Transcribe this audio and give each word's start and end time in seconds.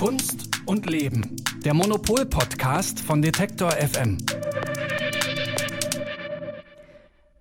Kunst 0.00 0.48
und 0.64 0.88
Leben. 0.88 1.36
Der 1.62 1.74
Monopol-Podcast 1.74 3.00
von 3.00 3.20
Detektor 3.20 3.70
FM. 3.72 4.16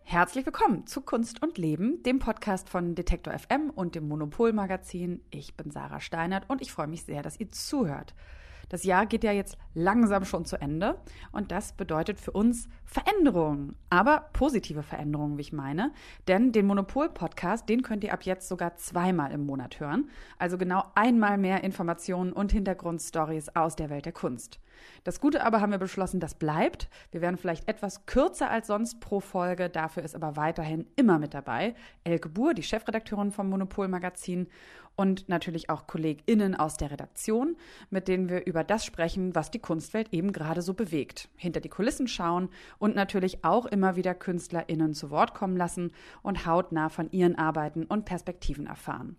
Herzlich 0.04 0.46
willkommen 0.46 0.86
zu 0.86 1.00
Kunst 1.00 1.42
und 1.42 1.58
Leben, 1.58 2.04
dem 2.04 2.20
Podcast 2.20 2.68
von 2.68 2.96
Detektor 2.96 3.32
FM 3.32 3.70
und 3.70 3.96
dem 3.96 4.10
Monopol-Magazin. 4.10 5.22
Ich 5.32 5.56
bin 5.56 5.72
Sarah 5.72 6.02
Steinert 6.02 6.50
und 6.50 6.62
ich 6.62 6.74
freue 6.74 6.88
mich 6.88 7.04
sehr, 7.04 7.24
dass 7.24 7.40
ihr 7.40 7.50
zuhört. 7.50 8.14
Das 8.70 8.84
Jahr 8.84 9.08
geht 9.08 9.24
ja 9.24 9.32
jetzt 9.32 9.58
langsam 9.74 10.26
schon 10.26 10.46
zu 10.46 10.62
Ende 10.62 11.00
und 11.32 11.52
das 11.52 11.74
bedeutet 11.74 12.20
für 12.20 12.32
uns 12.32 12.70
Veränderungen, 12.86 13.76
aber 13.90 14.30
positive 14.34 14.84
Veränderungen, 14.84 15.38
wie 15.38 15.42
ich 15.42 15.54
meine. 15.54 15.92
Denn 16.28 16.52
den 16.52 16.68
Monopol-Podcast, 16.68 17.68
den 17.68 17.82
könnt 17.82 18.04
ihr 18.04 18.14
ab 18.14 18.24
jetzt 18.24 18.48
sogar 18.48 18.76
zweimal 18.76 19.32
im 19.32 19.46
Monat 19.46 19.80
hören. 19.80 20.10
Also 20.38 20.58
genau 20.58 20.84
einmal 20.96 21.38
mehr 21.38 21.64
Informationen 21.64 22.32
und 22.32 22.52
Hintergrundstories 22.52 23.50
aus 23.56 23.76
der 23.76 23.90
Welt 23.90 24.06
der 24.06 24.14
Kunst. 24.14 24.60
Das 25.04 25.20
Gute 25.20 25.44
aber 25.44 25.62
haben 25.62 25.72
wir 25.72 25.78
beschlossen, 25.78 26.20
das 26.20 26.36
bleibt. 26.36 26.90
Wir 27.12 27.22
werden 27.22 27.38
vielleicht 27.38 27.68
etwas 27.68 28.06
kürzer 28.06 28.50
als 28.50 28.68
sonst 28.68 29.00
pro 29.00 29.20
Folge, 29.20 29.70
dafür 29.70 30.04
ist 30.04 30.16
aber 30.16 30.36
weiterhin 30.36 30.88
immer 30.96 31.20
mit 31.20 31.34
dabei. 31.34 31.76
Elke 32.04 32.30
Buhr, 32.30 32.54
die 32.54 32.64
Chefredakteurin 32.64 33.32
vom 33.32 33.50
Monopol-Magazin 33.50 34.48
und 35.00 35.30
natürlich 35.30 35.70
auch 35.70 35.88
KollegInnen 35.88 36.56
aus 36.56 36.76
der 36.76 36.92
Redaktion, 36.92 37.56
mit 37.90 38.10
denen 38.10 38.28
wir 38.28 38.46
über 38.46 38.66
das 38.66 38.84
sprechen, 38.84 39.34
was 39.34 39.50
die 39.50 39.60
Kunstwelt 39.60 40.10
eben 40.12 40.34
gerade 40.34 40.62
so 40.62 40.74
bewegt. 40.74 41.30
Hinter 41.38 41.62
die 41.62 41.70
Kulissen 41.70 42.10
schauen 42.10 42.50
und 42.80 42.96
natürlich 42.96 43.46
auch 43.46 43.66
immer 43.66 43.96
wieder 43.96 44.14
KünstlerInnen 44.14 44.94
zu 44.94 45.10
Wort 45.10 45.34
kommen 45.34 45.56
lassen 45.56 45.94
und 46.22 46.46
hautnah 46.46 46.90
von 46.90 47.10
ihren 47.12 47.38
Arbeiten 47.38 47.86
und 47.86 48.04
Perspektiven 48.04 48.68
erfahren. 48.68 49.16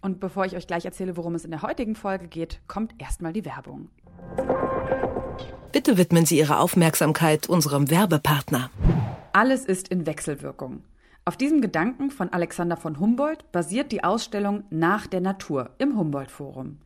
Und 0.00 0.18
bevor 0.18 0.46
ich 0.46 0.56
euch 0.56 0.66
gleich 0.66 0.86
erzähle, 0.86 1.18
worum 1.18 1.34
es 1.34 1.44
in 1.44 1.50
der 1.50 1.60
heutigen 1.60 1.94
Folge 1.94 2.26
geht, 2.26 2.62
kommt 2.66 2.94
erstmal 2.98 3.34
die 3.34 3.44
Werbung. 3.44 3.90
Bitte 5.72 5.98
widmen 5.98 6.24
Sie 6.24 6.38
Ihre 6.38 6.58
Aufmerksamkeit 6.58 7.50
unserem 7.50 7.90
Werbepartner. 7.90 8.70
Alles 9.34 9.66
ist 9.66 9.88
in 9.88 10.06
Wechselwirkung. 10.06 10.84
Auf 11.28 11.36
diesem 11.36 11.60
Gedanken 11.60 12.10
von 12.10 12.30
Alexander 12.30 12.78
von 12.78 12.98
Humboldt 12.98 13.52
basiert 13.52 13.92
die 13.92 14.02
Ausstellung 14.02 14.64
Nach 14.70 15.06
der 15.06 15.20
Natur 15.20 15.68
im 15.76 15.98
Humboldt 15.98 16.30
Forum. 16.30 16.78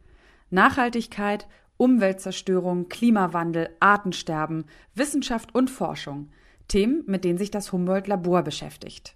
Nachhaltigkeit, 0.51 1.47
Umweltzerstörung, 1.77 2.89
Klimawandel, 2.89 3.69
Artensterben, 3.79 4.65
Wissenschaft 4.97 5.55
und 5.55 5.71
Forschung. 5.71 6.31
Themen, 6.67 7.05
mit 7.07 7.23
denen 7.23 7.39
sich 7.39 7.53
das 7.53 7.71
Humboldt 7.71 8.09
Labor 8.09 8.43
beschäftigt. 8.43 9.15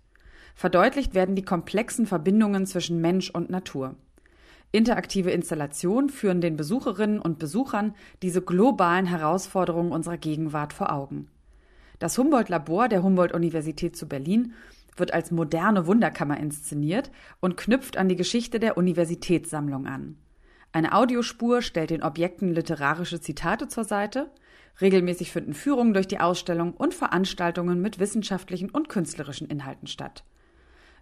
Verdeutlicht 0.55 1.13
werden 1.17 1.35
die 1.35 1.45
komplexen 1.45 2.07
Verbindungen 2.07 2.65
zwischen 2.65 3.01
Mensch 3.01 3.29
und 3.29 3.51
Natur. 3.51 3.97
Interaktive 4.71 5.33
Installationen 5.33 6.09
führen 6.09 6.41
den 6.41 6.57
Besucherinnen 6.57 7.19
und 7.19 7.41
Besuchern 7.41 7.97
diese 8.23 8.43
globalen 8.43 9.07
Herausforderungen 9.07 9.91
unserer 9.91 10.19
Gegenwart 10.19 10.73
vor 10.73 10.93
Augen. 10.93 11.27
Das 11.99 12.17
Humboldt 12.17 12.49
Labor 12.49 12.89
der 12.89 13.03
Humboldt-Universität 13.03 13.97
zu 13.97 14.07
Berlin 14.07 14.53
wird 14.97 15.13
als 15.13 15.31
moderne 15.31 15.87
Wunderkammer 15.87 16.39
inszeniert 16.39 17.11
und 17.41 17.57
knüpft 17.57 17.97
an 17.97 18.09
die 18.09 18.17
Geschichte 18.17 18.59
der 18.59 18.77
Universitätssammlung 18.77 19.87
an. 19.87 20.17
Eine 20.73 20.93
Audiospur 20.93 21.63
stellt 21.63 21.91
den 21.91 22.03
Objekten 22.03 22.53
literarische 22.53 23.21
Zitate 23.21 23.69
zur 23.69 23.85
Seite, 23.85 24.31
regelmäßig 24.81 25.33
finden 25.33 25.55
Führungen 25.55 25.95
durch 25.95 26.07
die 26.07 26.21
Ausstellung 26.21 26.75
und 26.75 26.93
Veranstaltungen 26.93 27.81
mit 27.81 27.99
wissenschaftlichen 27.99 28.71
und 28.71 28.89
künstlerischen 28.89 29.49
Inhalten 29.49 29.87
statt. 29.87 30.25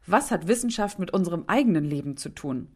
Was 0.06 0.31
hat 0.31 0.48
Wissenschaft 0.48 0.98
mit 0.98 1.12
unserem 1.12 1.45
eigenen 1.47 1.84
Leben 1.84 2.17
zu 2.17 2.28
tun? 2.28 2.69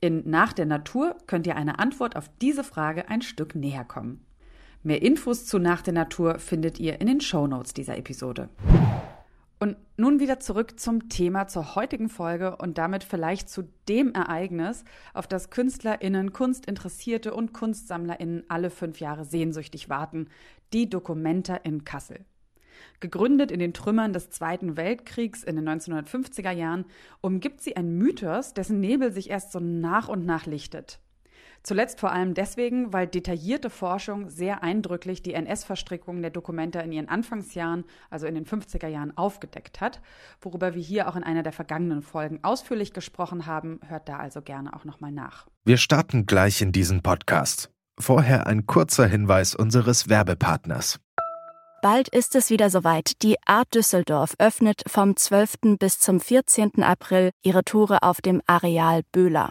In 0.00 0.28
Nach 0.28 0.52
der 0.52 0.66
Natur 0.66 1.16
könnt 1.26 1.46
ihr 1.46 1.56
eine 1.56 1.78
Antwort 1.78 2.16
auf 2.16 2.30
diese 2.40 2.64
Frage 2.64 3.08
ein 3.08 3.22
Stück 3.22 3.54
näher 3.54 3.84
kommen. 3.84 4.24
Mehr 4.82 5.02
Infos 5.02 5.46
zu 5.46 5.58
Nach 5.58 5.82
der 5.82 5.94
Natur 5.94 6.38
findet 6.38 6.78
ihr 6.78 7.00
in 7.00 7.06
den 7.06 7.20
Show 7.20 7.46
Notes 7.46 7.72
dieser 7.72 7.96
Episode. 7.96 8.50
Und 9.58 9.76
nun 9.96 10.20
wieder 10.20 10.38
zurück 10.38 10.78
zum 10.78 11.08
Thema 11.08 11.48
zur 11.48 11.74
heutigen 11.76 12.10
Folge 12.10 12.56
und 12.56 12.76
damit 12.76 13.04
vielleicht 13.04 13.48
zu 13.48 13.62
dem 13.88 14.12
Ereignis, 14.12 14.84
auf 15.14 15.26
das 15.26 15.48
KünstlerInnen, 15.48 16.34
Kunstinteressierte 16.34 17.32
und 17.32 17.54
KunstsammlerInnen 17.54 18.44
alle 18.48 18.68
fünf 18.68 19.00
Jahre 19.00 19.24
sehnsüchtig 19.24 19.88
warten, 19.88 20.28
die 20.74 20.90
Documenta 20.90 21.56
in 21.56 21.84
Kassel. 21.84 22.26
Gegründet 23.00 23.50
in 23.50 23.58
den 23.58 23.72
Trümmern 23.72 24.12
des 24.12 24.28
Zweiten 24.28 24.76
Weltkriegs 24.76 25.42
in 25.42 25.56
den 25.56 25.66
1950er 25.66 26.50
Jahren, 26.50 26.84
umgibt 27.22 27.62
sie 27.62 27.76
ein 27.76 27.96
Mythos, 27.96 28.52
dessen 28.52 28.80
Nebel 28.80 29.10
sich 29.12 29.30
erst 29.30 29.52
so 29.52 29.60
nach 29.60 30.08
und 30.08 30.26
nach 30.26 30.44
lichtet. 30.44 31.00
Zuletzt 31.66 31.98
vor 31.98 32.12
allem 32.12 32.34
deswegen, 32.34 32.92
weil 32.92 33.08
detaillierte 33.08 33.70
Forschung 33.70 34.30
sehr 34.30 34.62
eindrücklich 34.62 35.20
die 35.24 35.34
NS-Verstrickungen 35.34 36.22
der 36.22 36.30
Dokumente 36.30 36.78
in 36.78 36.92
ihren 36.92 37.08
Anfangsjahren, 37.08 37.82
also 38.08 38.28
in 38.28 38.36
den 38.36 38.46
50er 38.46 38.86
Jahren, 38.86 39.16
aufgedeckt 39.16 39.80
hat, 39.80 40.00
worüber 40.40 40.76
wir 40.76 40.82
hier 40.82 41.08
auch 41.08 41.16
in 41.16 41.24
einer 41.24 41.42
der 41.42 41.52
vergangenen 41.52 42.02
Folgen 42.02 42.38
ausführlich 42.44 42.92
gesprochen 42.92 43.46
haben. 43.46 43.80
Hört 43.88 44.08
da 44.08 44.18
also 44.18 44.42
gerne 44.42 44.76
auch 44.76 44.84
nochmal 44.84 45.10
nach. 45.10 45.48
Wir 45.64 45.76
starten 45.76 46.26
gleich 46.26 46.62
in 46.62 46.70
diesen 46.70 47.02
Podcast. 47.02 47.68
Vorher 47.98 48.46
ein 48.46 48.66
kurzer 48.68 49.08
Hinweis 49.08 49.56
unseres 49.56 50.08
Werbepartners. 50.08 51.00
Bald 51.82 52.08
ist 52.10 52.36
es 52.36 52.48
wieder 52.48 52.70
soweit. 52.70 53.22
Die 53.22 53.38
Art 53.44 53.74
Düsseldorf 53.74 54.36
öffnet 54.38 54.84
vom 54.86 55.16
12. 55.16 55.76
bis 55.80 55.98
zum 55.98 56.20
14. 56.20 56.84
April 56.84 57.32
ihre 57.42 57.64
Tore 57.64 58.04
auf 58.04 58.20
dem 58.20 58.40
Areal 58.46 59.02
Böhler. 59.10 59.50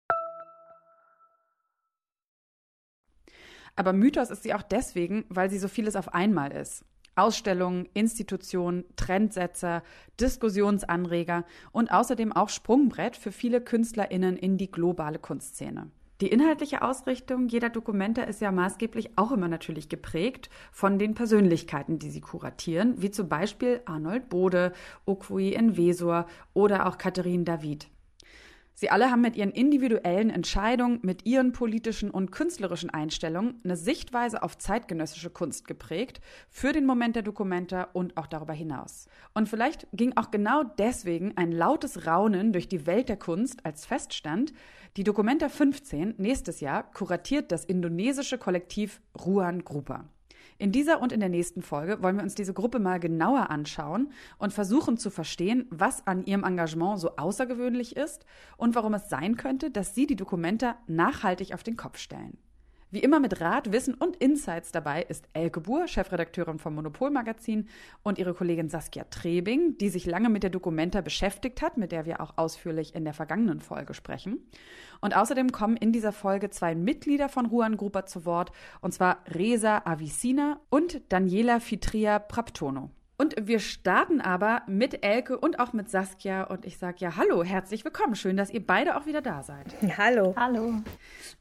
Aber 3.81 3.93
Mythos 3.93 4.29
ist 4.29 4.43
sie 4.43 4.53
auch 4.53 4.61
deswegen, 4.61 5.25
weil 5.29 5.49
sie 5.49 5.57
so 5.57 5.67
vieles 5.67 5.95
auf 5.95 6.13
einmal 6.13 6.51
ist. 6.51 6.85
Ausstellungen, 7.15 7.89
Institutionen, 7.95 8.85
Trendsetzer, 8.95 9.81
Diskussionsanreger 10.19 11.45
und 11.71 11.91
außerdem 11.91 12.31
auch 12.31 12.49
Sprungbrett 12.49 13.17
für 13.17 13.31
viele 13.31 13.59
KünstlerInnen 13.59 14.37
in 14.37 14.59
die 14.59 14.69
globale 14.69 15.17
Kunstszene. 15.17 15.89
Die 16.21 16.27
inhaltliche 16.27 16.83
Ausrichtung 16.83 17.47
jeder 17.47 17.71
Dokumente 17.71 18.21
ist 18.21 18.39
ja 18.39 18.51
maßgeblich 18.51 19.17
auch 19.17 19.31
immer 19.31 19.47
natürlich 19.47 19.89
geprägt 19.89 20.51
von 20.71 20.99
den 20.99 21.15
Persönlichkeiten, 21.15 21.97
die 21.97 22.11
sie 22.11 22.21
kuratieren, 22.21 23.01
wie 23.01 23.09
zum 23.09 23.29
Beispiel 23.29 23.81
Arnold 23.85 24.29
Bode, 24.29 24.73
Okui 25.07 25.53
Envesor 25.55 26.27
oder 26.53 26.85
auch 26.85 26.99
Katharine 26.99 27.45
David. 27.45 27.87
Sie 28.81 28.89
alle 28.89 29.11
haben 29.11 29.21
mit 29.21 29.35
ihren 29.35 29.51
individuellen 29.51 30.31
Entscheidungen, 30.31 31.01
mit 31.03 31.27
ihren 31.27 31.51
politischen 31.51 32.09
und 32.09 32.31
künstlerischen 32.31 32.89
Einstellungen 32.89 33.61
eine 33.63 33.75
Sichtweise 33.75 34.41
auf 34.41 34.57
zeitgenössische 34.57 35.29
Kunst 35.29 35.67
geprägt, 35.67 36.19
für 36.49 36.71
den 36.71 36.87
Moment 36.87 37.15
der 37.15 37.21
Dokumenta 37.21 37.89
und 37.93 38.17
auch 38.17 38.25
darüber 38.25 38.53
hinaus. 38.53 39.05
Und 39.35 39.47
vielleicht 39.47 39.85
ging 39.93 40.17
auch 40.17 40.31
genau 40.31 40.63
deswegen 40.63 41.37
ein 41.37 41.51
lautes 41.51 42.07
Raunen 42.07 42.53
durch 42.53 42.67
die 42.67 42.87
Welt 42.87 43.07
der 43.07 43.17
Kunst, 43.17 43.63
als 43.67 43.85
feststand, 43.85 44.51
die 44.97 45.03
Dokumenta 45.03 45.47
15 45.47 46.15
nächstes 46.17 46.59
Jahr 46.59 46.81
kuratiert 46.91 47.51
das 47.51 47.65
indonesische 47.65 48.39
Kollektiv 48.39 48.99
Ruan 49.23 49.63
Grupa. 49.63 50.05
In 50.61 50.71
dieser 50.71 51.01
und 51.01 51.11
in 51.11 51.19
der 51.19 51.29
nächsten 51.29 51.63
Folge 51.63 52.03
wollen 52.03 52.17
wir 52.17 52.23
uns 52.23 52.35
diese 52.35 52.53
Gruppe 52.53 52.77
mal 52.77 52.99
genauer 52.99 53.49
anschauen 53.49 54.11
und 54.37 54.53
versuchen 54.53 54.95
zu 54.95 55.09
verstehen, 55.09 55.65
was 55.71 56.05
an 56.05 56.23
ihrem 56.23 56.43
Engagement 56.43 56.99
so 56.99 57.15
außergewöhnlich 57.15 57.95
ist 57.95 58.27
und 58.57 58.75
warum 58.75 58.93
es 58.93 59.09
sein 59.09 59.37
könnte, 59.37 59.71
dass 59.71 59.95
sie 59.95 60.05
die 60.05 60.15
Dokumente 60.15 60.75
nachhaltig 60.85 61.55
auf 61.55 61.63
den 61.63 61.77
Kopf 61.77 61.97
stellen. 61.97 62.37
Wie 62.93 62.99
immer 62.99 63.21
mit 63.21 63.39
Rat, 63.39 63.71
Wissen 63.71 63.93
und 63.93 64.17
Insights 64.17 64.73
dabei 64.73 65.03
ist 65.03 65.23
Elke 65.31 65.61
Buhr, 65.61 65.87
Chefredakteurin 65.87 66.59
vom 66.59 66.75
Monopolmagazin 66.75 67.69
und 68.03 68.19
ihre 68.19 68.33
Kollegin 68.33 68.67
Saskia 68.67 69.05
Trebing, 69.05 69.77
die 69.77 69.87
sich 69.87 70.05
lange 70.05 70.27
mit 70.27 70.43
der 70.43 70.49
Documenta 70.49 70.99
beschäftigt 70.99 71.61
hat, 71.61 71.77
mit 71.77 71.93
der 71.93 72.05
wir 72.05 72.19
auch 72.19 72.33
ausführlich 72.35 72.93
in 72.93 73.05
der 73.05 73.13
vergangenen 73.13 73.61
Folge 73.61 73.93
sprechen. 73.93 74.45
Und 74.99 75.15
außerdem 75.15 75.53
kommen 75.53 75.77
in 75.77 75.93
dieser 75.93 76.11
Folge 76.11 76.49
zwei 76.49 76.75
Mitglieder 76.75 77.29
von 77.29 77.45
Ruan 77.45 77.77
Gruber 77.77 78.05
zu 78.07 78.25
Wort, 78.25 78.51
und 78.81 78.93
zwar 78.93 79.23
Reza 79.25 79.83
Avicina 79.85 80.59
und 80.69 81.01
Daniela 81.07 81.61
Fitria 81.61 82.19
Praptono. 82.19 82.91
Und 83.21 83.35
wir 83.39 83.59
starten 83.59 84.19
aber 84.19 84.63
mit 84.65 85.05
Elke 85.05 85.37
und 85.37 85.59
auch 85.59 85.73
mit 85.73 85.91
Saskia. 85.91 86.45
Und 86.45 86.65
ich 86.65 86.79
sage 86.79 86.95
ja, 87.01 87.17
hallo, 87.17 87.43
herzlich 87.43 87.85
willkommen. 87.85 88.15
Schön, 88.15 88.35
dass 88.35 88.49
ihr 88.49 88.65
beide 88.65 88.97
auch 88.97 89.05
wieder 89.05 89.21
da 89.21 89.43
seid. 89.43 89.67
Hallo. 89.99 90.33
Hallo. 90.35 90.73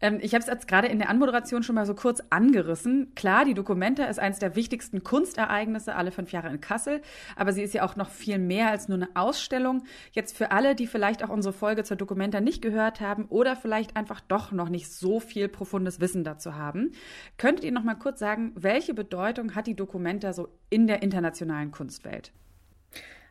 Ähm, 0.02 0.18
ich 0.20 0.34
habe 0.34 0.42
es 0.42 0.46
jetzt 0.46 0.68
gerade 0.68 0.88
in 0.88 0.98
der 0.98 1.08
Anmoderation 1.08 1.62
schon 1.62 1.76
mal 1.76 1.86
so 1.86 1.94
kurz 1.94 2.22
angerissen. 2.28 3.14
Klar, 3.14 3.46
die 3.46 3.54
Documenta 3.54 4.04
ist 4.04 4.18
eines 4.18 4.38
der 4.38 4.56
wichtigsten 4.56 5.02
Kunstereignisse 5.02 5.94
alle 5.94 6.10
fünf 6.10 6.32
Jahre 6.32 6.50
in 6.50 6.60
Kassel. 6.60 7.00
Aber 7.34 7.54
sie 7.54 7.62
ist 7.62 7.72
ja 7.72 7.82
auch 7.82 7.96
noch 7.96 8.10
viel 8.10 8.38
mehr 8.38 8.68
als 8.68 8.88
nur 8.88 8.98
eine 8.98 9.08
Ausstellung. 9.14 9.82
Jetzt 10.12 10.36
für 10.36 10.50
alle, 10.50 10.74
die 10.74 10.86
vielleicht 10.86 11.24
auch 11.24 11.30
unsere 11.30 11.54
Folge 11.54 11.82
zur 11.82 11.96
Documenta 11.96 12.42
nicht 12.42 12.60
gehört 12.60 13.00
haben 13.00 13.24
oder 13.24 13.56
vielleicht 13.56 13.96
einfach 13.96 14.20
doch 14.20 14.52
noch 14.52 14.68
nicht 14.68 14.92
so 14.92 15.18
viel 15.18 15.48
profundes 15.48 15.98
Wissen 15.98 16.24
dazu 16.24 16.56
haben, 16.56 16.92
könntet 17.38 17.64
ihr 17.64 17.72
noch 17.72 17.84
mal 17.84 17.94
kurz 17.94 18.18
sagen, 18.18 18.52
welche 18.54 18.92
Bedeutung 18.92 19.54
hat 19.54 19.66
die 19.66 19.76
Documenta 19.76 20.34
so 20.34 20.48
in 20.68 20.86
der 20.86 21.02
internationalen 21.02 21.69
Kunstwelt. 21.70 22.32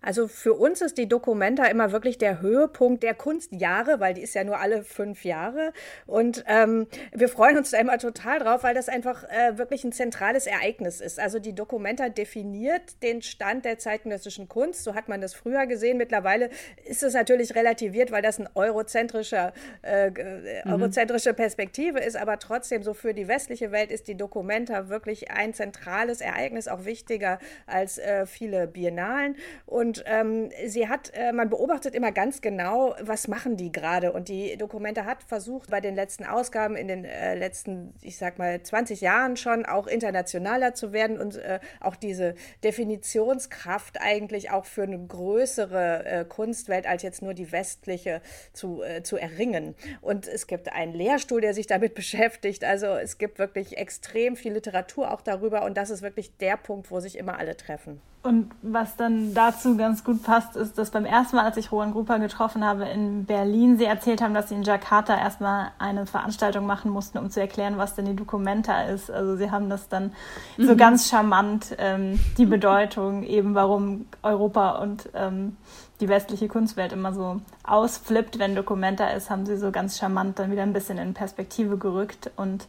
Also 0.01 0.28
für 0.28 0.54
uns 0.54 0.81
ist 0.81 0.98
die 0.98 1.07
Documenta 1.07 1.66
immer 1.66 1.92
wirklich 1.92 2.18
der 2.18 2.42
Höhepunkt 2.42 3.04
der 3.04 3.13
Kunstjahre, 3.13 4.00
weil 4.00 4.13
die 4.13 4.22
ist 4.22 4.34
ja 4.34 4.44
nur 4.44 4.60
alle 4.60 4.84
fünf 4.84 5.25
Jahre. 5.25 5.74
Und 6.06 6.44
ähm, 6.48 6.88
wir 7.13 7.30
freuen 7.30 7.57
uns 7.57 7.72
da 7.72 7.80
immer 7.80 7.98
total 7.98 8.40
drauf, 8.40 8.63
weil 8.63 8.75
das 8.75 8.90
einfach 8.90 9.24
äh, 9.25 9.57
wirklich 9.57 9.84
ein 9.84 9.92
zentrales 9.92 10.48
Ereignis 10.48 11.01
ist. 11.01 11.19
Also 11.19 11.40
die 11.40 11.54
Documenta 11.54 12.10
definiert 12.10 13.01
den 13.04 13.22
Stand 13.22 13.66
der 13.66 13.78
zeitgenössischen 13.78 14.48
Kunst. 14.48 14.84
So 14.84 14.96
hat 14.96 15.10
man 15.10 15.22
das 15.22 15.34
früher 15.34 15.66
gesehen. 15.66 15.98
Mittlerweile 15.98 16.50
ist 16.86 17.04
es 17.04 17.13
natürlich 17.13 17.56
relativiert, 17.56 18.12
weil 18.12 18.22
das 18.22 18.40
ein 18.40 18.48
eurozentrischer, 18.56 19.54
äh, 19.81 20.10
mhm. 20.10 20.72
eurozentrische 20.72 21.34
Perspektive 21.34 22.00
ist. 22.00 22.16
Aber 22.16 22.40
trotzdem, 22.40 22.84
so 22.84 22.94
für 22.94 23.13
die 23.13 23.28
westliche 23.28 23.72
Welt 23.72 23.92
ist 23.92 24.07
die 24.07 24.16
Documenta 24.16 24.90
wirklich 24.90 25.31
ein 25.31 25.54
zentrales 25.54 26.22
Ereignis, 26.22 26.68
auch 26.68 26.86
wichtiger 26.86 27.40
als 27.68 27.98
äh, 27.98 28.25
viele 28.25 28.68
Biennalen. 28.68 29.36
Und 29.66 29.88
und 29.89 30.03
ähm, 30.06 30.51
sie 30.68 30.88
hat, 30.88 31.12
äh, 31.15 31.31
man 31.31 31.50
beobachtet 31.50 31.95
immer 31.95 32.12
ganz 32.12 32.41
genau, 32.41 32.94
was 33.01 33.27
machen 33.27 33.57
die 33.57 33.71
gerade. 33.71 34.12
Und 34.12 34.30
die 34.30 34.56
Dokumente 34.56 35.06
hat 35.06 35.24
versucht, 35.24 35.71
bei 35.71 35.81
den 35.81 35.95
letzten 35.95 36.25
Ausgaben 36.25 36.75
in 36.75 36.88
den 36.88 37.06
äh, 37.06 37.33
letzten, 37.33 37.95
ich 38.01 38.18
sag 38.18 38.38
mal, 38.38 38.62
20 38.62 39.01
Jahren 39.01 39.36
schon 39.36 39.65
auch 39.65 39.88
internationaler 39.88 40.75
zu 40.75 40.94
werden 40.94 41.19
und 41.19 41.38
äh, 41.38 41.59
auch 41.80 41.95
diese 41.95 42.36
Definitionskraft 42.63 44.00
eigentlich 44.00 44.51
auch 44.51 44.65
für 44.65 44.83
eine 44.83 45.00
größere 45.00 46.06
äh, 46.06 46.25
Kunstwelt 46.25 46.85
als 46.85 47.01
jetzt 47.01 47.24
nur 47.24 47.33
die 47.33 47.51
westliche 47.51 48.21
zu, 48.53 48.83
äh, 48.83 49.01
zu 49.01 49.18
erringen. 49.18 49.74
Und 50.01 50.27
es 50.27 50.45
gibt 50.45 50.71
einen 50.71 50.94
Lehrstuhl, 50.94 51.42
der 51.42 51.56
sich 51.56 51.65
damit 51.65 51.95
beschäftigt. 51.95 52.63
Also 52.63 52.89
es 52.89 53.18
gibt 53.18 53.39
wirklich 53.39 53.80
extrem 53.80 54.35
viel 54.35 54.53
Literatur 54.53 55.12
auch 55.12 55.21
darüber. 55.21 55.63
Und 55.63 55.77
das 55.77 55.89
ist 55.89 56.03
wirklich 56.03 56.38
der 56.38 56.57
Punkt, 56.57 56.92
wo 56.92 57.00
sich 57.00 57.18
immer 57.18 57.39
alle 57.39 57.57
treffen. 57.57 58.00
Und 58.21 58.51
was 58.62 58.98
dann 58.98 59.33
dazu 59.33 59.77
ganz 59.77 60.04
gut 60.04 60.24
passt, 60.24 60.57
ist, 60.57 60.77
dass 60.77 60.92
beim 60.92 61.06
ersten 61.06 61.38
Mal, 61.38 61.45
als 61.45 61.56
ich 61.56 61.71
Rohan 61.71 61.94
Grupa 61.94 62.18
getroffen 62.18 62.66
habe 62.66 62.83
in 62.83 63.24
Berlin, 63.24 63.77
sie 63.77 63.86
erzählt 63.86 64.21
haben, 64.21 64.33
dass 64.33 64.50
sie 64.50 64.56
in 64.56 64.63
Jakarta 64.63 65.18
erstmal 65.18 65.71
eine 65.80 66.06
Veranstaltung 66.06 66.66
machen 66.66 66.92
mussten, 66.92 67.18
um 67.18 67.30
zu 67.30 67.39
erklären, 67.39 67.77
was 67.77 67.95
denn 67.95 68.04
die 68.04 68.18
Documenta 68.18 68.81
ist. 68.83 69.10
Also 69.10 69.38
sie 69.38 69.51
haben 69.51 69.69
das 69.69 69.88
dann 69.88 70.12
mhm. 70.57 70.68
so 70.68 70.75
ganz 70.75 71.07
charmant, 71.07 71.74
ähm, 71.77 72.19
die 72.38 72.45
Bedeutung 72.45 73.24
eben, 73.27 73.56
warum 73.56 74.06
Europa 74.21 74.71
und 74.80 75.07
ähm, 75.13 75.56
die 76.01 76.10
westliche 76.10 76.50
Kunstwelt 76.50 76.92
immer 76.92 77.13
so 77.13 77.39
ausflippt, 77.63 78.38
wenn 78.38 78.54
Documenta 78.54 79.07
ist, 79.12 79.30
haben 79.30 79.45
sie 79.45 79.56
so 79.56 79.71
ganz 79.71 79.98
charmant 79.98 80.39
dann 80.39 80.51
wieder 80.51 80.63
ein 80.63 80.74
bisschen 80.74 80.98
in 80.98 81.13
Perspektive 81.13 81.77
gerückt 81.77 82.31
und 82.36 82.68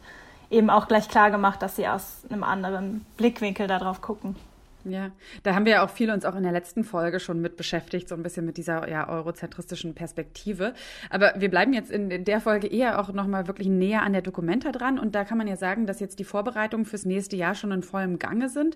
eben 0.49 0.69
auch 0.69 0.87
gleich 0.87 1.09
klar 1.09 1.29
gemacht, 1.29 1.61
dass 1.61 1.75
sie 1.75 1.89
aus 1.89 2.23
einem 2.29 2.43
anderen 2.43 3.05
Blickwinkel 3.17 3.67
darauf 3.67 4.01
gucken. 4.01 4.37
Ja, 4.83 5.11
da 5.43 5.53
haben 5.53 5.65
wir 5.65 5.73
ja 5.73 5.85
auch 5.85 5.89
viel 5.91 6.09
uns 6.09 6.25
auch 6.25 6.35
in 6.35 6.43
der 6.43 6.51
letzten 6.51 6.83
Folge 6.83 7.19
schon 7.19 7.39
mit 7.39 7.55
beschäftigt, 7.55 8.09
so 8.09 8.15
ein 8.15 8.23
bisschen 8.23 8.45
mit 8.45 8.57
dieser 8.57 8.89
ja, 8.89 9.07
eurozentristischen 9.07 9.93
Perspektive. 9.93 10.73
Aber 11.09 11.33
wir 11.37 11.49
bleiben 11.49 11.73
jetzt 11.73 11.91
in, 11.91 12.25
der 12.25 12.41
Folge 12.41 12.67
eher 12.67 12.99
auch 12.99 13.13
nochmal 13.13 13.47
wirklich 13.47 13.67
näher 13.67 14.01
an 14.01 14.13
der 14.13 14.23
Dokumenta 14.23 14.71
dran. 14.71 14.97
Und 14.97 15.13
da 15.13 15.23
kann 15.23 15.37
man 15.37 15.47
ja 15.47 15.55
sagen, 15.55 15.85
dass 15.85 15.99
jetzt 15.99 16.17
die 16.19 16.23
Vorbereitungen 16.23 16.85
fürs 16.85 17.05
nächste 17.05 17.35
Jahr 17.35 17.53
schon 17.53 17.71
in 17.71 17.83
vollem 17.83 18.17
Gange 18.17 18.49
sind. 18.49 18.75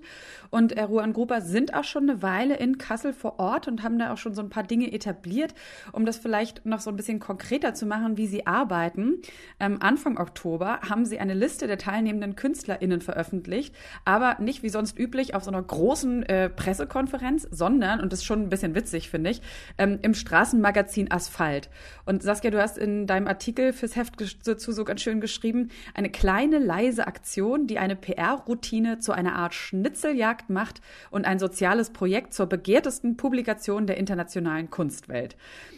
Und 0.52 0.74
äh, 0.74 0.84
Ruan 0.84 1.14
Gruber 1.14 1.42
sind 1.42 1.74
auch 1.74 1.84
schon 1.84 2.10
eine 2.10 2.22
Weile 2.22 2.56
in 2.58 2.78
Kassel 2.78 3.12
vor 3.14 3.40
Ort 3.40 3.68
und 3.68 3.82
haben 3.82 3.98
da 3.98 4.14
auch 4.14 4.18
schon 4.18 4.36
so 4.36 4.42
ein 4.42 4.50
paar 4.50 4.64
Dinge 4.64 4.92
etabliert, 4.92 5.56
um 5.92 6.06
das 6.06 6.18
vielleicht 6.18 6.66
noch 6.66 6.80
so 6.80 6.92
ein 6.92 6.96
bisschen 6.96 7.20
konkreter 7.20 7.74
zu 7.74 7.86
machen, 7.86 8.18
wie 8.18 8.28
sie 8.28 8.46
arbeiten. 8.46 9.22
Ähm, 9.60 9.78
Anfang 9.80 10.18
Oktober 10.18 10.82
haben 10.88 11.06
sie 11.06 11.20
eine 11.20 11.34
Liste 11.34 11.66
der 11.68 11.78
teilnehmenden 11.78 12.36
KünstlerInnen 12.36 13.02
veröffentlicht, 13.02 13.76
aber 14.06 14.38
nicht 14.40 14.62
wie 14.62 14.70
sonst 14.70 14.98
üblich 15.00 15.34
auf 15.34 15.44
so 15.44 15.52
einer 15.52 15.64
großen 15.64 15.95
großen 15.96 16.24
äh, 16.24 16.50
Pressekonferenz, 16.50 17.48
sondern, 17.52 18.02
und 18.02 18.12
das 18.12 18.20
ist 18.20 18.26
schon 18.26 18.42
ein 18.42 18.50
bisschen 18.50 18.76
witzig, 18.76 19.10
finde 19.10 19.30
ich, 19.30 19.42
ähm, 19.78 20.00
im 20.02 20.14
Straßenmagazin 20.14 21.10
Asphalt. 21.10 21.70
Und 22.06 22.22
Saskia, 22.22 22.52
du 22.52 22.62
hast 22.62 22.78
in 22.78 23.08
deinem 23.08 23.28
Artikel 23.28 23.72
fürs 23.72 23.96
Heft 23.96 24.16
dazu 24.46 24.74
so 24.74 24.84
ganz 24.84 25.00
schön 25.00 25.22
geschrieben, 25.22 25.70
eine 25.94 26.10
kleine, 26.10 26.60
leise 26.60 27.08
Aktion, 27.08 27.66
die 27.66 27.80
eine 27.80 27.96
PR-Routine 27.96 29.00
zu 29.00 29.14
einer 29.14 29.36
Art 29.36 29.54
Schnitzeljagd 29.54 30.50
macht 30.50 30.82
und 31.12 31.24
ein 31.24 31.40
soziales 31.40 31.92
Projekt 31.92 32.34
zur 32.34 32.48
begehrtesten 32.48 33.16
Publikation 33.16 33.88
der 33.88 33.96
internationalen 33.96 34.70
Kunstwelt. 34.70 35.38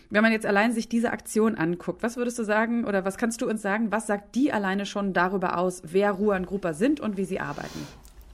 Wenn 0.09 0.23
man 0.23 0.31
jetzt 0.31 0.47
allein 0.47 0.71
sich 0.71 0.89
diese 0.89 1.11
Aktion 1.11 1.53
anguckt, 1.53 2.01
was 2.01 2.17
würdest 2.17 2.39
du 2.39 2.43
sagen 2.43 2.85
oder 2.85 3.05
was 3.05 3.17
kannst 3.17 3.43
du 3.43 3.47
uns 3.47 3.61
sagen, 3.61 3.91
was 3.91 4.07
sagt 4.07 4.33
die 4.33 4.51
alleine 4.51 4.87
schon 4.87 5.13
darüber 5.13 5.59
aus, 5.59 5.83
wer 5.85 6.11
Ruan 6.11 6.47
Grupper 6.47 6.73
sind 6.73 6.99
und 6.99 7.17
wie 7.17 7.25
sie 7.25 7.39
arbeiten? 7.39 7.85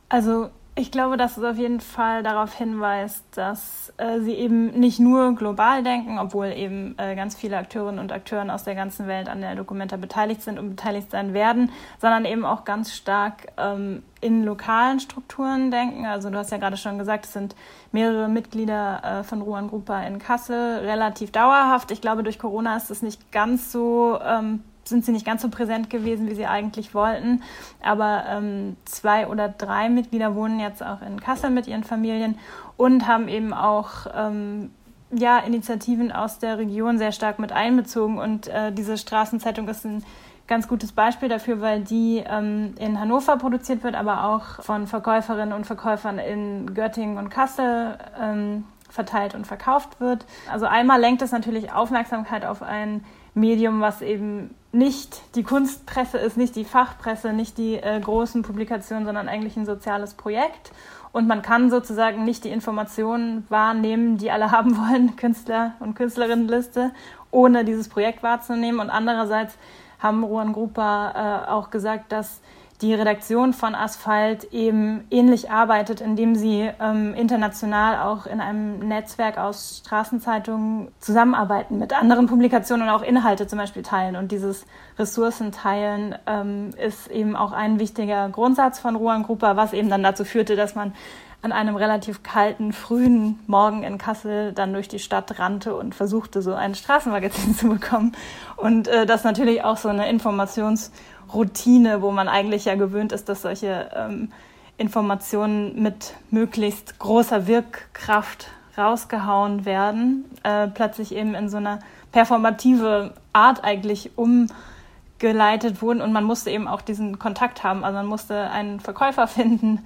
Also 0.08 0.52
ich 0.76 0.90
glaube, 0.90 1.18
dass 1.18 1.38
es 1.38 1.44
auf 1.44 1.58
jeden 1.58 1.80
Fall 1.80 2.24
darauf 2.24 2.56
hinweist, 2.56 3.24
dass 3.36 3.94
äh, 3.98 4.20
sie 4.22 4.34
eben 4.34 4.72
nicht 4.80 5.00
nur 5.00 5.36
global 5.36 5.84
denken, 5.84 6.18
obwohl 6.18 6.48
eben 6.48 6.96
äh, 6.98 7.16
ganz 7.16 7.36
viele 7.36 7.58
Akteurinnen 7.58 8.00
und 8.00 8.12
Akteuren 8.12 8.50
aus 8.50 8.64
der 8.64 8.74
ganzen 8.74 9.06
Welt 9.06 9.30
an 9.30 9.42
der 9.42 9.56
Dokumenta 9.56 9.98
beteiligt 9.98 10.42
sind 10.42 10.58
und 10.58 10.72
beteiligt 10.72 11.12
sein 11.12 11.36
werden, 11.36 11.72
sondern 12.02 12.26
eben 12.26 12.44
auch 12.44 12.66
ganz 12.66 12.92
stark 12.92 13.50
ähm, 13.58 14.02
in 14.20 14.44
lokalen 14.44 15.00
Strukturen 15.00 15.70
denken. 15.70 16.08
Also 16.08 16.32
du 16.32 16.38
hast 16.40 16.52
ja 16.52 16.58
gerade 16.58 16.78
schon 16.78 16.98
gesagt, 16.98 17.26
es 17.26 17.34
sind 17.34 17.56
mehrere 17.92 18.28
Mitglieder 18.28 19.20
äh, 19.20 19.24
von 19.24 19.44
Ruan 19.44 19.68
Grupa 19.68 20.02
in 20.02 20.18
Kassel, 20.18 20.80
relativ 20.80 21.32
dauerhaft. 21.32 21.92
Ich 21.92 22.02
glaube, 22.02 22.24
durch 22.24 22.40
Corona 22.40 22.76
ist 22.78 22.90
es 22.90 23.04
nicht 23.04 23.32
ganz 23.32 23.72
so 23.72 24.20
ähm, 24.26 24.64
sind 24.86 25.06
sie 25.06 25.12
nicht 25.12 25.26
ganz 25.26 25.42
so 25.42 25.50
präsent 25.50 25.90
gewesen, 25.90 26.30
wie 26.30 26.36
sie 26.36 26.46
eigentlich 26.46 26.94
wollten. 26.94 27.42
Aber 27.82 28.24
ähm, 28.28 28.76
zwei 28.86 29.28
oder 29.28 29.50
drei 29.50 29.90
Mitglieder 29.90 30.36
wohnen 30.36 30.60
jetzt 30.60 30.84
auch 30.84 31.02
in 31.02 31.20
Kassel 31.20 31.50
mit 31.50 31.68
ihren 31.68 31.84
Familien 31.84 32.38
und 32.78 33.08
haben 33.08 33.28
eben 33.28 33.54
auch 33.54 34.08
ähm, 34.16 34.72
ja, 35.12 35.40
Initiativen 35.40 36.12
aus 36.12 36.40
der 36.40 36.58
Region 36.58 36.98
sehr 36.98 37.12
stark 37.12 37.40
mit 37.40 37.52
einbezogen. 37.52 38.18
Und 38.18 38.48
äh, 38.48 38.72
diese 38.72 38.98
Straßenzeitung 38.98 39.68
ist 39.68 39.86
ein 39.86 40.04
ganz 40.48 40.68
gutes 40.68 40.92
Beispiel 40.92 41.30
dafür, 41.30 41.62
weil 41.62 41.82
die 41.82 42.24
ähm, 42.26 42.76
in 42.78 43.00
Hannover 43.00 43.38
produziert 43.38 43.84
wird, 43.84 43.96
aber 43.96 44.26
auch 44.26 44.64
von 44.64 44.88
Verkäuferinnen 44.88 45.54
und 45.54 45.66
Verkäufern 45.66 46.20
in 46.20 46.74
Göttingen 46.74 47.18
und 47.18 47.30
Kassel 47.30 47.98
ähm, 48.20 48.66
verteilt 48.90 49.34
und 49.36 49.48
verkauft 49.48 50.00
wird. 50.00 50.26
Also 50.52 50.66
einmal 50.66 51.00
lenkt 51.00 51.22
es 51.22 51.32
natürlich 51.32 51.72
Aufmerksamkeit 51.72 52.46
auf 52.46 52.62
ein 52.62 53.04
Medium, 53.34 53.82
was 53.82 54.02
eben 54.02 54.54
nicht 54.74 55.22
die 55.36 55.44
Kunstpresse 55.44 56.18
ist, 56.18 56.36
nicht 56.36 56.56
die 56.56 56.66
Fachpresse, 56.66 57.32
nicht 57.32 57.58
die 57.58 57.76
äh, 57.76 58.00
großen 58.00 58.42
Publikationen, 58.42 59.06
sondern 59.06 59.30
eigentlich 59.30 59.56
ein 59.56 59.68
soziales 59.68 60.16
Projekt. 60.16 60.72
Und 61.12 61.28
man 61.28 61.44
kann 61.44 61.70
sozusagen 61.70 62.26
nicht 62.26 62.44
die 62.44 62.50
Informationen 62.50 63.46
wahrnehmen, 63.50 64.18
die 64.18 64.32
alle 64.32 64.52
haben 64.52 64.76
wollen, 64.78 65.16
Künstler 65.16 65.74
und 65.80 65.96
Künstlerinnenliste, 65.96 66.92
ohne 67.30 67.64
dieses 67.64 67.88
Projekt 67.88 68.24
wahrzunehmen. 68.24 68.80
Und 68.80 68.90
andererseits 68.90 69.56
haben 70.00 70.24
Ruan 70.24 70.54
Grupa 70.54 71.46
äh, 71.46 71.52
auch 71.52 71.70
gesagt, 71.70 72.12
dass 72.12 72.42
die 72.84 72.94
Redaktion 72.94 73.54
von 73.54 73.76
Asphalt 73.76 74.44
eben 74.52 75.06
ähnlich 75.10 75.50
arbeitet, 75.50 76.02
indem 76.02 76.36
sie 76.36 76.70
ähm, 76.82 77.14
international 77.14 78.06
auch 78.06 78.26
in 78.26 78.42
einem 78.42 78.80
Netzwerk 78.80 79.38
aus 79.38 79.82
Straßenzeitungen 79.86 80.90
zusammenarbeiten, 81.00 81.80
mit 81.80 81.94
anderen 81.94 82.28
Publikationen 82.28 82.88
und 82.88 82.94
auch 82.94 83.02
Inhalte 83.02 83.48
zum 83.48 83.58
Beispiel 83.58 83.84
teilen. 83.84 84.18
Und 84.18 84.34
dieses 84.34 84.66
Ressourcenteilen 85.00 86.16
ähm, 86.28 86.72
ist 86.78 87.08
eben 87.08 87.38
auch 87.38 87.54
ein 87.54 87.80
wichtiger 87.80 88.28
Grundsatz 88.28 88.80
von 88.80 88.98
Ruan 88.98 89.24
Grupa, 89.24 89.56
was 89.56 89.72
eben 89.72 89.90
dann 89.90 90.04
dazu 90.04 90.26
führte, 90.26 90.58
dass 90.58 90.76
man 90.76 90.94
an 91.44 91.52
einem 91.52 91.76
relativ 91.76 92.24
kalten, 92.24 92.72
frühen 92.72 93.38
Morgen 93.48 93.84
in 93.84 93.98
Kassel 93.98 94.54
dann 94.54 94.72
durch 94.72 94.88
die 94.88 95.00
Stadt 95.00 95.40
rannte 95.40 95.76
und 95.76 95.94
versuchte, 95.94 96.42
so 96.42 96.54
ein 96.54 96.74
Straßenmagazin 96.74 97.54
zu 97.58 97.68
bekommen. 97.68 98.14
Und 98.56 98.88
äh, 98.88 99.06
das 99.06 99.26
natürlich 99.26 99.64
auch 99.64 99.76
so 99.76 99.90
eine 99.90 100.10
Informationsroutine, 100.10 102.02
wo 102.02 102.12
man 102.12 102.30
eigentlich 102.30 102.64
ja 102.66 102.76
gewöhnt 102.76 103.12
ist, 103.12 103.28
dass 103.28 103.42
solche 103.42 103.92
ähm, 103.94 104.32
Informationen 104.78 105.84
mit 105.84 106.14
möglichst 106.32 106.98
großer 106.98 107.46
Wirkkraft 107.46 108.48
rausgehauen 108.78 109.66
werden, 109.66 110.24
äh, 110.44 110.68
plötzlich 110.68 111.14
eben 111.14 111.36
in 111.36 111.50
so 111.50 111.58
einer 111.58 111.80
performative 112.14 113.14
Art 113.34 113.66
eigentlich 113.66 114.12
umgeleitet 114.16 115.82
wurden 115.82 116.02
und 116.02 116.14
man 116.14 116.24
musste 116.24 116.52
eben 116.52 116.70
auch 116.70 116.82
diesen 116.82 117.20
Kontakt 117.20 117.66
haben. 117.66 117.84
Also 117.84 117.98
man 117.98 118.08
musste 118.08 118.50
einen 118.50 118.80
Verkäufer 118.80 119.28
finden, 119.28 119.84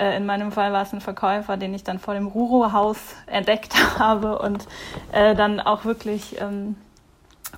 äh, 0.00 0.16
in 0.16 0.24
meinem 0.24 0.50
Fall 0.50 0.72
war 0.72 0.82
es 0.82 0.92
ein 0.92 1.00
Verkäufer, 1.00 1.56
den 1.56 1.74
ich 1.74 1.84
dann 1.84 1.98
vor 1.98 2.14
dem 2.14 2.26
Ruro-Haus 2.26 2.98
entdeckt 3.26 3.74
habe 3.98 4.38
und 4.38 4.66
äh, 5.12 5.34
dann 5.34 5.60
auch 5.60 5.84
wirklich, 5.84 6.40
ähm, 6.40 6.76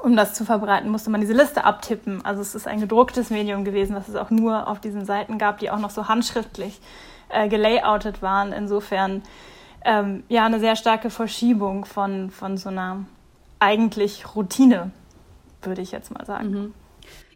um 0.00 0.16
das 0.16 0.34
zu 0.34 0.44
verbreiten, 0.44 0.90
musste 0.90 1.10
man 1.10 1.20
diese 1.20 1.34
Liste 1.34 1.64
abtippen. 1.64 2.24
Also 2.24 2.42
es 2.42 2.54
ist 2.54 2.66
ein 2.66 2.80
gedrucktes 2.80 3.30
Medium 3.30 3.64
gewesen, 3.64 3.94
was 3.94 4.08
es 4.08 4.16
auch 4.16 4.30
nur 4.30 4.66
auf 4.66 4.80
diesen 4.80 5.04
Seiten 5.04 5.38
gab, 5.38 5.58
die 5.58 5.70
auch 5.70 5.78
noch 5.78 5.90
so 5.90 6.08
handschriftlich 6.08 6.80
äh, 7.28 7.48
gelayoutet 7.48 8.22
waren. 8.22 8.52
Insofern 8.52 9.22
ähm, 9.84 10.24
ja 10.28 10.44
eine 10.44 10.58
sehr 10.58 10.76
starke 10.76 11.10
Verschiebung 11.10 11.84
von, 11.84 12.30
von 12.30 12.56
so 12.56 12.70
einer 12.70 13.04
eigentlich 13.60 14.34
Routine, 14.34 14.90
würde 15.62 15.82
ich 15.82 15.92
jetzt 15.92 16.12
mal 16.12 16.26
sagen. 16.26 16.50
Mhm. 16.50 16.74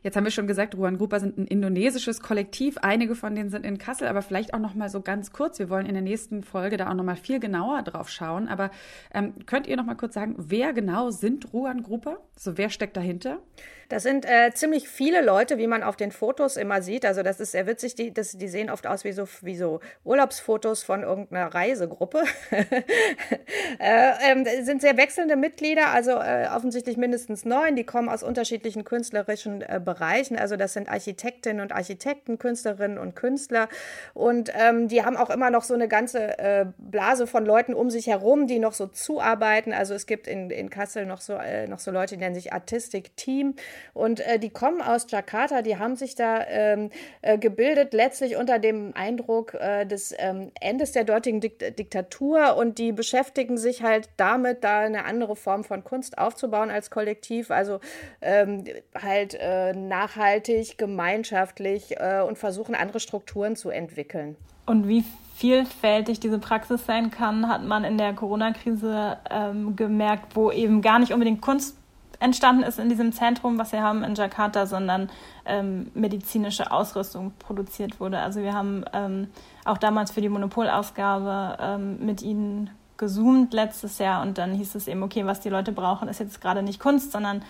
Jetzt 0.06 0.16
haben 0.16 0.22
wir 0.22 0.30
schon 0.30 0.46
gesagt, 0.46 0.76
Ruan 0.76 0.98
Grupa 0.98 1.18
sind 1.18 1.36
ein 1.36 1.48
indonesisches 1.48 2.20
Kollektiv. 2.20 2.78
Einige 2.78 3.16
von 3.16 3.34
denen 3.34 3.50
sind 3.50 3.66
in 3.66 3.76
Kassel, 3.76 4.06
aber 4.06 4.22
vielleicht 4.22 4.54
auch 4.54 4.60
noch 4.60 4.76
mal 4.76 4.88
so 4.88 5.00
ganz 5.00 5.32
kurz. 5.32 5.58
Wir 5.58 5.68
wollen 5.68 5.84
in 5.84 5.94
der 5.94 6.02
nächsten 6.02 6.44
Folge 6.44 6.76
da 6.76 6.88
auch 6.88 6.94
noch 6.94 7.02
mal 7.02 7.16
viel 7.16 7.40
genauer 7.40 7.82
drauf 7.82 8.08
schauen. 8.08 8.46
Aber 8.46 8.70
ähm, 9.12 9.34
könnt 9.46 9.66
ihr 9.66 9.76
noch 9.76 9.84
mal 9.84 9.96
kurz 9.96 10.14
sagen, 10.14 10.36
wer 10.38 10.72
genau 10.72 11.10
sind 11.10 11.52
Ruan 11.52 11.82
Grupa? 11.82 12.18
So 12.36 12.56
wer 12.56 12.70
steckt 12.70 12.96
dahinter? 12.96 13.40
Das 13.88 14.02
sind 14.02 14.24
äh, 14.24 14.50
ziemlich 14.52 14.88
viele 14.88 15.22
Leute, 15.22 15.58
wie 15.58 15.68
man 15.68 15.84
auf 15.84 15.96
den 15.96 16.10
Fotos 16.10 16.56
immer 16.56 16.82
sieht. 16.82 17.04
Also 17.04 17.22
das 17.22 17.38
ist 17.38 17.52
sehr 17.52 17.66
witzig. 17.66 17.94
Die, 17.94 18.12
das, 18.12 18.32
die 18.32 18.48
sehen 18.48 18.68
oft 18.68 18.86
aus 18.86 19.04
wie 19.04 19.12
so, 19.12 19.28
wie 19.42 19.56
so 19.56 19.80
Urlaubsfotos 20.04 20.82
von 20.82 21.02
irgendeiner 21.02 21.54
Reisegruppe. 21.54 22.24
äh, 22.50 24.12
ähm, 24.28 24.44
sind 24.64 24.80
sehr 24.80 24.96
wechselnde 24.96 25.36
Mitglieder, 25.36 25.88
also 25.88 26.12
äh, 26.12 26.48
offensichtlich 26.54 26.96
mindestens 26.96 27.44
neun. 27.44 27.76
Die 27.76 27.84
kommen 27.84 28.08
aus 28.08 28.24
unterschiedlichen 28.24 28.84
künstlerischen 28.84 29.62
äh, 29.62 29.80
Bereichen. 29.96 30.38
Also 30.38 30.56
das 30.56 30.72
sind 30.74 30.88
Architektinnen 30.88 31.62
und 31.62 31.72
Architekten, 31.72 32.38
Künstlerinnen 32.38 32.98
und 32.98 33.16
Künstler. 33.16 33.68
Und 34.14 34.52
ähm, 34.54 34.88
die 34.88 35.04
haben 35.04 35.16
auch 35.16 35.30
immer 35.30 35.50
noch 35.50 35.62
so 35.62 35.74
eine 35.74 35.88
ganze 35.88 36.38
äh, 36.38 36.66
Blase 36.78 37.26
von 37.26 37.44
Leuten 37.46 37.74
um 37.74 37.90
sich 37.90 38.06
herum, 38.06 38.46
die 38.46 38.58
noch 38.58 38.72
so 38.72 38.86
zuarbeiten. 38.86 39.72
Also 39.72 39.94
es 39.94 40.06
gibt 40.06 40.26
in, 40.26 40.50
in 40.50 40.70
Kassel 40.70 41.06
noch 41.06 41.20
so, 41.20 41.34
äh, 41.34 41.66
noch 41.66 41.78
so 41.78 41.90
Leute, 41.90 42.16
die 42.16 42.20
nennen 42.20 42.34
sich 42.34 42.52
Artistic 42.52 43.16
Team. 43.16 43.54
Und 43.94 44.20
äh, 44.20 44.38
die 44.38 44.50
kommen 44.50 44.82
aus 44.82 45.06
Jakarta, 45.08 45.62
die 45.62 45.78
haben 45.78 45.96
sich 45.96 46.14
da 46.14 46.44
ähm, 46.46 46.90
äh, 47.22 47.38
gebildet, 47.38 47.94
letztlich 47.94 48.36
unter 48.36 48.58
dem 48.58 48.92
Eindruck 48.94 49.54
äh, 49.54 49.86
des 49.86 50.14
ähm, 50.18 50.52
Endes 50.60 50.92
der 50.92 51.04
dortigen 51.04 51.40
Dik 51.40 51.76
Diktatur. 51.76 52.56
Und 52.56 52.78
die 52.78 52.92
beschäftigen 52.92 53.56
sich 53.56 53.82
halt 53.82 54.10
damit, 54.16 54.62
da 54.62 54.80
eine 54.80 55.04
andere 55.04 55.36
Form 55.36 55.64
von 55.64 55.84
Kunst 55.84 56.18
aufzubauen 56.18 56.70
als 56.70 56.90
Kollektiv. 56.90 57.50
Also 57.50 57.80
ähm, 58.20 58.64
halt 58.94 59.34
äh, 59.34 59.72
nachhaltig, 59.76 60.78
gemeinschaftlich 60.78 61.96
äh, 61.98 62.22
und 62.26 62.38
versuchen, 62.38 62.74
andere 62.74 63.00
Strukturen 63.00 63.56
zu 63.56 63.70
entwickeln. 63.70 64.36
Und 64.66 64.88
wie 64.88 65.04
vielfältig 65.36 66.18
diese 66.18 66.38
Praxis 66.38 66.86
sein 66.86 67.10
kann, 67.10 67.48
hat 67.48 67.62
man 67.62 67.84
in 67.84 67.98
der 67.98 68.14
Corona-Krise 68.14 69.18
ähm, 69.30 69.76
gemerkt, 69.76 70.34
wo 70.34 70.50
eben 70.50 70.82
gar 70.82 70.98
nicht 70.98 71.12
unbedingt 71.12 71.40
Kunst 71.40 71.76
entstanden 72.18 72.62
ist 72.62 72.78
in 72.78 72.88
diesem 72.88 73.12
Zentrum, 73.12 73.58
was 73.58 73.72
wir 73.72 73.82
haben 73.82 74.02
in 74.02 74.14
Jakarta, 74.14 74.66
sondern 74.66 75.10
ähm, 75.44 75.90
medizinische 75.94 76.70
Ausrüstung 76.70 77.32
produziert 77.38 78.00
wurde. 78.00 78.18
Also 78.18 78.40
wir 78.40 78.54
haben 78.54 78.84
ähm, 78.92 79.28
auch 79.64 79.78
damals 79.78 80.10
für 80.10 80.20
die 80.20 80.28
Monopolausgabe 80.28 81.58
ähm, 81.60 82.04
mit 82.04 82.22
ihnen 82.22 82.70
gezoomt 82.98 83.52
letztes 83.52 83.98
Jahr 83.98 84.22
und 84.22 84.38
dann 84.38 84.54
hieß 84.54 84.74
es 84.74 84.88
eben, 84.88 85.02
okay, 85.02 85.26
was 85.26 85.40
die 85.40 85.48
Leute 85.48 85.72
brauchen, 85.72 86.08
ist 86.08 86.20
jetzt 86.20 86.40
gerade 86.40 86.62
nicht 86.62 86.80
Kunst, 86.80 87.12
sondern 87.12 87.42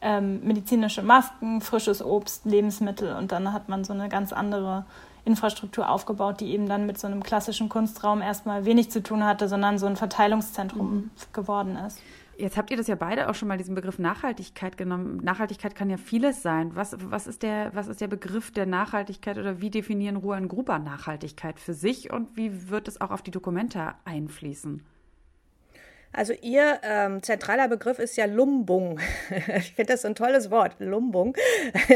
ähm, 0.00 0.40
medizinische 0.42 1.02
Masken, 1.02 1.60
frisches 1.60 2.02
Obst, 2.02 2.44
Lebensmittel 2.44 3.14
und 3.14 3.32
dann 3.32 3.52
hat 3.52 3.68
man 3.68 3.84
so 3.84 3.92
eine 3.92 4.08
ganz 4.08 4.32
andere 4.32 4.84
Infrastruktur 5.24 5.88
aufgebaut, 5.88 6.40
die 6.40 6.52
eben 6.52 6.68
dann 6.68 6.86
mit 6.86 6.98
so 6.98 7.06
einem 7.06 7.22
klassischen 7.22 7.68
Kunstraum 7.68 8.22
erstmal 8.22 8.64
wenig 8.64 8.90
zu 8.90 9.02
tun 9.02 9.24
hatte, 9.24 9.48
sondern 9.48 9.78
so 9.78 9.86
ein 9.86 9.96
Verteilungszentrum 9.96 10.94
mhm. 10.94 11.10
geworden 11.32 11.76
ist. 11.76 11.98
Jetzt 12.40 12.56
habt 12.56 12.70
ihr 12.70 12.78
das 12.78 12.86
ja 12.86 12.94
beide 12.94 13.28
auch 13.28 13.34
schon 13.34 13.48
mal 13.48 13.58
diesen 13.58 13.74
Begriff 13.74 13.98
Nachhaltigkeit 13.98 14.78
genommen. 14.78 15.20
Nachhaltigkeit 15.22 15.74
kann 15.74 15.90
ja 15.90 15.98
vieles 15.98 16.40
sein. 16.40 16.74
Was, 16.74 16.96
was, 16.98 17.26
ist, 17.26 17.42
der, 17.42 17.74
was 17.74 17.86
ist 17.86 18.00
der 18.00 18.08
Begriff 18.08 18.50
der 18.50 18.64
Nachhaltigkeit 18.64 19.36
oder 19.36 19.60
wie 19.60 19.68
definieren 19.68 20.16
Ruan 20.16 20.48
Gruber 20.48 20.78
Nachhaltigkeit 20.78 21.60
für 21.60 21.74
sich 21.74 22.10
und 22.10 22.38
wie 22.38 22.70
wird 22.70 22.88
es 22.88 22.98
auch 22.98 23.10
auf 23.10 23.20
die 23.20 23.30
Dokumente 23.30 23.92
einfließen? 24.06 24.82
Also 26.12 26.32
ihr 26.42 26.80
ähm, 26.82 27.22
zentraler 27.22 27.68
Begriff 27.68 28.00
ist 28.00 28.16
ja 28.16 28.24
Lumbung. 28.24 28.98
ich 29.56 29.74
finde 29.74 29.92
das 29.92 30.04
ein 30.04 30.16
tolles 30.16 30.50
Wort, 30.50 30.74
Lumbung. 30.80 31.36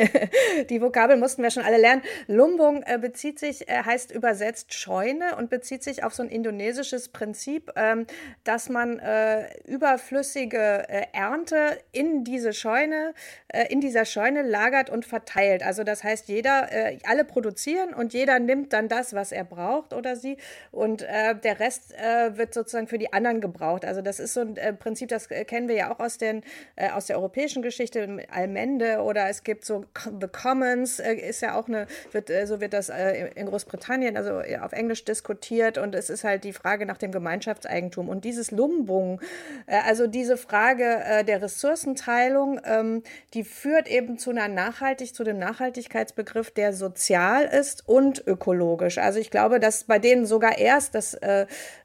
Die 0.70 0.80
Vokabel 0.80 1.16
mussten 1.16 1.42
wir 1.42 1.50
schon 1.50 1.64
alle 1.64 1.78
lernen. 1.78 2.02
Lumbung 2.28 2.84
äh, 2.84 2.98
bezieht 2.98 3.40
sich, 3.40 3.68
äh, 3.68 3.82
heißt 3.82 4.12
übersetzt 4.12 4.72
Scheune 4.72 5.36
und 5.36 5.50
bezieht 5.50 5.82
sich 5.82 6.04
auf 6.04 6.14
so 6.14 6.22
ein 6.22 6.28
indonesisches 6.28 7.08
Prinzip, 7.08 7.72
ähm, 7.74 8.06
dass 8.44 8.68
man 8.68 9.00
äh, 9.00 9.48
überflüssige 9.64 10.88
äh, 10.88 11.06
Ernte 11.12 11.78
in 11.90 12.22
diese 12.22 12.52
Scheune, 12.52 13.14
äh, 13.48 13.66
in 13.72 13.80
dieser 13.80 14.04
Scheune 14.04 14.42
lagert 14.42 14.90
und 14.90 15.04
verteilt. 15.04 15.64
Also 15.64 15.82
das 15.82 16.04
heißt, 16.04 16.28
jeder, 16.28 16.70
äh, 16.70 16.98
alle 17.04 17.24
produzieren 17.24 17.92
und 17.92 18.12
jeder 18.12 18.38
nimmt 18.38 18.72
dann 18.72 18.88
das, 18.88 19.12
was 19.12 19.32
er 19.32 19.44
braucht 19.44 19.92
oder 19.92 20.14
sie 20.14 20.36
und 20.70 21.02
der 21.02 21.60
Rest 21.60 21.92
wird 21.92 22.54
sozusagen 22.54 22.86
für 22.86 22.98
die 22.98 23.12
anderen 23.12 23.40
gebraucht. 23.40 23.84
Also 23.84 24.02
das 24.04 24.20
ist 24.20 24.34
so 24.34 24.40
ein 24.40 24.56
äh, 24.56 24.72
Prinzip, 24.72 25.08
das 25.08 25.30
äh, 25.30 25.44
kennen 25.44 25.68
wir 25.68 25.74
ja 25.74 25.92
auch 25.92 25.98
aus, 26.00 26.18
den, 26.18 26.42
äh, 26.76 26.90
aus 26.90 27.06
der 27.06 27.16
europäischen 27.16 27.62
Geschichte, 27.62 28.18
Allmende 28.30 29.02
oder 29.02 29.28
es 29.28 29.42
gibt 29.42 29.64
so 29.64 29.84
The 30.20 30.28
Commons, 30.28 31.00
äh, 31.00 31.14
ist 31.14 31.40
ja 31.42 31.58
auch 31.58 31.68
eine, 31.68 31.86
wird, 32.12 32.30
äh, 32.30 32.46
so 32.46 32.60
wird 32.60 32.72
das 32.72 32.88
äh, 32.88 33.30
in 33.34 33.46
Großbritannien, 33.46 34.16
also 34.16 34.40
auf 34.60 34.72
Englisch 34.72 35.04
diskutiert 35.04 35.78
und 35.78 35.94
es 35.94 36.10
ist 36.10 36.24
halt 36.24 36.44
die 36.44 36.52
Frage 36.52 36.86
nach 36.86 36.98
dem 36.98 37.12
Gemeinschaftseigentum 37.12 38.08
und 38.08 38.24
dieses 38.24 38.50
Lumbung, 38.50 39.20
also 39.66 40.06
diese 40.06 40.36
Frage 40.36 41.24
der 41.26 41.42
Ressourcenteilung, 41.42 42.60
ähm, 42.64 43.02
die 43.32 43.44
führt 43.44 43.88
eben 43.88 44.18
zu 44.18 44.30
einer 44.30 44.48
nachhaltig, 44.48 45.14
zu 45.14 45.24
dem 45.24 45.38
Nachhaltigkeitsbegriff, 45.38 46.50
der 46.50 46.72
sozial 46.72 47.44
ist 47.44 47.88
und 47.88 48.26
ökologisch. 48.26 48.98
Also 48.98 49.18
ich 49.18 49.30
glaube, 49.30 49.60
dass 49.60 49.84
bei 49.84 49.98
denen 49.98 50.26
sogar 50.26 50.58
erst 50.58 50.94
das, 50.94 51.16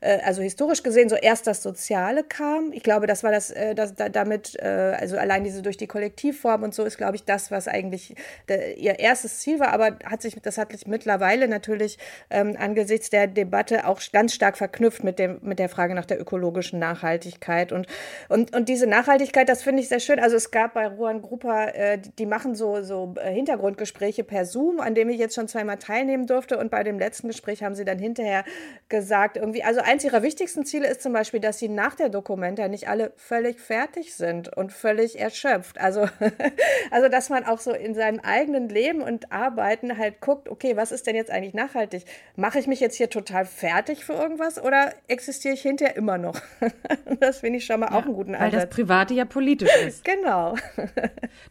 also 0.02 0.42
historisch 0.42 0.84
gesehen 0.84 1.10
so 1.10 1.16
erst 1.16 1.48
das 1.48 1.64
Soziale 1.64 2.09
Soziale 2.10 2.24
kam. 2.24 2.72
Ich 2.74 2.84
glaube, 2.84 3.08
das 3.08 3.24
war 3.24 3.32
das, 3.32 3.52
äh, 3.52 3.76
das 3.76 3.96
da, 3.96 4.10
damit, 4.10 4.58
äh, 4.60 4.96
also 5.00 5.18
allein 5.18 5.44
diese 5.44 5.62
durch 5.62 5.78
die 5.78 5.88
Kollektivform 5.88 6.64
und 6.64 6.74
so 6.74 6.84
ist, 6.84 6.98
glaube 6.98 7.16
ich, 7.16 7.24
das, 7.24 7.52
was 7.52 7.68
eigentlich 7.68 8.16
der, 8.48 8.78
ihr 8.78 9.00
erstes 9.00 9.40
Ziel 9.40 9.60
war. 9.60 9.72
Aber 9.72 9.98
hat 10.06 10.22
sich, 10.22 10.36
das 10.42 10.58
hat 10.58 10.72
sich 10.72 10.88
mittlerweile 10.88 11.48
natürlich 11.48 11.98
ähm, 12.30 12.56
angesichts 12.60 13.10
der 13.10 13.28
Debatte 13.28 13.88
auch 13.88 14.02
ganz 14.12 14.34
stark 14.34 14.58
verknüpft 14.58 15.04
mit 15.04 15.20
dem, 15.20 15.40
mit 15.42 15.60
der 15.60 15.70
Frage 15.70 15.94
nach 15.94 16.06
der 16.06 16.20
ökologischen 16.20 16.80
Nachhaltigkeit. 16.80 17.72
Und, 17.72 17.88
und, 18.28 18.56
und 18.56 18.70
diese 18.70 18.88
Nachhaltigkeit, 18.88 19.48
das 19.48 19.62
finde 19.62 19.82
ich 19.82 19.90
sehr 19.90 20.00
schön. 20.00 20.20
Also 20.20 20.36
es 20.36 20.52
gab 20.52 20.74
bei 20.74 20.88
Ruan 20.88 21.22
Grupper, 21.22 21.76
äh, 21.76 21.98
die, 22.00 22.12
die 22.12 22.26
machen 22.26 22.56
so, 22.56 22.82
so 22.82 23.14
äh, 23.22 23.32
Hintergrundgespräche 23.32 24.24
per 24.24 24.46
Zoom, 24.46 24.80
an 24.80 24.96
dem 24.96 25.10
ich 25.10 25.20
jetzt 25.20 25.36
schon 25.36 25.48
zweimal 25.48 25.78
teilnehmen 25.78 26.26
durfte. 26.26 26.58
Und 26.58 26.72
bei 26.72 26.84
dem 26.84 26.98
letzten 26.98 27.28
Gespräch 27.28 27.64
haben 27.64 27.76
sie 27.76 27.86
dann 27.86 28.00
hinterher 28.00 28.44
gesagt, 28.88 29.38
irgendwie, 29.38 29.64
also 29.64 29.82
eins 29.82 30.04
ihrer 30.04 30.24
wichtigsten 30.24 30.66
Ziele 30.66 30.88
ist 30.88 31.02
zum 31.02 31.14
Beispiel, 31.14 31.40
dass 31.40 31.60
sie 31.60 31.70
nach 31.70 31.99
der 32.00 32.10
Dokumenta 32.10 32.68
nicht 32.68 32.88
alle 32.88 33.12
völlig 33.16 33.60
fertig 33.60 34.16
sind 34.16 34.56
und 34.56 34.72
völlig 34.72 35.20
erschöpft. 35.20 35.80
Also, 35.80 36.08
also 36.92 37.10
dass 37.10 37.30
man 37.30 37.46
auch 37.46 37.60
so 37.60 37.72
in 37.72 37.94
seinem 37.94 38.20
eigenen 38.20 38.70
Leben 38.70 39.02
und 39.02 39.32
Arbeiten 39.32 39.98
halt 39.98 40.22
guckt, 40.22 40.50
okay, 40.50 40.76
was 40.76 40.92
ist 40.92 41.08
denn 41.08 41.16
jetzt 41.16 41.32
eigentlich 41.32 41.54
nachhaltig? 41.54 42.06
Mache 42.36 42.60
ich 42.60 42.68
mich 42.68 42.80
jetzt 42.80 42.96
hier 42.96 43.10
total 43.10 43.46
fertig 43.46 44.06
für 44.06 44.14
irgendwas 44.14 44.62
oder 44.62 44.94
existiere 45.08 45.54
ich 45.54 45.62
hinterher 45.62 45.96
immer 45.96 46.18
noch? 46.18 46.40
das 47.20 47.40
finde 47.40 47.58
ich 47.58 47.66
schon 47.66 47.80
mal 47.80 47.90
ja, 47.92 47.98
auch 47.98 48.06
einen 48.06 48.14
guten 48.14 48.36
Ansatz. 48.36 48.54
Weil 48.54 48.60
das 48.62 48.70
Private 48.70 49.14
ja 49.14 49.26
politisch 49.26 49.76
ist. 49.86 50.06
genau. 50.06 50.56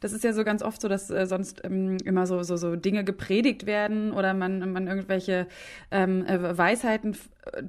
das 0.00 0.12
ist 0.12 0.24
ja 0.24 0.32
so 0.32 0.44
ganz 0.44 0.62
oft 0.62 0.80
so, 0.80 0.88
dass 0.88 1.10
äh, 1.10 1.26
sonst 1.26 1.62
ähm, 1.64 1.98
immer 2.04 2.26
so, 2.26 2.42
so, 2.42 2.56
so 2.56 2.76
Dinge 2.76 3.04
gepredigt 3.04 3.66
werden 3.66 4.12
oder 4.12 4.34
man, 4.34 4.72
man 4.72 4.86
irgendwelche 4.86 5.46
ähm, 5.90 6.24
äh, 6.26 6.56
Weisheiten 6.56 7.16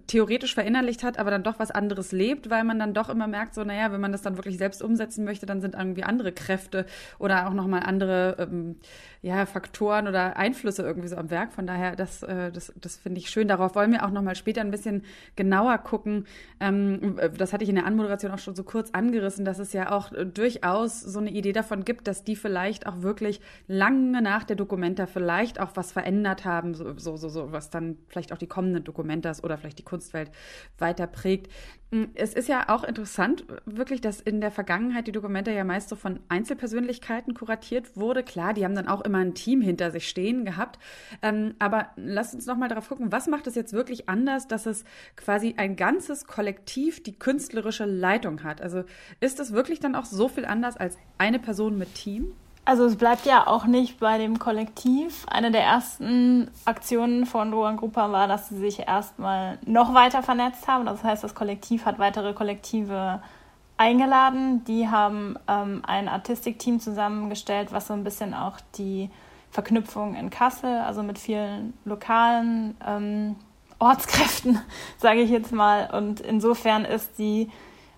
theoretisch 0.07 0.53
verinnerlicht 0.53 1.03
hat, 1.03 1.19
aber 1.19 1.31
dann 1.31 1.43
doch 1.43 1.59
was 1.59 1.71
anderes 1.71 2.11
lebt, 2.11 2.49
weil 2.49 2.63
man 2.63 2.79
dann 2.79 2.93
doch 2.93 3.09
immer 3.09 3.27
merkt, 3.27 3.53
so, 3.53 3.63
naja, 3.63 3.91
wenn 3.91 4.01
man 4.01 4.11
das 4.11 4.21
dann 4.21 4.37
wirklich 4.37 4.57
selbst 4.57 4.81
umsetzen 4.81 5.25
möchte, 5.25 5.45
dann 5.45 5.61
sind 5.61 5.75
irgendwie 5.75 6.03
andere 6.03 6.31
Kräfte 6.31 6.85
oder 7.17 7.47
auch 7.47 7.53
nochmal 7.53 7.83
andere 7.83 8.35
ähm, 8.39 8.75
ja, 9.21 9.45
Faktoren 9.45 10.07
oder 10.07 10.37
Einflüsse 10.37 10.83
irgendwie 10.83 11.09
so 11.09 11.17
am 11.17 11.29
Werk. 11.29 11.51
Von 11.51 11.67
daher, 11.67 11.95
das, 11.95 12.23
äh, 12.23 12.51
das, 12.51 12.71
das 12.79 12.95
finde 12.95 13.19
ich 13.19 13.29
schön. 13.29 13.49
Darauf 13.49 13.75
wollen 13.75 13.91
wir 13.91 14.05
auch 14.05 14.11
nochmal 14.11 14.35
später 14.35 14.61
ein 14.61 14.71
bisschen 14.71 15.03
genauer 15.35 15.77
gucken. 15.79 16.25
Ähm, 16.61 17.17
das 17.37 17.51
hatte 17.51 17.63
ich 17.63 17.69
in 17.69 17.75
der 17.75 17.85
Anmoderation 17.85 18.31
auch 18.31 18.39
schon 18.39 18.55
so 18.55 18.63
kurz 18.63 18.91
angerissen, 18.91 19.43
dass 19.43 19.59
es 19.59 19.73
ja 19.73 19.91
auch 19.91 20.11
durchaus 20.33 21.01
so 21.01 21.19
eine 21.19 21.31
Idee 21.31 21.51
davon 21.51 21.83
gibt, 21.83 22.07
dass 22.07 22.23
die 22.23 22.37
vielleicht 22.37 22.87
auch 22.87 23.01
wirklich 23.01 23.41
lange 23.67 24.21
nach 24.21 24.45
der 24.45 24.55
Dokumenta 24.55 25.05
vielleicht 25.05 25.59
auch 25.59 25.71
was 25.75 25.91
verändert 25.91 26.45
haben, 26.45 26.73
so, 26.73 26.93
so, 26.95 27.17
so, 27.17 27.51
was 27.51 27.69
dann 27.69 27.97
vielleicht 28.07 28.31
auch 28.31 28.37
die 28.37 28.47
kommenden 28.47 28.85
Dokumentas 28.85 29.43
oder 29.43 29.57
vielleicht 29.57 29.68
die 29.75 29.83
Kunstwelt 29.83 30.31
weiter 30.77 31.07
prägt. 31.07 31.51
Hm, 31.91 32.09
es 32.13 32.35
ist 32.35 32.47
ja 32.47 32.69
auch 32.69 32.83
interessant, 32.83 33.45
wirklich, 33.65 33.99
dass 33.99 34.21
in 34.21 34.41
der 34.41 34.51
Vergangenheit 34.51 35.07
die 35.07 35.11
Dokumente 35.11 35.51
ja 35.51 35.63
meist 35.63 35.89
so 35.89 35.95
von 35.95 36.19
Einzelpersönlichkeiten 36.29 37.33
kuratiert 37.33 37.97
wurde. 37.97 38.21
Klar, 38.21 38.53
die 38.53 38.63
haben 38.63 38.75
dann 38.75 38.87
auch 38.87 39.01
immer 39.01 39.17
ein 39.17 39.33
Team 39.33 39.61
hinter 39.61 39.89
sich 39.89 40.07
stehen 40.07 40.45
gehabt. 40.45 40.77
Ähm, 41.23 41.55
aber 41.57 41.89
lasst 41.95 42.35
uns 42.35 42.45
nochmal 42.45 42.69
darauf 42.69 42.89
gucken, 42.89 43.11
was 43.11 43.27
macht 43.27 43.47
es 43.47 43.55
jetzt 43.55 43.73
wirklich 43.73 44.07
anders, 44.07 44.47
dass 44.47 44.67
es 44.67 44.83
quasi 45.15 45.55
ein 45.57 45.75
ganzes 45.75 46.25
Kollektiv 46.25 47.01
die 47.01 47.17
künstlerische 47.17 47.85
Leitung 47.85 48.43
hat? 48.43 48.61
Also 48.61 48.83
ist 49.19 49.39
es 49.39 49.51
wirklich 49.51 49.79
dann 49.79 49.95
auch 49.95 50.05
so 50.05 50.27
viel 50.27 50.45
anders 50.45 50.77
als 50.77 50.97
eine 51.17 51.39
Person 51.39 51.79
mit 51.79 51.95
Team? 51.95 52.33
Also 52.65 52.85
es 52.85 52.97
bleibt 52.97 53.25
ja 53.25 53.47
auch 53.47 53.65
nicht 53.65 53.99
bei 53.99 54.17
dem 54.17 54.37
Kollektiv. 54.37 55.25
Eine 55.27 55.51
der 55.51 55.63
ersten 55.63 56.51
Aktionen 56.65 57.25
von 57.25 57.51
Rohan 57.51 57.77
Grupa 57.77 58.11
war, 58.11 58.27
dass 58.27 58.49
sie 58.49 58.59
sich 58.59 58.79
erstmal 58.87 59.57
noch 59.65 59.93
weiter 59.93 60.21
vernetzt 60.21 60.67
haben. 60.67 60.85
Das 60.85 61.03
heißt, 61.03 61.23
das 61.23 61.33
Kollektiv 61.33 61.85
hat 61.85 61.97
weitere 61.97 62.33
Kollektive 62.33 63.21
eingeladen. 63.77 64.63
Die 64.65 64.87
haben 64.87 65.37
ähm, 65.47 65.81
ein 65.87 66.07
Artistikteam 66.07 66.79
zusammengestellt, 66.79 67.71
was 67.71 67.87
so 67.87 67.93
ein 67.93 68.03
bisschen 68.03 68.33
auch 68.35 68.57
die 68.77 69.09
Verknüpfung 69.51 70.15
in 70.15 70.29
Kassel, 70.29 70.79
also 70.81 71.01
mit 71.01 71.17
vielen 71.17 71.73
lokalen 71.85 72.77
ähm, 72.85 73.35
Ortskräften, 73.79 74.59
sage 74.97 75.21
ich 75.21 75.31
jetzt 75.31 75.51
mal. 75.51 75.89
Und 75.91 76.19
insofern 76.19 76.85
ist 76.85 77.17
die 77.17 77.49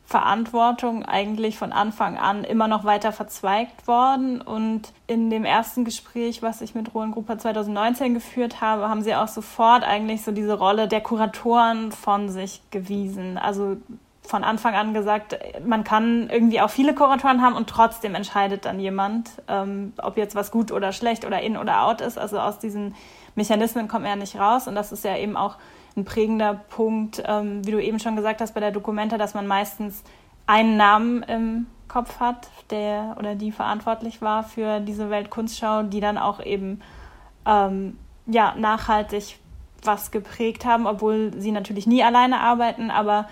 Verantwortung 0.06 1.06
eigentlich 1.06 1.58
von 1.58 1.72
Anfang 1.72 2.18
an 2.18 2.44
immer 2.44 2.68
noch 2.68 2.84
weiter 2.84 3.12
verzweigt 3.12 3.88
worden. 3.88 4.42
Und 4.42 4.92
in 5.08 5.30
dem 5.30 5.46
ersten 5.46 5.86
Gespräch, 5.86 6.42
was 6.42 6.62
ich 6.62 6.76
mit 6.76 6.94
Roland 6.94 7.14
Grupper 7.14 7.38
2019 7.38 8.14
geführt 8.14 8.60
habe, 8.60 8.90
haben 8.90 9.02
sie 9.04 9.16
auch 9.16 9.30
sofort 9.30 9.84
eigentlich 9.84 10.24
so 10.24 10.32
diese 10.32 10.58
Rolle 10.58 10.88
der 10.88 11.02
Kuratoren 11.02 11.92
von 11.92 12.30
sich 12.30 12.62
gewiesen. 12.72 13.38
Also 13.38 13.78
von 14.22 14.44
Anfang 14.44 14.76
an 14.76 14.94
gesagt, 14.94 15.38
man 15.66 15.84
kann 15.84 16.30
irgendwie 16.30 16.62
auch 16.62 16.70
viele 16.70 16.94
Kuratoren 16.94 17.42
haben 17.42 17.56
und 17.56 17.70
trotzdem 17.70 18.16
entscheidet 18.16 18.66
dann 18.66 18.80
jemand, 18.80 19.30
ähm, 19.48 19.94
ob 20.02 20.18
jetzt 20.18 20.36
was 20.36 20.52
gut 20.52 20.72
oder 20.72 20.94
schlecht 20.94 21.26
oder 21.26 21.42
in 21.42 21.58
oder 21.58 21.84
out 21.84 22.02
ist. 22.02 22.18
Also 22.18 22.40
aus 22.40 22.60
diesen 22.60 22.96
Mechanismen 23.36 23.88
kommt 23.88 24.04
man 24.04 24.12
ja 24.12 24.16
nicht 24.18 24.38
raus. 24.38 24.68
Und 24.68 24.76
das 24.76 24.92
ist 24.92 25.04
ja 25.04 25.18
eben 25.18 25.38
auch 25.38 25.56
ein 25.96 26.06
prägender 26.06 26.54
Punkt, 26.54 27.22
ähm, 27.26 27.66
wie 27.66 27.72
du 27.72 27.82
eben 27.82 28.00
schon 28.00 28.16
gesagt 28.16 28.42
hast 28.42 28.54
bei 28.54 28.60
der 28.60 28.72
Dokumenta, 28.72 29.18
dass 29.18 29.34
man 29.34 29.48
meistens 29.48 30.04
einen 30.48 30.78
Namen 30.78 31.24
im 31.24 31.68
Kopf 31.88 32.20
hat, 32.20 32.50
der 32.70 33.16
oder 33.20 33.36
die 33.36 33.52
verantwortlich 33.52 34.22
war 34.22 34.44
für 34.44 34.80
diese 34.80 35.10
Weltkunstschau, 35.10 35.84
die 35.84 36.00
dann 36.00 36.18
auch 36.18 36.44
eben 36.44 36.82
ähm, 37.46 37.98
ja, 38.26 38.56
nachhaltig 38.58 39.38
was 39.84 40.12
geprägt 40.12 40.64
haben, 40.64 40.86
obwohl 40.86 41.32
sie 41.38 41.52
natürlich 41.52 41.88
nie 41.88 42.04
alleine 42.04 42.40
arbeiten, 42.40 42.92
aber 42.92 43.28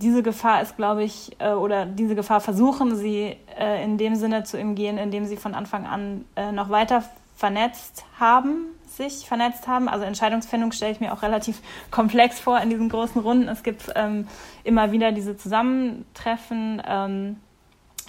diese 0.00 0.22
Gefahr 0.22 0.60
ist, 0.60 0.76
glaube 0.76 1.04
ich, 1.04 1.34
äh, 1.38 1.52
oder 1.52 1.86
diese 1.86 2.14
Gefahr 2.14 2.40
versuchen 2.40 2.96
sie 2.96 3.34
äh, 3.58 3.82
in 3.82 3.96
dem 3.96 4.14
Sinne 4.14 4.44
zu 4.44 4.58
umgehen, 4.60 4.98
indem 4.98 5.24
sie 5.24 5.38
von 5.38 5.54
Anfang 5.54 5.86
an 5.86 6.26
äh, 6.36 6.52
noch 6.52 6.68
weiter 6.68 7.02
vernetzt 7.34 8.04
haben 8.20 8.75
sich 8.96 9.26
vernetzt 9.26 9.68
haben. 9.68 9.88
Also 9.88 10.04
Entscheidungsfindung 10.04 10.72
stelle 10.72 10.92
ich 10.92 11.00
mir 11.00 11.12
auch 11.12 11.22
relativ 11.22 11.60
komplex 11.90 12.40
vor 12.40 12.60
in 12.60 12.70
diesen 12.70 12.88
großen 12.88 13.20
Runden. 13.20 13.48
Es 13.48 13.62
gibt 13.62 13.90
ähm, 13.94 14.26
immer 14.64 14.92
wieder 14.92 15.12
diese 15.12 15.36
Zusammentreffen. 15.36 16.82
Ähm, 16.86 17.36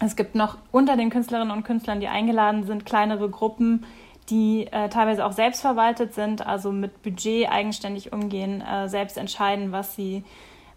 es 0.03 0.15
gibt 0.15 0.35
noch 0.35 0.57
unter 0.71 0.95
den 0.95 1.09
Künstlerinnen 1.09 1.51
und 1.51 1.63
Künstlern, 1.63 1.99
die 1.99 2.07
eingeladen 2.07 2.65
sind, 2.65 2.85
kleinere 2.85 3.29
Gruppen, 3.29 3.85
die 4.29 4.67
äh, 4.67 4.89
teilweise 4.89 5.25
auch 5.25 5.31
selbstverwaltet 5.31 6.13
sind, 6.13 6.45
also 6.45 6.71
mit 6.71 7.01
Budget 7.01 7.49
eigenständig 7.49 8.13
umgehen, 8.13 8.61
äh, 8.61 8.89
selbst 8.89 9.17
entscheiden, 9.17 9.71
was 9.71 9.95
sie 9.95 10.23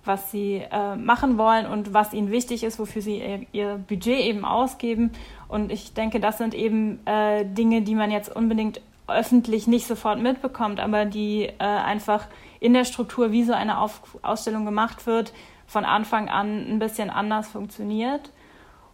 was 0.04 0.30
sie 0.30 0.62
äh, 0.70 0.96
machen 0.96 1.36
wollen 1.36 1.66
und 1.66 1.92
was 1.92 2.14
ihnen 2.14 2.30
wichtig 2.30 2.64
ist, 2.64 2.78
wofür 2.78 3.02
sie 3.02 3.18
ihr, 3.18 3.46
ihr, 3.52 3.84
Budget 3.86 4.20
eben 4.20 4.44
ausgeben. 4.44 5.12
Und 5.48 5.70
ich 5.70 5.92
denke, 5.92 6.20
das 6.20 6.38
sind 6.38 6.54
eben 6.54 7.06
äh, 7.06 7.44
Dinge, 7.44 7.82
die 7.82 7.94
man 7.94 8.10
jetzt 8.10 8.34
unbedingt 8.34 8.80
öffentlich 9.10 9.66
nicht 9.66 9.86
sofort 9.86 10.20
mitbekommt, 10.20 10.80
aber 10.80 11.04
die 11.04 11.44
äh, 11.44 11.52
einfach 11.58 12.26
in 12.60 12.74
der 12.74 12.84
Struktur, 12.84 13.32
wie 13.32 13.44
so 13.44 13.52
eine 13.52 13.78
Auf 13.78 14.02
Ausstellung 14.22 14.64
gemacht 14.64 15.06
wird, 15.06 15.32
von 15.66 15.84
Anfang 15.84 16.28
an 16.28 16.66
ein 16.68 16.78
bisschen 16.78 17.10
anders 17.10 17.48
funktioniert. 17.48 18.32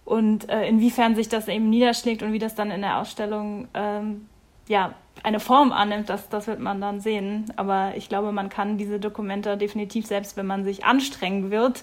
Und 0.04 0.48
äh, 0.48 0.68
inwiefern 0.68 1.16
sich 1.16 1.28
das 1.28 1.48
eben 1.48 1.68
niederschlägt 1.68 2.22
und 2.22 2.32
wie 2.32 2.38
das 2.38 2.54
dann 2.54 2.70
in 2.70 2.82
der 2.82 2.98
Ausstellung 2.98 3.66
ähm, 3.74 4.28
ja, 4.68 4.94
eine 5.22 5.40
Form 5.40 5.72
annimmt, 5.72 6.08
das, 6.08 6.28
das 6.28 6.46
wird 6.46 6.60
man 6.60 6.80
dann 6.80 7.00
sehen. 7.00 7.52
Aber 7.56 7.94
ich 7.96 8.08
glaube, 8.08 8.30
man 8.30 8.48
kann 8.48 8.78
diese 8.78 9.00
Dokumente 9.00 9.56
definitiv, 9.56 10.06
selbst 10.06 10.36
wenn 10.36 10.46
man 10.46 10.64
sich 10.64 10.84
anstrengen 10.84 11.50
wird, 11.50 11.82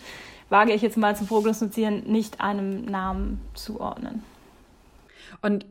wage 0.49 0.73
ich 0.73 0.81
jetzt 0.81 0.97
mal 0.97 1.15
zu 1.15 1.25
prognostizieren, 1.25 2.03
nicht 2.05 2.39
einem 2.39 2.85
Namen 2.85 3.41
zuordnen. 3.53 4.23
Und 5.43 5.65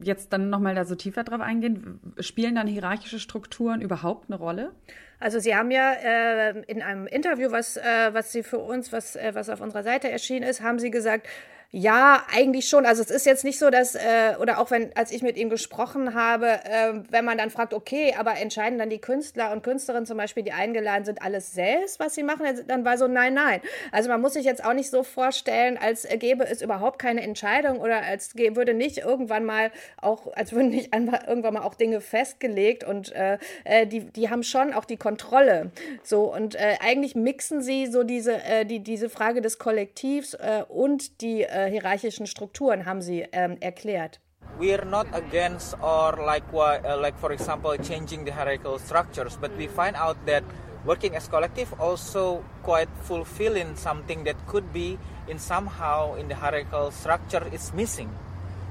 jetzt 0.00 0.32
dann 0.32 0.50
nochmal 0.50 0.74
da 0.74 0.84
so 0.84 0.96
tiefer 0.96 1.22
drauf 1.22 1.40
eingehen, 1.40 2.00
spielen 2.18 2.56
dann 2.56 2.66
hierarchische 2.66 3.20
Strukturen 3.20 3.80
überhaupt 3.80 4.28
eine 4.28 4.36
Rolle? 4.36 4.72
Also 5.20 5.38
Sie 5.38 5.54
haben 5.54 5.70
ja 5.70 5.92
äh, 5.92 6.62
in 6.66 6.82
einem 6.82 7.06
Interview, 7.06 7.52
was, 7.52 7.76
äh, 7.76 8.10
was 8.12 8.32
Sie 8.32 8.42
für 8.42 8.58
uns, 8.58 8.92
was, 8.92 9.14
äh, 9.14 9.30
was 9.34 9.48
auf 9.50 9.60
unserer 9.60 9.84
Seite 9.84 10.10
erschienen 10.10 10.42
ist, 10.42 10.62
haben 10.62 10.80
Sie 10.80 10.90
gesagt, 10.90 11.28
ja, 11.74 12.22
eigentlich 12.30 12.68
schon. 12.68 12.84
Also 12.84 13.00
es 13.00 13.10
ist 13.10 13.24
jetzt 13.24 13.44
nicht 13.44 13.58
so, 13.58 13.70
dass, 13.70 13.94
äh, 13.94 14.34
oder 14.38 14.60
auch 14.60 14.70
wenn, 14.70 14.94
als 14.94 15.10
ich 15.10 15.22
mit 15.22 15.38
ihm 15.38 15.48
gesprochen 15.48 16.12
habe, 16.12 16.46
äh, 16.46 16.92
wenn 17.08 17.24
man 17.24 17.38
dann 17.38 17.48
fragt, 17.48 17.72
okay, 17.72 18.14
aber 18.18 18.36
entscheiden 18.36 18.78
dann 18.78 18.90
die 18.90 19.00
Künstler 19.00 19.52
und 19.52 19.62
Künstlerinnen 19.62 20.04
zum 20.04 20.18
Beispiel, 20.18 20.42
die 20.42 20.52
eingeladen 20.52 21.06
sind, 21.06 21.22
alles 21.22 21.54
selbst, 21.54 21.98
was 21.98 22.14
sie 22.14 22.24
machen, 22.24 22.44
dann 22.68 22.84
war 22.84 22.98
so, 22.98 23.08
nein, 23.08 23.32
nein. 23.32 23.62
Also 23.90 24.10
man 24.10 24.20
muss 24.20 24.34
sich 24.34 24.44
jetzt 24.44 24.62
auch 24.62 24.74
nicht 24.74 24.90
so 24.90 25.02
vorstellen, 25.02 25.78
als 25.78 26.06
gäbe 26.16 26.44
es 26.44 26.60
überhaupt 26.60 26.98
keine 26.98 27.22
Entscheidung 27.22 27.80
oder 27.80 28.02
als 28.02 28.36
würde 28.36 28.74
nicht 28.74 28.98
irgendwann 28.98 29.46
mal 29.46 29.70
auch, 29.96 30.30
als 30.34 30.52
würden 30.52 30.68
nicht 30.68 30.94
irgendwann 30.94 31.54
mal 31.54 31.62
auch 31.62 31.74
Dinge 31.74 32.02
festgelegt 32.02 32.84
und 32.84 33.12
äh, 33.12 33.38
äh, 33.64 33.86
die, 33.86 34.00
die 34.00 34.28
haben 34.28 34.42
schon 34.42 34.74
auch 34.74 34.84
die 34.84 34.98
Kontrolle. 34.98 35.70
So, 36.02 36.34
und 36.34 36.54
äh, 36.54 36.76
eigentlich 36.84 37.14
mixen 37.14 37.62
sie 37.62 37.86
so 37.86 38.02
diese, 38.02 38.34
äh, 38.42 38.66
die, 38.66 38.80
diese 38.80 39.08
Frage 39.08 39.40
des 39.40 39.58
Kollektivs 39.58 40.34
äh, 40.34 40.64
und 40.68 41.22
die 41.22 41.46
äh, 41.66 41.70
hierarchischen 41.70 42.26
Strukturen, 42.26 42.86
haben 42.86 43.02
Sie 43.02 43.26
ähm, 43.32 43.56
erklärt. 43.60 44.20
We 44.58 44.74
are 44.74 44.84
not 44.84 45.06
against 45.12 45.74
or 45.80 46.18
like 46.24 46.44
what, 46.52 46.84
uh, 46.84 47.00
like 47.00 47.16
for 47.18 47.30
example, 47.30 47.76
changing 47.78 48.24
the 48.24 48.32
hierarchical 48.32 48.78
structures, 48.78 49.38
but 49.40 49.50
we 49.56 49.66
find 49.66 49.96
out 49.96 50.16
that 50.26 50.44
working 50.84 51.16
as 51.16 51.28
collective 51.28 51.72
also 51.78 52.44
quite 52.62 52.88
fulfilling 53.02 53.76
something 53.76 54.24
that 54.24 54.36
could 54.46 54.72
be 54.72 54.98
in 55.28 55.38
somehow 55.38 56.14
in 56.16 56.28
the 56.28 56.34
hierarchical 56.34 56.90
structure 56.90 57.46
is 57.52 57.72
missing. 57.72 58.10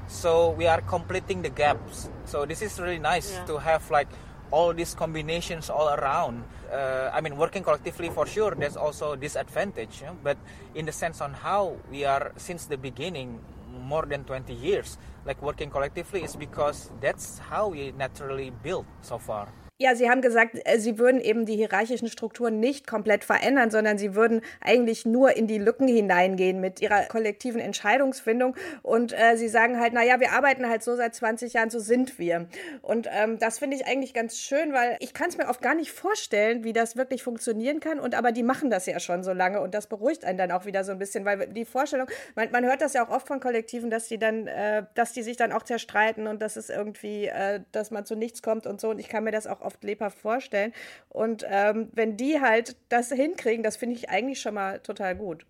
So 0.08 0.50
we 0.50 0.66
are 0.66 0.82
completing 0.82 1.42
the 1.42 1.50
gaps. 1.50 2.10
So 2.26 2.44
this 2.44 2.62
is 2.62 2.78
really 2.78 2.98
nice 2.98 3.32
yeah. 3.32 3.44
to 3.46 3.58
have 3.58 3.90
like 3.90 4.08
all 4.52 4.72
these 4.72 4.94
combinations 4.94 5.68
all 5.68 5.88
around. 5.88 6.44
Uh, 6.70 7.10
I 7.12 7.20
mean, 7.20 7.36
working 7.36 7.64
collectively 7.64 8.10
for 8.10 8.26
sure, 8.26 8.54
there's 8.54 8.76
also 8.76 9.16
disadvantage. 9.16 10.00
You 10.00 10.08
know? 10.08 10.16
But 10.22 10.38
in 10.74 10.86
the 10.86 10.92
sense 10.92 11.20
on 11.20 11.32
how 11.32 11.76
we 11.90 12.04
are 12.04 12.32
since 12.36 12.66
the 12.66 12.76
beginning, 12.76 13.40
more 13.72 14.04
than 14.04 14.24
20 14.24 14.52
years, 14.52 14.98
like 15.24 15.42
working 15.42 15.70
collectively, 15.70 16.22
is 16.22 16.36
because 16.36 16.90
that's 17.00 17.38
how 17.38 17.68
we 17.68 17.92
naturally 17.92 18.50
built 18.62 18.86
so 19.00 19.18
far. 19.18 19.48
Ja, 19.82 19.96
Sie 19.96 20.08
haben 20.08 20.22
gesagt, 20.22 20.60
äh, 20.64 20.78
Sie 20.78 20.96
würden 20.96 21.20
eben 21.20 21.44
die 21.44 21.56
hierarchischen 21.56 22.06
Strukturen 22.06 22.60
nicht 22.60 22.86
komplett 22.86 23.24
verändern, 23.24 23.72
sondern 23.72 23.98
Sie 23.98 24.14
würden 24.14 24.40
eigentlich 24.60 25.04
nur 25.06 25.36
in 25.36 25.48
die 25.48 25.58
Lücken 25.58 25.88
hineingehen 25.88 26.60
mit 26.60 26.80
Ihrer 26.80 27.02
kollektiven 27.06 27.60
Entscheidungsfindung. 27.60 28.54
Und 28.82 29.12
äh, 29.12 29.36
Sie 29.36 29.48
sagen 29.48 29.80
halt, 29.80 29.92
naja, 29.92 30.20
wir 30.20 30.30
arbeiten 30.30 30.68
halt 30.68 30.84
so 30.84 30.94
seit 30.94 31.16
20 31.16 31.54
Jahren, 31.54 31.68
so 31.68 31.80
sind 31.80 32.20
wir. 32.20 32.46
Und 32.80 33.08
ähm, 33.10 33.40
das 33.40 33.58
finde 33.58 33.76
ich 33.76 33.84
eigentlich 33.84 34.14
ganz 34.14 34.38
schön, 34.38 34.72
weil 34.72 34.96
ich 35.00 35.14
kann 35.14 35.30
es 35.30 35.36
mir 35.36 35.48
oft 35.48 35.60
gar 35.60 35.74
nicht 35.74 35.90
vorstellen, 35.90 36.62
wie 36.62 36.72
das 36.72 36.94
wirklich 36.94 37.24
funktionieren 37.24 37.80
kann. 37.80 37.98
Und 37.98 38.14
aber 38.14 38.30
die 38.30 38.44
machen 38.44 38.70
das 38.70 38.86
ja 38.86 39.00
schon 39.00 39.24
so 39.24 39.32
lange 39.32 39.60
und 39.60 39.74
das 39.74 39.88
beruhigt 39.88 40.24
einen 40.24 40.38
dann 40.38 40.52
auch 40.52 40.64
wieder 40.64 40.84
so 40.84 40.92
ein 40.92 41.00
bisschen, 41.00 41.24
weil 41.24 41.48
die 41.48 41.64
Vorstellung, 41.64 42.06
man, 42.36 42.52
man 42.52 42.64
hört 42.64 42.82
das 42.82 42.92
ja 42.92 43.04
auch 43.04 43.10
oft 43.10 43.26
von 43.26 43.40
Kollektiven, 43.40 43.90
dass 43.90 44.06
die 44.06 44.18
dann, 44.18 44.46
äh, 44.46 44.84
dass 44.94 45.12
die 45.12 45.24
sich 45.24 45.36
dann 45.36 45.50
auch 45.50 45.64
zerstreiten 45.64 46.28
und 46.28 46.40
dass 46.40 46.54
es 46.54 46.70
irgendwie, 46.70 47.26
äh, 47.26 47.62
dass 47.72 47.90
man 47.90 48.04
zu 48.04 48.14
nichts 48.14 48.42
kommt 48.42 48.68
und 48.68 48.80
so. 48.80 48.90
Und 48.90 49.00
ich 49.00 49.08
kann 49.08 49.24
mir 49.24 49.32
das 49.32 49.48
auch 49.48 49.60
oft 49.60 49.71
oft 49.72 49.84
lebhaft 49.84 50.18
vorstellen. 50.18 50.72
Und 51.08 51.44
ähm, 51.48 51.88
wenn 51.92 52.16
die 52.16 52.40
halt 52.40 52.76
das 52.88 53.10
hinkriegen, 53.10 53.62
das 53.62 53.76
finde 53.76 53.96
ich 53.96 54.10
eigentlich 54.10 54.40
schon 54.40 54.54
mal 54.54 54.80
total 54.80 55.16
gut. 55.16 55.44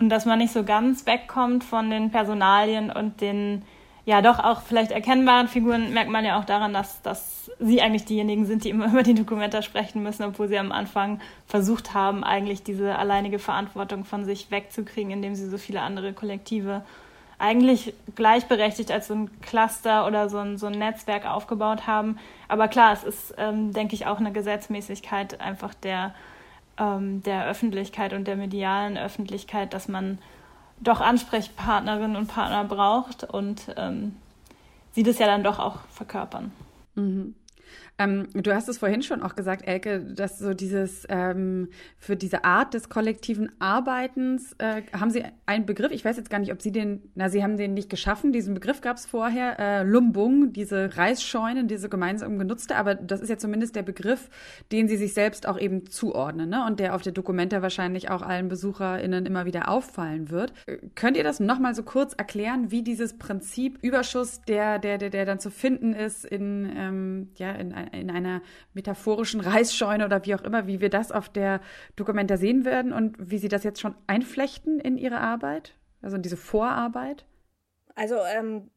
Und 0.00 0.10
dass 0.10 0.26
man 0.26 0.38
nicht 0.38 0.52
so 0.52 0.64
ganz 0.64 1.06
wegkommt 1.06 1.64
von 1.64 1.90
den 1.90 2.10
Personalien 2.10 2.90
und 2.90 3.20
den 3.20 3.64
ja 4.04 4.22
doch 4.22 4.38
auch 4.38 4.62
vielleicht 4.62 4.90
erkennbaren 4.90 5.48
Figuren 5.48 5.92
merkt 5.92 6.10
man 6.10 6.24
ja 6.24 6.38
auch 6.38 6.44
daran, 6.44 6.72
dass, 6.72 7.02
dass 7.02 7.50
sie 7.58 7.82
eigentlich 7.82 8.06
diejenigen 8.06 8.46
sind, 8.46 8.64
die 8.64 8.70
immer 8.70 8.86
über 8.92 9.02
die 9.02 9.14
Dokumenta 9.14 9.60
sprechen 9.60 10.02
müssen, 10.02 10.22
obwohl 10.22 10.48
sie 10.48 10.58
am 10.58 10.72
Anfang 10.72 11.20
versucht 11.46 11.94
haben, 11.94 12.24
eigentlich 12.24 12.62
diese 12.62 12.96
alleinige 12.96 13.38
Verantwortung 13.38 14.04
von 14.04 14.24
sich 14.24 14.50
wegzukriegen, 14.50 15.12
indem 15.12 15.34
sie 15.34 15.48
so 15.48 15.58
viele 15.58 15.82
andere 15.82 16.12
Kollektive 16.12 16.82
eigentlich 17.38 17.94
gleichberechtigt 18.16 18.90
als 18.90 19.08
so 19.08 19.14
ein 19.14 19.40
Cluster 19.40 20.06
oder 20.06 20.28
so 20.28 20.38
ein, 20.38 20.58
so 20.58 20.66
ein 20.66 20.78
Netzwerk 20.78 21.26
aufgebaut 21.26 21.86
haben. 21.86 22.18
Aber 22.48 22.68
klar, 22.68 22.92
es 22.92 23.04
ist, 23.04 23.34
ähm, 23.38 23.72
denke 23.72 23.94
ich, 23.94 24.06
auch 24.06 24.18
eine 24.18 24.32
Gesetzmäßigkeit 24.32 25.40
einfach 25.40 25.74
der, 25.74 26.14
ähm, 26.78 27.22
der 27.22 27.46
Öffentlichkeit 27.46 28.12
und 28.12 28.26
der 28.26 28.36
medialen 28.36 28.98
Öffentlichkeit, 28.98 29.72
dass 29.72 29.86
man 29.86 30.18
doch 30.80 31.00
Ansprechpartnerinnen 31.00 32.16
und 32.16 32.26
Partner 32.28 32.64
braucht 32.64 33.24
und 33.24 33.72
ähm, 33.76 34.16
sie 34.92 35.02
das 35.02 35.18
ja 35.18 35.26
dann 35.26 35.44
doch 35.44 35.58
auch 35.58 35.80
verkörpern. 35.90 36.52
Mhm. 36.94 37.34
Ähm, 37.98 38.28
du 38.32 38.54
hast 38.54 38.68
es 38.68 38.78
vorhin 38.78 39.02
schon 39.02 39.22
auch 39.22 39.34
gesagt, 39.34 39.66
Elke, 39.66 40.00
dass 40.00 40.38
so 40.38 40.54
dieses 40.54 41.04
ähm, 41.08 41.68
für 41.98 42.14
diese 42.14 42.44
Art 42.44 42.74
des 42.74 42.88
kollektiven 42.88 43.50
Arbeitens 43.58 44.54
äh, 44.58 44.82
haben 44.92 45.10
Sie 45.10 45.24
einen 45.46 45.66
Begriff. 45.66 45.90
Ich 45.90 46.04
weiß 46.04 46.16
jetzt 46.16 46.30
gar 46.30 46.38
nicht, 46.38 46.52
ob 46.52 46.62
Sie 46.62 46.70
den, 46.70 47.02
na, 47.16 47.28
Sie 47.28 47.42
haben 47.42 47.56
den 47.56 47.74
nicht 47.74 47.90
geschaffen. 47.90 48.32
Diesen 48.32 48.54
Begriff 48.54 48.80
gab 48.80 48.98
es 48.98 49.06
vorher, 49.06 49.58
äh, 49.58 49.82
Lumbung, 49.82 50.52
diese 50.52 50.96
Reisscheunen, 50.96 51.66
diese 51.66 51.88
gemeinsam 51.88 52.38
genutzte. 52.38 52.76
Aber 52.76 52.94
das 52.94 53.20
ist 53.20 53.30
ja 53.30 53.36
zumindest 53.36 53.74
der 53.74 53.82
Begriff, 53.82 54.30
den 54.70 54.86
Sie 54.86 54.96
sich 54.96 55.12
selbst 55.12 55.48
auch 55.48 55.58
eben 55.58 55.90
zuordnen, 55.90 56.48
ne? 56.48 56.64
Und 56.66 56.78
der 56.78 56.94
auf 56.94 57.02
der 57.02 57.12
Dokumenta 57.12 57.62
wahrscheinlich 57.62 58.10
auch 58.10 58.22
allen 58.22 58.48
BesucherInnen 58.48 59.26
immer 59.26 59.44
wieder 59.44 59.68
auffallen 59.68 60.30
wird. 60.30 60.52
Äh, 60.66 60.78
könnt 60.94 61.16
ihr 61.16 61.24
das 61.24 61.40
nochmal 61.40 61.74
so 61.74 61.82
kurz 61.82 62.12
erklären, 62.12 62.70
wie 62.70 62.82
dieses 62.82 63.18
Prinzip 63.18 63.78
Überschuss, 63.82 64.40
der, 64.42 64.78
der, 64.78 64.98
der, 64.98 65.10
der 65.10 65.24
dann 65.24 65.40
zu 65.40 65.50
finden 65.50 65.94
ist 65.94 66.24
in, 66.24 66.72
ähm, 66.76 67.28
ja, 67.38 67.50
in 67.52 67.87
in 67.92 68.10
einer 68.10 68.42
metaphorischen 68.74 69.40
Reisscheune 69.42 70.04
oder 70.04 70.24
wie 70.24 70.34
auch 70.34 70.42
immer, 70.42 70.66
wie 70.66 70.80
wir 70.80 70.90
das 70.90 71.12
auf 71.12 71.28
der 71.28 71.60
Dokumenta 71.96 72.36
sehen 72.36 72.64
werden 72.64 72.92
und 72.92 73.16
wie 73.18 73.38
Sie 73.38 73.48
das 73.48 73.64
jetzt 73.64 73.80
schon 73.80 73.94
einflechten 74.06 74.80
in 74.80 74.96
Ihre 74.96 75.20
Arbeit, 75.20 75.74
also 76.02 76.16
in 76.16 76.22
diese 76.22 76.36
Vorarbeit? 76.36 77.26
Also 77.94 78.16
ähm, 78.36 78.70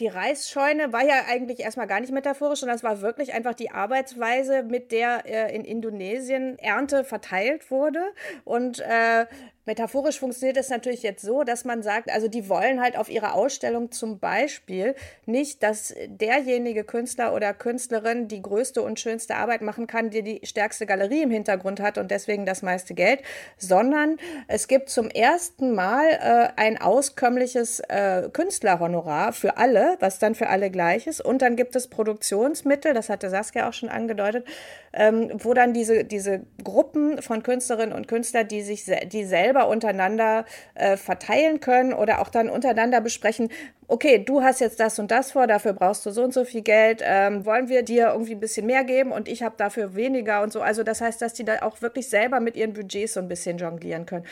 die 0.00 0.08
Reisscheune 0.08 0.92
war 0.92 1.04
ja 1.04 1.26
eigentlich 1.28 1.60
erstmal 1.60 1.86
gar 1.86 2.00
nicht 2.00 2.12
metaphorisch, 2.12 2.60
sondern 2.60 2.76
es 2.76 2.82
war 2.82 3.00
wirklich 3.00 3.32
einfach 3.32 3.54
die 3.54 3.70
Arbeitsweise, 3.70 4.64
mit 4.64 4.90
der 4.90 5.24
äh, 5.26 5.54
in 5.54 5.64
Indonesien 5.64 6.58
Ernte 6.58 7.04
verteilt 7.04 7.70
wurde. 7.70 8.02
Und 8.44 8.80
äh, 8.80 9.26
Metaphorisch 9.66 10.18
funktioniert 10.18 10.58
es 10.58 10.68
natürlich 10.68 11.02
jetzt 11.02 11.22
so, 11.22 11.42
dass 11.42 11.64
man 11.64 11.82
sagt, 11.82 12.10
also 12.10 12.28
die 12.28 12.50
wollen 12.50 12.82
halt 12.82 12.98
auf 12.98 13.08
ihrer 13.08 13.34
Ausstellung 13.34 13.90
zum 13.90 14.18
Beispiel 14.18 14.94
nicht, 15.24 15.62
dass 15.62 15.94
derjenige 16.06 16.84
Künstler 16.84 17.34
oder 17.34 17.54
Künstlerin 17.54 18.28
die 18.28 18.42
größte 18.42 18.82
und 18.82 19.00
schönste 19.00 19.36
Arbeit 19.36 19.62
machen 19.62 19.86
kann, 19.86 20.10
die 20.10 20.22
die 20.22 20.40
stärkste 20.44 20.84
Galerie 20.84 21.22
im 21.22 21.30
Hintergrund 21.30 21.80
hat 21.80 21.96
und 21.96 22.10
deswegen 22.10 22.44
das 22.44 22.60
meiste 22.60 22.92
Geld, 22.92 23.22
sondern 23.56 24.18
es 24.48 24.68
gibt 24.68 24.90
zum 24.90 25.08
ersten 25.08 25.74
Mal 25.74 26.08
äh, 26.10 26.60
ein 26.60 26.78
auskömmliches 26.78 27.80
äh, 27.88 28.28
Künstlerhonorar 28.30 29.32
für 29.32 29.56
alle, 29.56 29.83
was 30.00 30.18
dann 30.18 30.34
für 30.34 30.48
alle 30.48 30.70
gleich 30.70 31.06
ist. 31.06 31.20
Und 31.20 31.42
dann 31.42 31.56
gibt 31.56 31.76
es 31.76 31.88
Produktionsmittel, 31.88 32.94
das 32.94 33.08
hatte 33.08 33.30
Saskia 33.30 33.68
auch 33.68 33.72
schon 33.72 33.88
angedeutet, 33.88 34.46
ähm, 34.92 35.30
wo 35.34 35.54
dann 35.54 35.72
diese, 35.72 36.04
diese 36.04 36.42
Gruppen 36.62 37.20
von 37.22 37.42
Künstlerinnen 37.42 37.94
und 37.94 38.08
Künstlern, 38.08 38.48
die 38.48 38.62
sich 38.62 38.84
die 38.84 39.24
selber 39.24 39.68
untereinander 39.68 40.44
äh, 40.74 40.96
verteilen 40.96 41.60
können 41.60 41.92
oder 41.92 42.20
auch 42.20 42.28
dann 42.28 42.48
untereinander 42.48 43.00
besprechen, 43.00 43.48
okay, 43.88 44.18
du 44.18 44.42
hast 44.42 44.60
jetzt 44.60 44.80
das 44.80 44.98
und 44.98 45.10
das 45.10 45.32
vor, 45.32 45.46
dafür 45.46 45.72
brauchst 45.72 46.06
du 46.06 46.10
so 46.10 46.22
und 46.24 46.32
so 46.32 46.44
viel 46.44 46.62
Geld, 46.62 47.02
ähm, 47.04 47.44
wollen 47.44 47.68
wir 47.68 47.82
dir 47.82 48.08
irgendwie 48.12 48.32
ein 48.32 48.40
bisschen 48.40 48.66
mehr 48.66 48.84
geben 48.84 49.12
und 49.12 49.28
ich 49.28 49.42
habe 49.42 49.56
dafür 49.56 49.94
weniger 49.94 50.42
und 50.42 50.52
so. 50.52 50.60
Also 50.60 50.82
das 50.82 51.00
heißt, 51.00 51.20
dass 51.20 51.34
die 51.34 51.44
da 51.44 51.62
auch 51.62 51.82
wirklich 51.82 52.08
selber 52.08 52.40
mit 52.40 52.56
ihren 52.56 52.72
Budgets 52.72 53.14
so 53.14 53.20
ein 53.20 53.28
bisschen 53.28 53.58
jonglieren 53.58 54.06
können. 54.06 54.24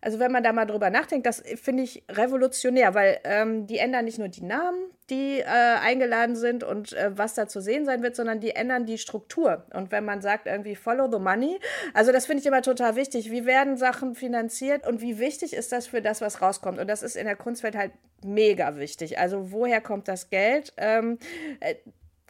Also 0.00 0.18
wenn 0.18 0.32
man 0.32 0.44
da 0.44 0.52
mal 0.52 0.66
drüber 0.66 0.90
nachdenkt, 0.90 1.26
das 1.26 1.42
finde 1.60 1.82
ich 1.82 2.04
revolutionär, 2.08 2.94
weil 2.94 3.18
ähm, 3.24 3.66
die 3.66 3.78
ändern 3.78 4.04
nicht 4.04 4.18
nur 4.18 4.28
die 4.28 4.44
Namen, 4.44 4.78
die 5.10 5.40
äh, 5.40 5.44
eingeladen 5.44 6.34
sind 6.34 6.64
und 6.64 6.92
äh, 6.92 7.16
was 7.16 7.34
da 7.34 7.46
zu 7.46 7.60
sehen 7.60 7.84
sein 7.84 8.02
wird, 8.02 8.16
sondern 8.16 8.40
die 8.40 8.50
ändern 8.50 8.86
die 8.86 8.98
Struktur. 8.98 9.64
Und 9.72 9.92
wenn 9.92 10.04
man 10.04 10.20
sagt 10.20 10.46
irgendwie 10.46 10.74
Follow 10.74 11.10
the 11.10 11.18
Money, 11.18 11.60
also 11.94 12.12
das 12.12 12.26
finde 12.26 12.40
ich 12.40 12.46
immer 12.46 12.62
total 12.62 12.96
wichtig. 12.96 13.30
Wie 13.30 13.46
werden 13.46 13.76
Sachen 13.76 14.14
finanziert 14.14 14.86
und 14.86 15.00
wie 15.00 15.18
wichtig 15.18 15.54
ist 15.54 15.72
das 15.72 15.86
für 15.86 16.02
das, 16.02 16.20
was 16.20 16.42
rauskommt? 16.42 16.78
Und 16.78 16.88
das 16.88 17.02
ist 17.02 17.16
in 17.16 17.26
der 17.26 17.36
Kunstwelt 17.36 17.76
halt 17.76 17.92
mega 18.24 18.76
wichtig. 18.76 19.18
Also 19.18 19.52
woher 19.52 19.80
kommt 19.80 20.08
das 20.08 20.30
Geld? 20.30 20.72
Ähm, 20.76 21.18
äh, 21.60 21.76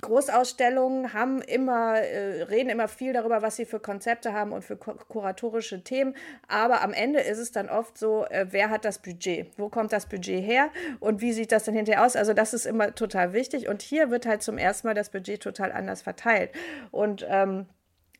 Großausstellungen 0.07 1.13
haben 1.13 1.43
immer, 1.43 2.01
äh, 2.01 2.43
reden 2.43 2.71
immer 2.71 2.89
viel 2.89 3.13
darüber, 3.13 3.43
was 3.43 3.57
sie 3.57 3.65
für 3.65 3.81
Konzepte 3.81 4.33
haben 4.33 4.53
und 4.53 4.63
für 4.63 4.77
kuratorische 4.77 5.83
Themen. 5.83 6.15
Aber 6.49 6.83
am 6.83 6.93
Ende 6.93 7.21
ist 7.21 7.39
es 7.39 7.53
dann 7.53 7.69
oft 7.69 7.99
so, 7.99 8.25
äh, 8.27 8.47
wer 8.51 8.71
hat 8.71 8.85
das 8.85 8.99
Budget? 9.01 9.51
Wo 9.59 9.69
kommt 9.69 9.93
das 9.93 10.07
Budget 10.07 10.45
her? 10.45 10.71
Und 11.01 11.21
wie 11.21 11.33
sieht 11.33 11.53
das 11.53 11.65
dann 11.65 11.75
hinterher 11.75 12.05
aus? 12.05 12.17
Also 12.17 12.33
das 12.33 12.55
ist 12.55 12.67
immer 12.67 12.95
total 12.95 13.33
wichtig. 13.33 13.69
Und 13.69 13.83
hier 13.83 14.11
wird 14.11 14.27
halt 14.27 14.43
zum 14.43 14.59
ersten 14.59 14.87
Mal 14.87 14.95
das 14.95 15.11
Budget 15.11 15.43
total 15.43 15.73
anders 15.73 16.03
verteilt. 16.03 16.51
Und 16.93 17.27
ähm, 17.29 17.67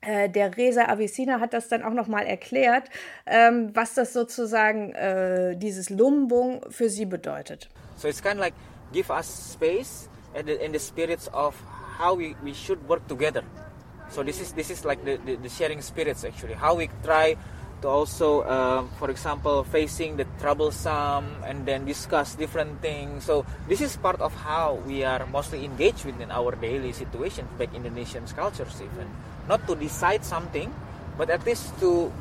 äh, 0.01 0.29
der 0.29 0.57
Reza 0.57 0.87
Avicina 0.87 1.41
hat 1.41 1.53
das 1.53 1.69
dann 1.69 1.83
auch 1.83 1.93
nochmal 1.93 2.27
erklärt, 2.27 2.91
ähm, 3.27 3.71
was 3.75 3.95
das 3.95 4.13
sozusagen 4.13 4.93
äh, 4.93 5.57
dieses 5.57 5.89
Lumbung 5.91 6.61
für 6.69 6.89
sie 6.89 7.07
bedeutet. 7.07 7.69
So 7.97 8.09
it's 8.09 8.23
kind 8.23 8.35
of 8.35 8.41
like 8.41 8.55
give 8.93 9.11
us 9.13 9.53
space 9.55 10.09
and 10.37 10.49
the, 10.49 10.59
and 10.63 10.75
the 10.75 10.79
spirits 10.79 11.33
of 11.33 11.55
how 11.97 12.15
we, 12.15 12.37
we 12.43 12.53
should 12.53 12.87
work 12.89 13.07
together. 13.09 13.43
So 14.11 14.23
this 14.23 14.41
is 14.41 14.53
this 14.53 14.71
is 14.71 14.85
like 14.85 15.05
the, 15.05 15.19
the, 15.25 15.37
the 15.37 15.49
sharing 15.49 15.83
spirits 15.83 16.25
actually. 16.25 16.55
How 16.55 16.77
we 16.77 16.89
try 17.03 17.37
to 17.83 17.89
also, 17.89 18.41
uh, 18.43 18.85
for 18.99 19.11
example, 19.11 19.65
facing 19.65 20.17
the 20.17 20.27
troublesome 20.41 21.27
and 21.45 21.67
then 21.67 21.85
discuss 21.85 22.35
different 22.35 22.81
things. 22.81 23.25
So 23.25 23.45
this 23.69 23.81
is 23.81 23.97
part 23.97 24.21
of 24.21 24.33
how 24.35 24.81
we 24.87 25.05
are 25.05 25.27
mostly 25.27 25.65
engaged 25.65 26.05
within 26.05 26.31
our 26.31 26.55
daily 26.55 26.93
situations, 26.93 27.49
back 27.59 27.75
in 27.75 27.85
Indonesian 27.85 28.25
cultures 28.37 28.81
even. 28.81 29.09
Not 29.49 29.67
to 29.67 29.75
decide 29.75 30.25
something, 30.25 30.73
but 31.19 31.29
at 31.31 31.45
least 31.45 31.79
to 31.81 32.13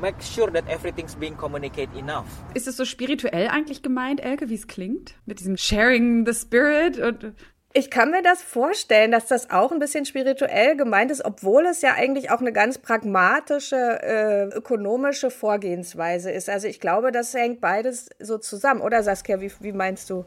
make 0.00 0.20
sure 0.20 0.50
that 0.50 0.66
everything's 0.68 1.14
being 1.14 1.36
communicated 1.36 1.96
enough. 1.96 2.26
Ist 2.54 2.66
es 2.66 2.76
so 2.76 2.84
spirituell 2.84 3.48
eigentlich 3.48 3.82
gemeint, 3.82 4.20
Elke, 4.20 4.48
wie 4.48 4.54
es 4.54 4.66
klingt? 4.66 5.14
Mit 5.26 5.40
diesem 5.40 5.56
Sharing 5.56 6.26
the 6.26 6.34
Spirit 6.34 6.98
und 6.98 7.34
ich 7.76 7.90
kann 7.90 8.12
mir 8.12 8.22
das 8.22 8.40
vorstellen, 8.40 9.10
dass 9.10 9.26
das 9.26 9.50
auch 9.50 9.72
ein 9.72 9.80
bisschen 9.80 10.04
spirituell 10.04 10.76
gemeint 10.76 11.10
ist, 11.10 11.24
obwohl 11.24 11.66
es 11.66 11.82
ja 11.82 11.94
eigentlich 11.94 12.30
auch 12.30 12.40
eine 12.40 12.52
ganz 12.52 12.78
pragmatische, 12.78 14.00
äh, 14.00 14.44
ökonomische 14.56 15.28
Vorgehensweise 15.28 16.30
ist. 16.30 16.48
Also 16.48 16.68
ich 16.68 16.78
glaube, 16.78 17.10
das 17.10 17.34
hängt 17.34 17.60
beides 17.60 18.10
so 18.20 18.38
zusammen. 18.38 18.80
Oder 18.80 19.02
Saskia, 19.02 19.40
wie, 19.40 19.50
wie 19.58 19.72
meinst 19.72 20.08
du? 20.08 20.24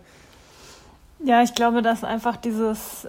Ja, 1.24 1.42
ich 1.42 1.56
glaube, 1.56 1.82
dass 1.82 2.04
einfach 2.04 2.36
dieses 2.36 3.08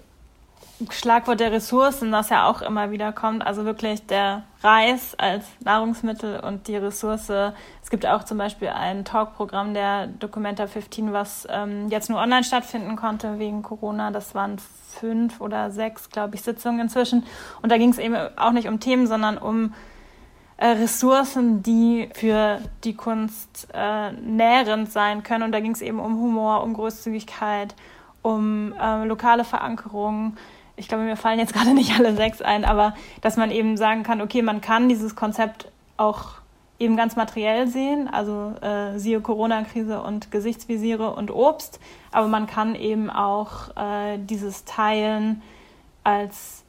Schlagwort 0.91 1.41
der 1.41 1.51
Ressourcen, 1.51 2.12
das 2.12 2.31
ja 2.31 2.47
auch 2.47 2.62
immer 2.62 2.91
wieder 2.91 3.12
kommt. 3.12 3.45
Also 3.45 3.64
wirklich 3.64 4.07
der 4.07 4.45
Reis 4.62 5.14
als 5.19 5.45
Nahrungsmittel 5.64 6.41
und 6.41 6.69
die 6.69 6.77
Ressource. 6.77 7.31
Es 7.31 7.91
gibt 7.91 8.07
auch 8.07 8.23
zum 8.25 8.38
Beispiel 8.38 8.69
ein 8.69 9.05
Talkprogramm 9.05 9.75
der 9.75 10.07
Documenta 10.07 10.67
15, 10.67 11.12
was 11.12 11.49
ähm, 11.51 11.88
jetzt 11.88 12.11
nur 12.11 12.21
online 12.21 12.45
stattfinden 12.45 12.97
konnte 12.97 13.38
wegen 13.38 13.62
Corona. 13.62 14.11
Das 14.11 14.35
waren 14.35 14.59
fünf 14.99 15.41
oder 15.41 15.71
sechs, 15.71 16.11
glaube 16.11 16.37
ich, 16.37 16.43
Sitzungen 16.43 16.81
inzwischen. 16.81 17.25
Und 17.61 17.73
da 17.73 17.79
ging 17.79 17.91
es 17.91 17.99
eben 17.99 18.17
auch 18.37 18.53
nicht 18.53 18.69
um 18.69 18.79
Themen, 18.79 19.07
sondern 19.07 19.37
um 19.37 19.75
äh, 20.59 20.67
Ressourcen, 20.69 21.62
die 21.62 22.09
für 22.14 22.59
die 22.85 22.95
Kunst 22.95 23.69
äh, 23.73 24.12
nährend 24.12 24.93
sein 24.93 25.23
können. 25.23 25.45
Und 25.45 25.53
da 25.53 25.61
ging 25.61 25.73
es 25.73 25.81
eben 25.81 25.99
um 25.99 26.19
Humor, 26.21 26.62
um 26.62 26.75
Großzügigkeit, 26.75 27.75
um 28.23 28.75
äh, 28.75 29.05
lokale 29.05 29.45
Verankerung 29.45 30.37
ich 30.79 30.88
glaube, 30.88 31.05
mir 31.05 31.17
fallen 31.17 31.38
jetzt 31.38 31.53
gerade 31.53 31.75
nicht 31.75 31.99
alle 31.99 32.14
sechs 32.14 32.41
ein, 32.41 32.64
aber 32.64 32.95
dass 33.21 33.37
man 33.37 33.51
eben 33.51 33.77
sagen 33.77 34.03
kann, 34.03 34.21
okay, 34.21 34.43
man 34.43 34.61
kann 34.61 34.88
dieses 34.88 35.17
Konzept 35.17 35.71
auch 35.97 36.38
eben 36.79 36.97
ganz 36.97 37.17
materiell 37.17 37.67
sehen, 37.67 38.09
also 38.09 38.55
äh, 38.62 38.99
siehe 38.99 39.21
Corona-Krise 39.21 40.01
und 40.01 40.31
Gesichtsvisiere 40.31 41.12
und 41.12 41.31
Obst, 41.33 41.81
aber 42.12 42.29
man 42.29 42.47
kann 42.47 42.77
eben 42.77 43.11
auch 43.11 43.77
äh, 43.77 44.19
dieses 44.19 44.64
Teilen 44.64 45.43
als 46.05 46.64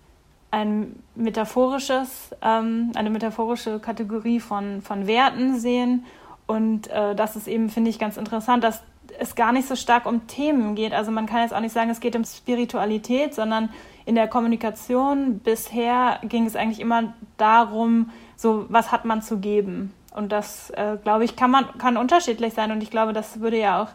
ein 0.52 1.02
metaphorisches, 1.16 2.36
ähm, 2.42 2.92
eine 2.96 3.12
metaphorische 3.12 3.80
Kategorie 3.80 4.40
von, 4.40 4.82
von 4.82 5.06
Werten 5.06 5.60
sehen. 5.60 6.06
Und 6.48 6.88
äh, 6.88 7.14
das 7.14 7.36
ist 7.36 7.48
eben, 7.48 7.70
finde 7.70 7.92
ich, 7.92 8.00
ganz 8.00 8.18
interessant, 8.18 8.64
dass 8.64 8.82
es 9.20 9.36
gar 9.36 9.52
nicht 9.52 9.68
so 9.68 9.76
stark 9.76 10.08
um 10.08 10.26
Themen 10.26 10.74
geht. 10.74 10.94
Also 10.94 11.12
man 11.12 11.28
kann 11.28 11.42
jetzt 11.42 11.54
auch 11.54 11.60
nicht 11.60 11.74
sagen, 11.74 11.92
es 11.92 12.00
geht 12.00 12.16
um 12.16 12.24
Spiritualität, 12.26 13.36
sondern 13.36 13.70
in 14.10 14.16
der 14.16 14.28
Kommunikation 14.28 15.38
bisher 15.38 16.20
ging 16.24 16.48
es 16.48 16.56
eigentlich 16.56 16.80
immer 16.80 17.14
darum, 17.38 18.10
so 18.36 18.66
was 18.68 18.92
hat 18.92 19.06
man 19.06 19.22
zu 19.22 19.38
geben. 19.38 19.94
Und 20.16 20.32
das, 20.32 20.72
äh, 20.72 20.98
glaube 21.04 21.26
ich, 21.26 21.36
kann 21.36 21.52
man 21.52 21.78
kann 21.78 21.96
unterschiedlich 21.96 22.56
sein. 22.56 22.72
Und 22.72 22.82
ich 22.82 22.90
glaube, 22.90 23.14
das 23.14 23.40
würde 23.40 23.60
ja 23.60 23.84
auch 23.84 23.90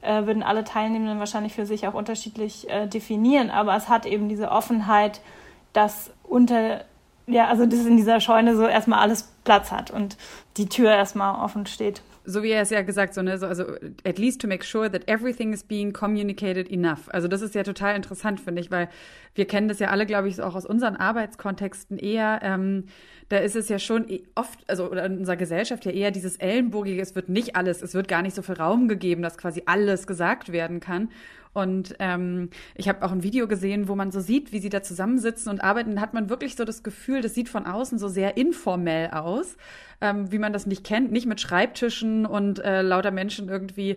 äh, 0.00 0.24
würden 0.24 0.42
alle 0.42 0.64
Teilnehmenden 0.64 1.18
wahrscheinlich 1.18 1.52
für 1.52 1.66
sich 1.66 1.86
auch 1.86 1.92
unterschiedlich 1.92 2.70
äh, 2.70 2.86
definieren. 2.86 3.50
Aber 3.50 3.76
es 3.76 3.90
hat 3.90 4.06
eben 4.06 4.30
diese 4.30 4.50
Offenheit, 4.50 5.20
dass 5.74 6.12
unter 6.22 6.84
ja, 7.26 7.48
also 7.48 7.66
dass 7.66 7.84
in 7.84 7.98
dieser 7.98 8.20
Scheune 8.20 8.56
so 8.56 8.66
erstmal 8.66 9.00
alles 9.00 9.30
Platz 9.44 9.70
hat 9.70 9.90
und 9.90 10.16
die 10.56 10.70
Tür 10.70 10.92
erstmal 10.92 11.44
offen 11.44 11.66
steht 11.66 12.00
so 12.28 12.42
wie 12.42 12.50
er 12.50 12.60
es 12.62 12.70
ja 12.70 12.82
gesagt, 12.82 13.14
so, 13.14 13.22
ne, 13.22 13.38
so, 13.38 13.46
also 13.46 13.64
at 14.04 14.18
least 14.18 14.40
to 14.40 14.46
make 14.46 14.64
sure 14.64 14.90
that 14.90 15.08
everything 15.08 15.52
is 15.52 15.64
being 15.64 15.92
communicated 15.92 16.70
enough. 16.70 17.08
Also 17.08 17.26
das 17.26 17.40
ist 17.40 17.54
ja 17.54 17.62
total 17.62 17.96
interessant, 17.96 18.38
finde 18.38 18.60
ich, 18.60 18.70
weil 18.70 18.88
wir 19.34 19.46
kennen 19.46 19.68
das 19.68 19.78
ja 19.78 19.88
alle, 19.88 20.04
glaube 20.04 20.28
ich, 20.28 20.40
auch 20.42 20.54
aus 20.54 20.66
unseren 20.66 20.96
Arbeitskontexten 20.96 21.98
eher. 21.98 22.40
Ähm, 22.42 22.84
da 23.30 23.38
ist 23.38 23.56
es 23.56 23.68
ja 23.70 23.78
schon 23.78 24.08
e, 24.10 24.22
oft, 24.34 24.58
also 24.68 24.90
oder 24.90 25.06
in 25.06 25.18
unserer 25.18 25.36
Gesellschaft 25.36 25.86
ja 25.86 25.92
eher 25.92 26.10
dieses 26.10 26.36
Ellenbogige, 26.36 27.00
es 27.00 27.14
wird 27.14 27.30
nicht 27.30 27.56
alles, 27.56 27.80
es 27.82 27.94
wird 27.94 28.08
gar 28.08 28.22
nicht 28.22 28.36
so 28.36 28.42
viel 28.42 28.56
Raum 28.56 28.88
gegeben, 28.88 29.22
dass 29.22 29.38
quasi 29.38 29.62
alles 29.64 30.06
gesagt 30.06 30.52
werden 30.52 30.80
kann. 30.80 31.08
Und 31.58 31.96
ähm, 31.98 32.50
ich 32.76 32.88
habe 32.88 33.04
auch 33.04 33.10
ein 33.10 33.24
Video 33.24 33.48
gesehen, 33.48 33.88
wo 33.88 33.96
man 33.96 34.12
so 34.12 34.20
sieht, 34.20 34.52
wie 34.52 34.60
sie 34.60 34.68
da 34.68 34.80
zusammensitzen 34.80 35.50
und 35.50 35.60
arbeiten. 35.60 35.96
Da 35.96 36.00
hat 36.00 36.14
man 36.14 36.30
wirklich 36.30 36.54
so 36.54 36.64
das 36.64 36.84
Gefühl, 36.84 37.20
das 37.20 37.34
sieht 37.34 37.48
von 37.48 37.66
außen 37.66 37.98
so 37.98 38.06
sehr 38.06 38.36
informell 38.36 39.10
aus, 39.10 39.56
ähm, 40.00 40.30
wie 40.30 40.38
man 40.38 40.52
das 40.52 40.66
nicht 40.66 40.84
kennt. 40.84 41.10
Nicht 41.10 41.26
mit 41.26 41.40
Schreibtischen 41.40 42.26
und 42.26 42.60
äh, 42.60 42.82
lauter 42.82 43.10
Menschen 43.10 43.48
irgendwie 43.48 43.96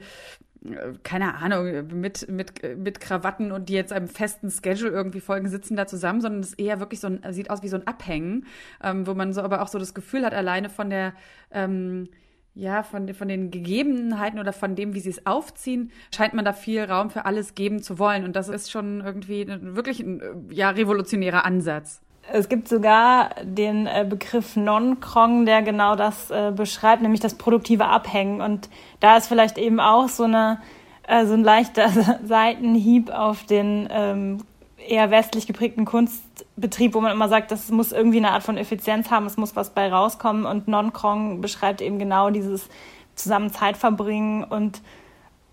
äh, 0.65 0.93
keine 1.03 1.35
Ahnung, 1.35 1.99
mit, 1.99 2.27
mit, 2.31 2.77
mit 2.79 2.99
Krawatten 2.99 3.51
und 3.51 3.69
die 3.69 3.73
jetzt 3.73 3.93
einem 3.93 4.07
festen 4.07 4.49
Schedule 4.49 4.89
irgendwie 4.89 5.21
folgen, 5.21 5.47
sitzen 5.47 5.75
da 5.75 5.85
zusammen, 5.85 6.21
sondern 6.21 6.41
es 6.41 6.55
eher 6.55 6.79
wirklich 6.79 6.99
so 6.99 7.09
ein, 7.09 7.21
sieht 7.29 7.51
aus 7.51 7.61
wie 7.61 7.69
so 7.69 7.77
ein 7.77 7.85
Abhängen, 7.85 8.47
ähm, 8.83 9.05
wo 9.05 9.13
man 9.13 9.33
so 9.33 9.41
aber 9.43 9.61
auch 9.61 9.67
so 9.67 9.77
das 9.77 9.93
Gefühl 9.93 10.25
hat, 10.25 10.33
alleine 10.33 10.69
von 10.69 10.89
der 10.89 11.13
ähm, 11.51 12.09
ja, 12.53 12.83
von, 12.83 13.13
von 13.13 13.27
den 13.27 13.49
Gegebenheiten 13.49 14.39
oder 14.39 14.53
von 14.53 14.75
dem, 14.75 14.93
wie 14.93 14.99
sie 14.99 15.09
es 15.09 15.25
aufziehen, 15.25 15.91
scheint 16.13 16.33
man 16.33 16.43
da 16.43 16.53
viel 16.53 16.83
Raum 16.83 17.09
für 17.09 17.25
alles 17.25 17.55
geben 17.55 17.81
zu 17.81 17.97
wollen. 17.97 18.25
Und 18.25 18.35
das 18.35 18.49
ist 18.49 18.71
schon 18.71 19.01
irgendwie 19.01 19.47
wirklich 19.47 20.01
ein 20.01 20.21
ja, 20.49 20.69
revolutionärer 20.69 21.45
Ansatz. 21.45 22.01
Es 22.31 22.49
gibt 22.49 22.67
sogar 22.67 23.31
den 23.43 23.87
äh, 23.87 24.05
Begriff 24.07 24.55
Non-Krong, 24.55 25.45
der 25.45 25.61
genau 25.63 25.95
das 25.95 26.29
äh, 26.29 26.51
beschreibt, 26.55 27.01
nämlich 27.01 27.19
das 27.19 27.35
produktive 27.35 27.85
Abhängen. 27.85 28.41
Und 28.41 28.69
da 28.99 29.17
ist 29.17 29.27
vielleicht 29.27 29.57
eben 29.57 29.79
auch 29.79 30.07
so, 30.07 30.25
eine, 30.25 30.61
äh, 31.07 31.25
so 31.25 31.33
ein 31.33 31.43
leichter 31.43 31.89
Seitenhieb 32.23 33.09
auf 33.09 33.45
den 33.45 33.87
ähm, 33.91 34.37
eher 34.77 35.09
westlich 35.09 35.47
geprägten 35.47 35.85
Kunstbetrieb, 36.61 36.93
wo 36.93 37.01
man 37.01 37.11
immer 37.11 37.27
sagt, 37.27 37.51
das 37.51 37.69
muss 37.71 37.91
irgendwie 37.91 38.17
eine 38.17 38.31
Art 38.31 38.43
von 38.43 38.57
Effizienz 38.57 39.09
haben, 39.09 39.25
es 39.25 39.37
muss 39.37 39.55
was 39.55 39.71
bei 39.71 39.91
rauskommen. 39.91 40.45
Und 40.45 40.67
Non-Krong 40.67 41.41
beschreibt 41.41 41.81
eben 41.81 41.99
genau 41.99 42.29
dieses 42.29 42.69
zusammen 43.15 43.51
Zeit 43.51 43.77
verbringen 43.77 44.43
und 44.43 44.81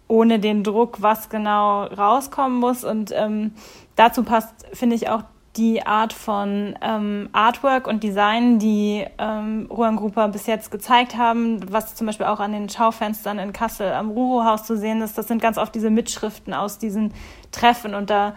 ohne 0.06 0.38
den 0.38 0.64
Druck, 0.64 1.02
was 1.02 1.28
genau 1.28 1.84
rauskommen 1.84 2.58
muss. 2.58 2.84
Und 2.84 3.12
ähm, 3.14 3.52
dazu 3.96 4.22
passt, 4.22 4.66
finde 4.72 4.96
ich, 4.96 5.08
auch 5.08 5.22
die 5.56 5.84
Art 5.84 6.12
von 6.12 6.78
ähm, 6.82 7.30
Artwork 7.32 7.88
und 7.88 8.04
Design, 8.04 8.58
die 8.58 9.04
ähm, 9.18 9.66
Ruan 9.70 9.96
Grupa 9.96 10.28
bis 10.28 10.46
jetzt 10.46 10.70
gezeigt 10.70 11.16
haben, 11.16 11.60
was 11.72 11.96
zum 11.96 12.06
Beispiel 12.06 12.26
auch 12.26 12.38
an 12.38 12.52
den 12.52 12.68
Schaufenstern 12.68 13.38
in 13.38 13.52
Kassel 13.52 13.92
am 13.92 14.10
Ruro-Haus 14.10 14.64
zu 14.64 14.76
sehen 14.76 15.02
ist, 15.02 15.18
das 15.18 15.26
sind 15.26 15.42
ganz 15.42 15.58
oft 15.58 15.74
diese 15.74 15.90
Mitschriften 15.90 16.54
aus 16.54 16.78
diesen 16.78 17.12
Treffen 17.50 17.94
und 17.94 18.08
da 18.08 18.34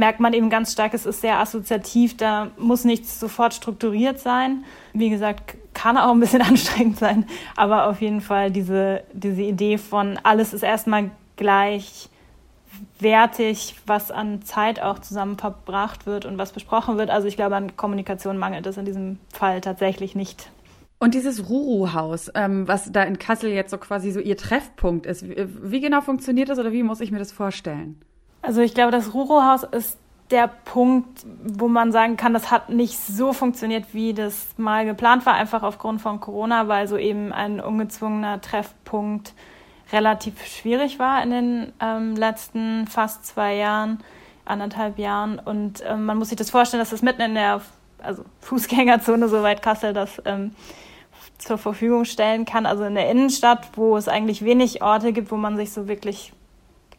merkt 0.00 0.18
man 0.18 0.32
eben 0.32 0.48
ganz 0.48 0.72
stark, 0.72 0.94
es 0.94 1.04
ist 1.04 1.20
sehr 1.20 1.38
assoziativ, 1.38 2.16
da 2.16 2.48
muss 2.58 2.84
nichts 2.84 3.20
sofort 3.20 3.52
strukturiert 3.52 4.18
sein. 4.18 4.64
Wie 4.94 5.10
gesagt, 5.10 5.56
kann 5.74 5.98
auch 5.98 6.10
ein 6.10 6.18
bisschen 6.18 6.42
anstrengend 6.50 6.98
sein, 6.98 7.26
aber 7.54 7.86
auf 7.86 8.00
jeden 8.00 8.22
Fall 8.22 8.50
diese, 8.50 9.04
diese 9.12 9.42
Idee 9.42 9.76
von 9.78 10.18
alles 10.22 10.54
ist 10.54 10.62
erstmal 10.62 11.10
gleich 11.36 12.08
wertig, 12.98 13.76
was 13.86 14.10
an 14.10 14.42
Zeit 14.42 14.80
auch 14.80 15.00
zusammen 15.00 15.36
verbracht 15.36 16.06
wird 16.06 16.24
und 16.24 16.38
was 16.38 16.52
besprochen 16.52 16.96
wird. 16.96 17.10
Also 17.10 17.28
ich 17.28 17.36
glaube, 17.36 17.56
an 17.56 17.76
Kommunikation 17.76 18.38
mangelt 18.38 18.66
es 18.66 18.78
in 18.78 18.86
diesem 18.86 19.18
Fall 19.30 19.60
tatsächlich 19.60 20.14
nicht. 20.14 20.50
Und 20.98 21.14
dieses 21.14 21.48
Ruru-Haus, 21.50 22.30
ähm, 22.34 22.66
was 22.66 22.90
da 22.90 23.02
in 23.02 23.18
Kassel 23.18 23.50
jetzt 23.50 23.70
so 23.70 23.78
quasi 23.78 24.12
so 24.12 24.20
ihr 24.20 24.38
Treffpunkt 24.38 25.04
ist, 25.04 25.28
wie, 25.28 25.46
wie 25.62 25.80
genau 25.80 26.00
funktioniert 26.00 26.48
das 26.48 26.58
oder 26.58 26.72
wie 26.72 26.82
muss 26.82 27.00
ich 27.00 27.10
mir 27.10 27.18
das 27.18 27.32
vorstellen? 27.32 28.00
Also 28.42 28.60
ich 28.60 28.74
glaube, 28.74 28.92
das 28.92 29.12
Ruro-Haus 29.14 29.64
ist 29.64 29.98
der 30.30 30.48
Punkt, 30.48 31.26
wo 31.42 31.68
man 31.68 31.92
sagen 31.92 32.16
kann, 32.16 32.32
das 32.32 32.50
hat 32.50 32.68
nicht 32.68 32.98
so 32.98 33.32
funktioniert, 33.32 33.86
wie 33.92 34.14
das 34.14 34.48
mal 34.56 34.84
geplant 34.84 35.26
war, 35.26 35.34
einfach 35.34 35.62
aufgrund 35.62 36.00
von 36.00 36.20
Corona, 36.20 36.68
weil 36.68 36.86
so 36.86 36.96
eben 36.96 37.32
ein 37.32 37.60
ungezwungener 37.60 38.40
Treffpunkt 38.40 39.34
relativ 39.92 40.44
schwierig 40.46 40.98
war 40.98 41.22
in 41.22 41.30
den 41.30 41.72
ähm, 41.80 42.14
letzten 42.14 42.86
fast 42.86 43.26
zwei 43.26 43.56
Jahren, 43.56 43.98
anderthalb 44.44 44.98
Jahren. 44.98 45.38
Und 45.40 45.82
ähm, 45.86 46.06
man 46.06 46.16
muss 46.16 46.28
sich 46.28 46.38
das 46.38 46.50
vorstellen, 46.50 46.80
dass 46.80 46.90
das 46.90 47.02
mitten 47.02 47.22
in 47.22 47.34
der 47.34 47.60
also 47.98 48.24
Fußgängerzone, 48.40 49.28
soweit 49.28 49.62
Kassel 49.62 49.92
das 49.92 50.22
ähm, 50.24 50.52
zur 51.38 51.58
Verfügung 51.58 52.04
stellen 52.04 52.44
kann, 52.44 52.66
also 52.66 52.84
in 52.84 52.94
der 52.94 53.10
Innenstadt, 53.10 53.68
wo 53.74 53.96
es 53.96 54.08
eigentlich 54.08 54.44
wenig 54.44 54.82
Orte 54.82 55.12
gibt, 55.12 55.30
wo 55.30 55.36
man 55.36 55.56
sich 55.56 55.72
so 55.72 55.88
wirklich 55.88 56.32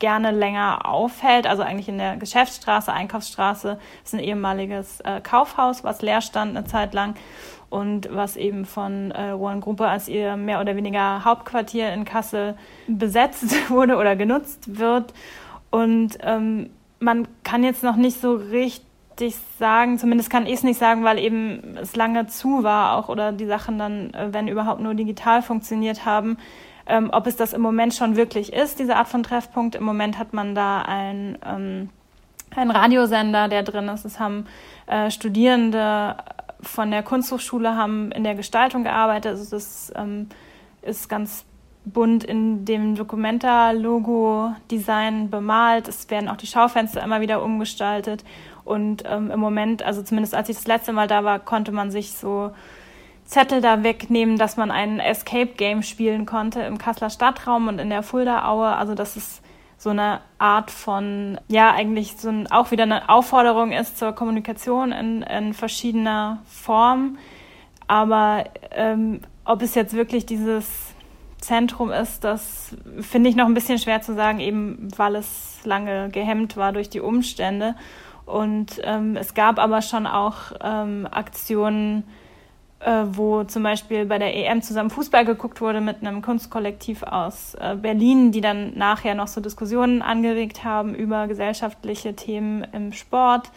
gerne 0.02 0.32
länger 0.32 0.86
aufhält, 0.86 1.48
also 1.48 1.64
eigentlich 1.64 1.88
in 1.88 2.00
der 2.00 2.18
Geschäftsstraße, 2.18 2.92
Einkaufsstraße, 2.92 3.80
ist 4.04 4.14
ein 4.14 4.20
ehemaliges 4.20 5.00
äh, 5.02 5.22
Kaufhaus, 5.22 5.86
was 5.86 6.02
leer 6.02 6.22
stand 6.22 6.58
eine 6.58 6.66
Zeit 6.66 6.94
lang 6.94 7.16
und 7.70 8.10
was 8.12 8.36
eben 8.36 8.66
von 8.66 9.12
äh, 9.12 9.32
One 9.32 9.62
Gruppe 9.62 9.88
als 9.88 10.10
ihr 10.10 10.36
mehr 10.36 10.60
oder 10.60 10.76
weniger 10.76 11.24
Hauptquartier 11.24 11.94
in 11.94 12.04
Kassel 12.04 12.56
besetzt 12.88 13.70
wurde 13.70 13.96
oder 13.96 14.18
genutzt 14.18 14.80
wird. 14.80 15.14
Und 15.70 16.18
ähm, 16.22 16.72
man 17.00 17.28
kann 17.44 17.64
jetzt 17.64 17.84
noch 17.84 17.96
nicht 17.96 18.20
so 18.20 18.34
richtig 18.34 18.91
sagen, 19.60 20.00
zumindest 20.00 20.30
kann 20.30 20.46
ich 20.46 20.54
es 20.54 20.64
nicht 20.64 20.80
sagen, 20.80 21.04
weil 21.04 21.20
eben 21.20 21.78
es 21.82 21.96
lange 21.96 22.28
zu 22.28 22.64
war 22.64 22.98
auch 22.98 23.10
oder 23.10 23.32
die 23.32 23.46
Sachen 23.46 23.78
dann, 23.78 24.14
äh, 24.14 24.30
wenn 24.32 24.48
überhaupt 24.48 24.82
nur 24.82 24.94
digital 24.94 25.42
funktioniert 25.42 26.06
haben 26.06 26.38
ähm, 26.92 27.10
ob 27.12 27.28
es 27.28 27.36
das 27.38 27.54
im 27.54 27.62
Moment 27.62 27.94
schon 27.94 28.18
wirklich 28.18 28.52
ist, 28.54 28.80
diese 28.80 28.98
Art 28.98 29.08
von 29.08 29.24
Treffpunkt. 29.24 29.76
Im 29.76 29.84
Moment 29.84 30.18
hat 30.18 30.34
man 30.34 30.56
da 30.56 30.82
ein, 30.82 31.38
ähm, 31.46 31.90
einen 32.56 32.72
Radiosender, 32.72 33.48
der 33.48 33.64
drin 33.64 33.88
ist. 33.88 34.04
Es 34.04 34.20
haben 34.20 34.46
äh, 34.88 35.10
Studierende 35.10 36.18
von 36.62 36.92
der 36.92 37.04
Kunsthochschule 37.04 37.78
haben 37.78 38.12
in 38.12 38.26
der 38.26 38.36
Gestaltung 38.36 38.84
gearbeitet. 38.84 39.32
Also 39.32 39.52
das 39.52 39.94
ähm, 39.96 40.28
ist 40.82 41.08
ganz 41.08 41.46
bunt 41.86 42.24
in 42.24 42.64
dem 42.66 42.96
Documenta-Logo-Design 42.96 45.32
bemalt. 45.32 45.88
Es 45.88 46.08
werden 46.10 46.30
auch 46.30 46.38
die 46.38 46.46
Schaufenster 46.46 47.02
immer 47.02 47.22
wieder 47.22 47.42
umgestaltet. 47.42 48.24
Und 48.64 49.04
ähm, 49.08 49.32
im 49.32 49.40
Moment, 49.40 49.84
also 49.84 50.02
zumindest 50.02 50.36
als 50.36 50.50
ich 50.50 50.56
das 50.58 50.68
letzte 50.68 50.94
Mal 50.94 51.08
da 51.08 51.24
war, 51.24 51.40
konnte 51.40 51.72
man 51.72 51.92
sich 51.92 52.14
so 52.14 52.52
Zettel 53.26 53.62
da 53.62 53.84
wegnehmen, 53.84 54.38
dass 54.38 54.58
man 54.58 54.72
ein 54.72 55.00
Escape 55.00 55.54
Game 55.56 55.84
spielen 55.84 56.26
konnte 56.26 56.62
im 56.62 56.78
Kasseler 56.78 57.10
Stadtraum 57.10 57.68
und 57.68 57.80
in 57.80 57.90
der 57.90 58.04
Fuldaaue. 58.04 58.76
Also 58.76 58.94
das 58.94 59.16
ist 59.16 59.42
so 59.78 59.90
eine 59.90 60.22
Art 60.38 60.70
von, 60.70 61.40
ja, 61.48 61.72
eigentlich 61.72 62.18
so 62.18 62.30
ein, 62.30 62.52
auch 62.52 62.72
wieder 62.72 62.84
eine 62.84 63.10
Aufforderung 63.10 63.72
ist 63.72 63.98
zur 63.98 64.12
Kommunikation 64.14 64.92
in, 64.92 65.24
in 65.24 65.54
verschiedener 65.54 66.40
Form. 66.46 67.18
Aber 67.88 68.44
ähm, 68.72 69.22
ob 69.44 69.62
es 69.62 69.76
jetzt 69.76 69.94
wirklich 69.94 70.26
dieses 70.26 70.94
Zentrum 71.40 71.92
ist, 71.92 72.24
das 72.24 72.76
finde 73.00 73.30
ich 73.30 73.36
noch 73.36 73.48
ein 73.48 73.54
bisschen 73.54 73.80
schwer 73.80 74.02
zu 74.02 74.14
sagen, 74.14 74.40
eben 74.40 74.90
weil 74.96 75.16
es 75.16 75.60
lange 75.64 76.10
gehemmt 76.10 76.58
war 76.58 76.74
durch 76.74 76.90
die 76.90 77.00
Umstände. 77.00 77.76
Und 78.32 78.80
ähm, 78.84 79.18
es 79.18 79.34
gab 79.34 79.60
aber 79.60 79.82
schon 79.82 80.08
auch 80.08 80.54
ähm, 80.64 81.06
Aktionen, 81.12 82.04
äh, 82.80 83.04
wo 83.12 83.44
zum 83.44 83.64
Beispiel 83.64 84.06
bei 84.06 84.18
der 84.18 84.34
EM 84.34 84.62
zusammen 84.62 84.90
Fußball 84.90 85.26
geguckt 85.26 85.60
wurde 85.60 85.82
mit 85.82 85.98
einem 86.02 86.22
Kunstkollektiv 86.22 87.04
aus 87.04 87.56
äh, 87.56 87.76
Berlin, 87.76 88.32
die 88.32 88.40
dann 88.40 88.78
nachher 88.78 89.16
noch 89.16 89.28
so 89.28 89.42
Diskussionen 89.42 90.02
angeregt 90.02 90.64
haben 90.64 90.96
über 90.96 91.28
gesellschaftliche 91.28 92.16
Themen 92.16 92.66
im 92.72 92.94
Sport. 92.94 93.52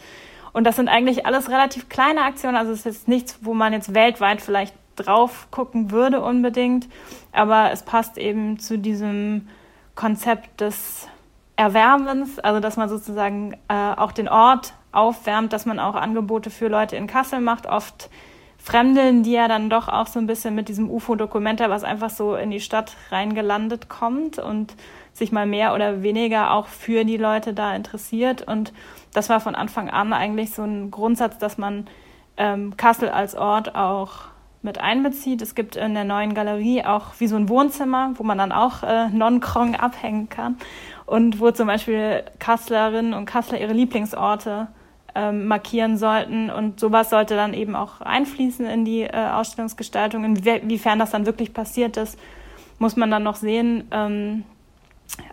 Und 0.51 0.65
das 0.65 0.75
sind 0.75 0.89
eigentlich 0.89 1.25
alles 1.25 1.49
relativ 1.49 1.87
kleine 1.87 2.23
Aktionen. 2.23 2.57
Also 2.57 2.73
es 2.73 2.85
ist 2.85 3.07
nichts, 3.07 3.39
wo 3.41 3.53
man 3.53 3.71
jetzt 3.71 3.93
weltweit 3.93 4.41
vielleicht 4.41 4.75
drauf 4.97 5.47
gucken 5.51 5.91
würde 5.91 6.21
unbedingt. 6.21 6.87
Aber 7.31 7.71
es 7.71 7.83
passt 7.83 8.17
eben 8.17 8.59
zu 8.59 8.77
diesem 8.77 9.47
Konzept 9.95 10.59
des 10.59 11.07
Erwärmens, 11.55 12.39
also 12.39 12.59
dass 12.59 12.77
man 12.77 12.89
sozusagen 12.89 13.53
äh, 13.69 13.93
auch 13.95 14.11
den 14.11 14.27
Ort 14.27 14.73
aufwärmt, 14.91 15.53
dass 15.53 15.65
man 15.65 15.79
auch 15.79 15.95
Angebote 15.95 16.49
für 16.49 16.67
Leute 16.67 16.95
in 16.95 17.07
Kassel 17.07 17.39
macht. 17.39 17.67
Oft 17.67 18.09
fremdeln 18.57 19.21
die 19.21 19.33
ja 19.33 19.47
dann 19.47 19.69
doch 19.69 19.87
auch 19.87 20.07
so 20.07 20.19
ein 20.19 20.25
bisschen 20.25 20.55
mit 20.55 20.69
diesem 20.69 20.89
UFO-Dokumenter, 20.89 21.69
was 21.69 21.83
einfach 21.83 22.09
so 22.09 22.35
in 22.35 22.49
die 22.49 22.59
Stadt 22.59 22.97
reingelandet 23.11 23.89
kommt 23.89 24.39
und 24.39 24.75
sich 25.13 25.31
mal 25.31 25.45
mehr 25.45 25.75
oder 25.75 26.01
weniger 26.01 26.51
auch 26.51 26.67
für 26.67 27.05
die 27.05 27.17
Leute 27.17 27.53
da 27.53 27.75
interessiert. 27.75 28.41
Und 28.41 28.73
das 29.13 29.29
war 29.29 29.39
von 29.39 29.53
Anfang 29.53 29.89
an 29.89 30.13
eigentlich 30.13 30.51
so 30.51 30.63
ein 30.63 30.89
Grundsatz, 30.89 31.37
dass 31.37 31.57
man 31.57 31.85
ähm, 32.37 32.75
Kassel 32.75 33.09
als 33.09 33.35
Ort 33.35 33.75
auch 33.75 34.13
mit 34.61 34.79
einbezieht. 34.79 35.43
Es 35.43 35.53
gibt 35.53 35.75
in 35.75 35.93
der 35.93 36.03
neuen 36.03 36.33
Galerie 36.33 36.83
auch 36.83 37.13
wie 37.19 37.27
so 37.27 37.35
ein 37.35 37.47
Wohnzimmer, 37.49 38.13
wo 38.15 38.23
man 38.23 38.39
dann 38.39 38.51
auch 38.51 38.81
äh, 38.81 39.09
Non-Krong 39.09 39.75
abhängen 39.75 40.27
kann 40.27 40.57
und 41.05 41.39
wo 41.39 41.51
zum 41.51 41.67
Beispiel 41.67 42.23
Kasslerinnen 42.39 43.13
und 43.13 43.25
Kassler 43.25 43.59
ihre 43.59 43.73
Lieblingsorte 43.73 44.67
ähm, 45.13 45.47
markieren 45.47 45.97
sollten. 45.97 46.49
Und 46.49 46.79
sowas 46.79 47.09
sollte 47.09 47.35
dann 47.35 47.53
eben 47.53 47.75
auch 47.75 48.01
einfließen 48.01 48.65
in 48.65 48.85
die 48.85 49.01
äh, 49.01 49.29
Ausstellungsgestaltung. 49.31 50.23
Inwiefern 50.23 50.99
das 50.99 51.11
dann 51.11 51.25
wirklich 51.25 51.53
passiert 51.53 51.97
ist, 51.97 52.19
muss 52.79 52.95
man 52.95 53.11
dann 53.11 53.23
noch 53.23 53.35
sehen. 53.35 53.87
Ähm, 53.91 54.43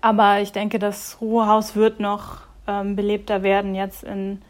aber 0.01 0.41
ich 0.41 0.53
denke, 0.53 0.79
das 0.79 1.19
Ruhehaus 1.21 1.75
wird 1.75 2.01
noch 2.01 2.43
ähm, 2.67 2.95
belebter 2.95 3.43
werden 3.43 3.75
jetzt 3.75 4.05
in 4.05 4.43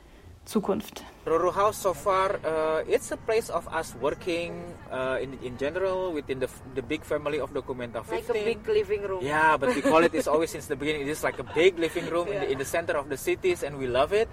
Zukunft. 0.44 1.04
Roro 1.24 1.52
House 1.54 1.78
so 1.78 1.94
far, 1.94 2.40
uh, 2.42 2.82
it's 2.88 3.12
a 3.12 3.16
place 3.16 3.48
of 3.48 3.68
us 3.70 3.94
working 4.02 4.58
uh, 4.90 5.22
in 5.22 5.38
in 5.46 5.54
general 5.54 6.10
within 6.10 6.42
the 6.42 6.50
the 6.74 6.82
big 6.82 7.06
family 7.06 7.38
of 7.38 7.54
Documenta 7.54 8.02
15. 8.02 8.10
Like 8.10 8.30
a 8.30 8.44
big 8.44 8.60
living 8.66 9.02
room. 9.06 9.22
Yeah, 9.22 9.54
but 9.54 9.70
we 9.70 9.86
call 9.86 10.02
it 10.02 10.14
is 10.18 10.26
always 10.32 10.50
since 10.50 10.66
the 10.66 10.74
beginning. 10.74 11.06
It 11.06 11.14
is 11.14 11.22
like 11.22 11.38
a 11.38 11.46
big 11.46 11.78
living 11.78 12.10
room 12.10 12.26
yeah. 12.26 12.34
in, 12.34 12.40
the, 12.42 12.48
in 12.52 12.58
the 12.58 12.66
center 12.66 12.98
of 12.98 13.06
the 13.06 13.16
cities, 13.16 13.62
and 13.62 13.78
we 13.78 13.86
love 13.86 14.10
it. 14.12 14.26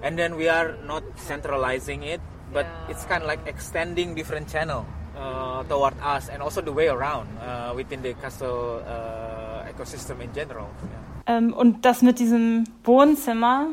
And 0.00 0.16
then 0.16 0.40
we 0.40 0.48
are 0.48 0.74
not 0.88 1.04
centralizing 1.20 2.02
it, 2.02 2.24
but 2.50 2.64
yeah. 2.64 2.90
it's 2.96 3.04
kind 3.04 3.22
of 3.22 3.28
like 3.28 3.44
extending 3.44 4.16
different 4.16 4.48
channel 4.48 4.88
uh, 5.14 5.62
toward 5.68 5.94
us, 6.00 6.32
and 6.32 6.40
also 6.40 6.64
the 6.64 6.72
way 6.72 6.88
around 6.88 7.28
uh, 7.44 7.76
within 7.76 8.00
the 8.00 8.16
castle 8.24 8.80
uh, 8.88 9.68
ecosystem 9.68 10.24
in 10.24 10.32
general. 10.32 10.72
Yeah. 10.80 11.12
Ähm, 11.26 11.52
und 11.52 11.84
das 11.84 12.02
mit 12.02 12.18
diesem 12.18 12.64
Wohnzimmer, 12.84 13.68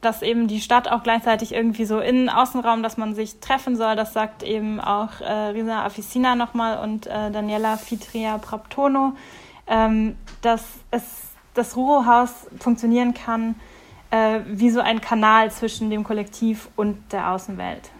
dass 0.00 0.22
eben 0.22 0.48
die 0.48 0.60
Stadt 0.60 0.90
auch 0.90 1.02
gleichzeitig 1.02 1.52
irgendwie 1.52 1.84
so 1.84 2.00
Innen-Außenraum, 2.00 2.82
dass 2.82 2.96
man 2.96 3.14
sich 3.14 3.40
treffen 3.40 3.76
soll, 3.76 3.96
das 3.96 4.12
sagt 4.12 4.42
eben 4.42 4.80
auch 4.80 5.20
äh, 5.20 5.32
Risa 5.32 5.84
Afficina 5.84 6.34
nochmal 6.34 6.78
und 6.78 7.06
äh, 7.06 7.30
Daniela 7.30 7.76
Fitria 7.76 8.38
Praptono, 8.38 9.14
ähm, 9.66 10.16
dass 10.42 10.64
es, 10.90 11.02
das 11.54 11.76
Ruro-Haus 11.76 12.46
funktionieren 12.58 13.14
kann 13.14 13.54
äh, 14.10 14.40
wie 14.46 14.70
so 14.70 14.80
ein 14.80 15.00
Kanal 15.00 15.50
zwischen 15.50 15.90
dem 15.90 16.04
Kollektiv 16.04 16.68
und 16.76 17.12
der 17.12 17.30
Außenwelt. 17.30 17.90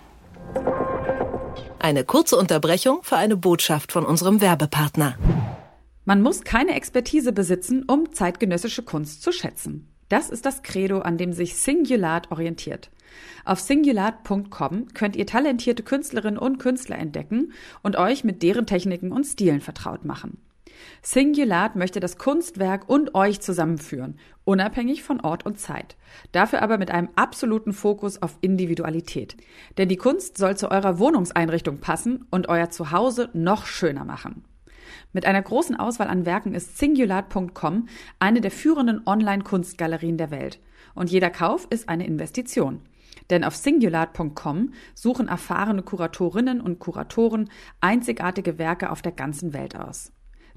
Eine 1.79 2.05
kurze 2.05 2.37
Unterbrechung 2.37 3.01
für 3.03 3.17
eine 3.17 3.37
Botschaft 3.37 3.93
von 3.93 4.05
unserem 4.05 4.41
Werbepartner. 4.41 5.17
Man 6.05 6.23
muss 6.23 6.43
keine 6.43 6.75
Expertise 6.75 7.33
besitzen, 7.33 7.85
um 7.85 8.13
zeitgenössische 8.13 8.83
Kunst 8.83 9.23
zu 9.23 9.33
schätzen. 9.33 9.90
Das 10.11 10.29
ist 10.29 10.45
das 10.45 10.63
Credo, 10.63 10.99
an 10.99 11.17
dem 11.17 11.33
sich 11.33 11.57
Singulat 11.57 12.31
orientiert. 12.31 12.91
Auf 13.45 13.61
singulat.com 13.61 14.89
könnt 14.93 15.17
ihr 15.17 15.27
talentierte 15.27 15.83
Künstlerinnen 15.83 16.39
und 16.39 16.59
Künstler 16.59 16.99
entdecken 16.99 17.53
und 17.83 17.97
euch 17.97 18.25
mit 18.25 18.43
deren 18.43 18.67
Techniken 18.67 19.13
und 19.13 19.25
Stilen 19.25 19.61
vertraut 19.61 20.05
machen. 20.05 20.39
Singulat 21.03 21.77
möchte 21.77 22.01
das 22.01 22.19
Kunstwerk 22.19 22.89
und 22.89 23.15
euch 23.15 23.41
zusammenführen, 23.41 24.19
unabhängig 24.45 25.03
von 25.03 25.21
Ort 25.21 25.47
und 25.47 25.59
Zeit. 25.59 25.97
Dafür 26.33 26.63
aber 26.63 26.79
mit 26.79 26.91
einem 26.91 27.09
absoluten 27.17 27.73
Fokus 27.73 28.21
auf 28.21 28.37
Individualität. 28.41 29.37
Denn 29.79 29.89
die 29.89 29.97
Kunst 29.97 30.39
soll 30.39 30.57
zu 30.57 30.71
eurer 30.71 30.99
Wohnungseinrichtung 30.99 31.79
passen 31.79 32.27
und 32.31 32.49
euer 32.49 32.71
Zuhause 32.71 33.31
noch 33.33 33.67
schöner 33.67 34.05
machen. 34.05 34.45
Mit 35.13 35.27
einer 35.27 35.43
großen 35.43 35.77
Auswahl 35.77 36.09
an 36.09 36.25
Werken 36.25 36.55
ist 36.55 36.79
Singulat.com 36.79 37.89
eine 38.19 38.41
der 38.41 38.51
führenden 38.51 39.07
Online-Kunstgalerien 39.07 40.17
der 40.17 40.31
Welt. 40.31 40.61
Und 40.95 41.11
jeder 41.11 41.31
Kauf 41.31 41.67
ist 41.71 41.89
eine 41.89 42.07
Investition. 42.07 42.83
Denn 43.29 43.45
auf 43.45 43.57
singulat.com 43.57 44.73
suchen 44.95 45.29
erfahrene 45.29 45.83
Kuratorinnen 45.83 46.61
und 46.61 46.79
Kuratoren 46.79 47.51
einzigartige 47.81 48.59
Werke 48.59 48.91
auf 48.91 49.03
der 49.03 49.13
ganzen 49.13 49.53
Welt 49.53 49.77
aus. 49.77 50.13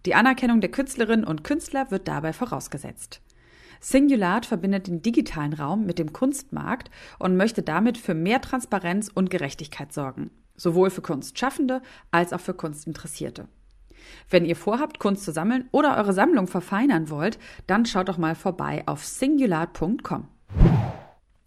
Die 0.05 0.15
Anerkennung 0.15 0.61
der 0.61 0.71
Künstlerinnen 0.71 1.25
und 1.25 1.43
Künstler 1.43 1.89
wird 1.91 2.07
dabei 2.07 2.33
vorausgesetzt. 2.33 3.21
Singulat 3.79 4.45
verbindet 4.45 4.87
den 4.87 5.01
digitalen 5.01 5.53
Raum 5.53 5.85
mit 5.85 5.99
dem 5.99 6.13
Kunstmarkt 6.13 6.89
und 7.19 7.37
möchte 7.37 7.63
damit 7.63 7.97
für 7.97 8.13
mehr 8.13 8.41
Transparenz 8.41 9.09
und 9.13 9.29
Gerechtigkeit 9.29 9.91
sorgen, 9.91 10.31
sowohl 10.55 10.89
für 10.89 11.01
Kunstschaffende 11.01 11.81
als 12.11 12.33
auch 12.33 12.39
für 12.39 12.53
Kunstinteressierte. 12.53 13.47
Wenn 14.29 14.45
ihr 14.45 14.55
vorhabt, 14.55 14.99
Kunst 14.99 15.23
zu 15.23 15.31
sammeln 15.31 15.67
oder 15.71 15.97
eure 15.97 16.13
Sammlung 16.13 16.47
verfeinern 16.47 17.09
wollt, 17.09 17.39
dann 17.67 17.85
schaut 17.85 18.09
doch 18.09 18.17
mal 18.17 18.35
vorbei 18.35 18.83
auf 18.85 19.05
singular.com. 19.05 20.27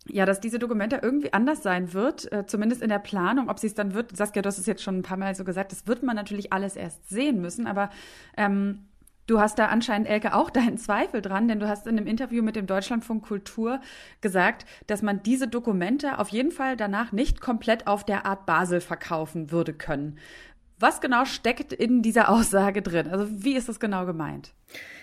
Ja, 0.09 0.25
dass 0.25 0.41
diese 0.41 0.59
Dokumente 0.59 1.01
irgendwie 1.03 1.33
anders 1.33 1.63
sein 1.63 1.93
wird, 1.93 2.31
äh, 2.31 2.47
zumindest 2.47 2.81
in 2.81 2.89
der 2.89 3.01
Planung, 3.01 3.49
ob 3.49 3.59
sie 3.59 3.67
es 3.67 3.75
dann 3.75 3.93
wird. 3.93 4.17
Saskia, 4.17 4.41
du 4.41 4.47
hast 4.47 4.59
es 4.59 4.67
jetzt 4.67 4.83
schon 4.83 4.99
ein 4.99 5.03
paar 5.03 5.17
Mal 5.17 5.35
so 5.35 5.43
gesagt, 5.43 5.73
das 5.73 5.87
wird 5.87 6.05
man 6.05 6.15
natürlich 6.15 6.53
alles 6.53 6.77
erst 6.77 7.09
sehen 7.09 7.41
müssen, 7.41 7.67
aber 7.67 7.91
ähm, 8.37 8.87
Du 9.27 9.41
hast 9.41 9.59
da 9.59 9.67
anscheinend, 9.67 10.09
Elke, 10.09 10.35
auch 10.35 10.51
deinen 10.53 10.79
Zweifel 10.79 11.21
dran, 11.21 11.49
denn 11.49 11.59
du 11.59 11.69
hast 11.69 11.87
in 11.87 11.97
einem 11.97 12.07
Interview 12.07 12.43
mit 12.43 12.57
dem 12.57 12.67
Deutschlandfunk 12.67 13.25
Kultur 13.25 13.81
gesagt, 14.21 14.67
dass 14.87 15.03
man 15.03 15.23
diese 15.23 15.49
Dokumente 15.49 16.19
auf 16.19 16.29
jeden 16.29 16.53
Fall 16.53 16.77
danach 16.77 17.13
nicht 17.13 17.41
komplett 17.41 17.87
auf 17.87 18.05
der 18.05 18.25
Art 18.25 18.47
Basel 18.47 18.81
verkaufen 18.81 19.51
würde 19.51 19.73
können. 19.75 20.19
Was 20.79 21.01
genau 21.01 21.25
steckt 21.25 21.73
in 21.73 22.03
dieser 22.03 22.29
Aussage 22.31 22.83
drin? 22.83 23.09
Also 23.09 23.27
wie 23.31 23.57
ist 23.57 23.69
das 23.69 23.81
genau 23.81 24.07
gemeint? 24.07 24.53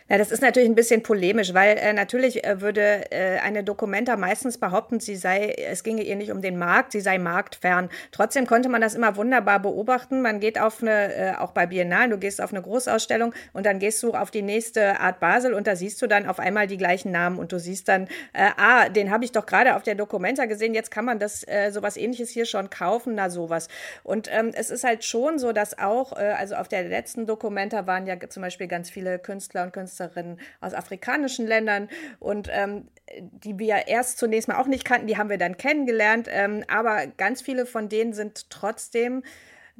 Ja, 0.09 0.17
das 0.17 0.31
ist 0.31 0.41
natürlich 0.41 0.67
ein 0.67 0.75
bisschen 0.75 1.01
polemisch, 1.01 1.53
weil 1.53 1.77
äh, 1.77 1.93
natürlich 1.93 2.43
äh, 2.43 2.59
würde 2.59 3.09
äh, 3.11 3.39
eine 3.39 3.63
Dokumenta 3.63 4.17
meistens 4.17 4.57
behaupten, 4.57 4.99
sie 4.99 5.15
sei, 5.15 5.55
es 5.57 5.81
ginge 5.81 6.03
ihr 6.03 6.17
nicht 6.17 6.31
um 6.31 6.41
den 6.41 6.57
Markt, 6.57 6.91
sie 6.91 6.99
sei 6.99 7.17
marktfern. 7.17 7.89
Trotzdem 8.11 8.45
konnte 8.45 8.67
man 8.67 8.81
das 8.81 8.95
immer 8.95 9.15
wunderbar 9.15 9.61
beobachten. 9.61 10.21
Man 10.21 10.41
geht 10.41 10.59
auf 10.59 10.81
eine, 10.81 11.13
äh, 11.13 11.33
auch 11.37 11.51
bei 11.51 11.67
Biennalen, 11.67 12.11
du 12.11 12.17
gehst 12.17 12.41
auf 12.41 12.51
eine 12.51 12.61
Großausstellung 12.61 13.33
und 13.53 13.65
dann 13.65 13.79
gehst 13.79 14.03
du 14.03 14.13
auf 14.13 14.29
die 14.29 14.41
nächste 14.41 14.99
Art 14.99 15.21
Basel 15.21 15.53
und 15.53 15.67
da 15.67 15.77
siehst 15.77 16.01
du 16.01 16.07
dann 16.07 16.27
auf 16.27 16.37
einmal 16.37 16.67
die 16.67 16.77
gleichen 16.77 17.11
Namen 17.11 17.39
und 17.39 17.53
du 17.53 17.59
siehst 17.59 17.87
dann, 17.87 18.09
äh, 18.33 18.49
ah, 18.57 18.89
den 18.89 19.09
habe 19.09 19.23
ich 19.23 19.31
doch 19.31 19.45
gerade 19.45 19.75
auf 19.77 19.83
der 19.83 19.95
Dokumenta 19.95 20.45
gesehen, 20.45 20.73
jetzt 20.73 20.91
kann 20.91 21.05
man 21.05 21.17
das 21.17 21.47
äh, 21.47 21.71
sowas 21.71 21.95
ähnliches 21.95 22.29
hier 22.29 22.45
schon 22.45 22.69
kaufen, 22.69 23.15
na 23.15 23.29
sowas. 23.29 23.69
Und 24.03 24.29
ähm, 24.33 24.51
es 24.53 24.69
ist 24.69 24.83
halt 24.83 25.05
schon 25.05 25.39
so, 25.39 25.53
dass 25.53 25.77
auch, 25.79 26.11
also 26.13 26.55
auf 26.55 26.67
der 26.67 26.83
letzten 26.83 27.25
Dokumenta 27.25 27.87
waren 27.87 28.05
ja 28.05 28.15
zum 28.29 28.41
Beispiel 28.43 28.67
ganz 28.67 28.89
viele 28.89 29.17
Künstler 29.17 29.63
und 29.63 29.71
Künstlerinnen 29.71 29.92
Künstlerinnen 29.93 30.39
aus 30.61 30.73
afrikanischen 30.73 31.47
Ländern. 31.47 31.89
Und 32.19 32.49
ähm, 32.51 32.87
die 33.19 33.59
wir 33.59 33.87
erst 33.87 34.17
zunächst 34.17 34.47
mal 34.47 34.57
auch 34.57 34.67
nicht 34.67 34.85
kannten, 34.85 35.07
die 35.07 35.17
haben 35.17 35.29
wir 35.29 35.37
dann 35.37 35.57
kennengelernt, 35.57 36.27
ähm, 36.31 36.63
aber 36.67 37.07
ganz 37.07 37.41
viele 37.41 37.65
von 37.65 37.89
denen 37.89 38.13
sind 38.13 38.49
trotzdem 38.49 39.23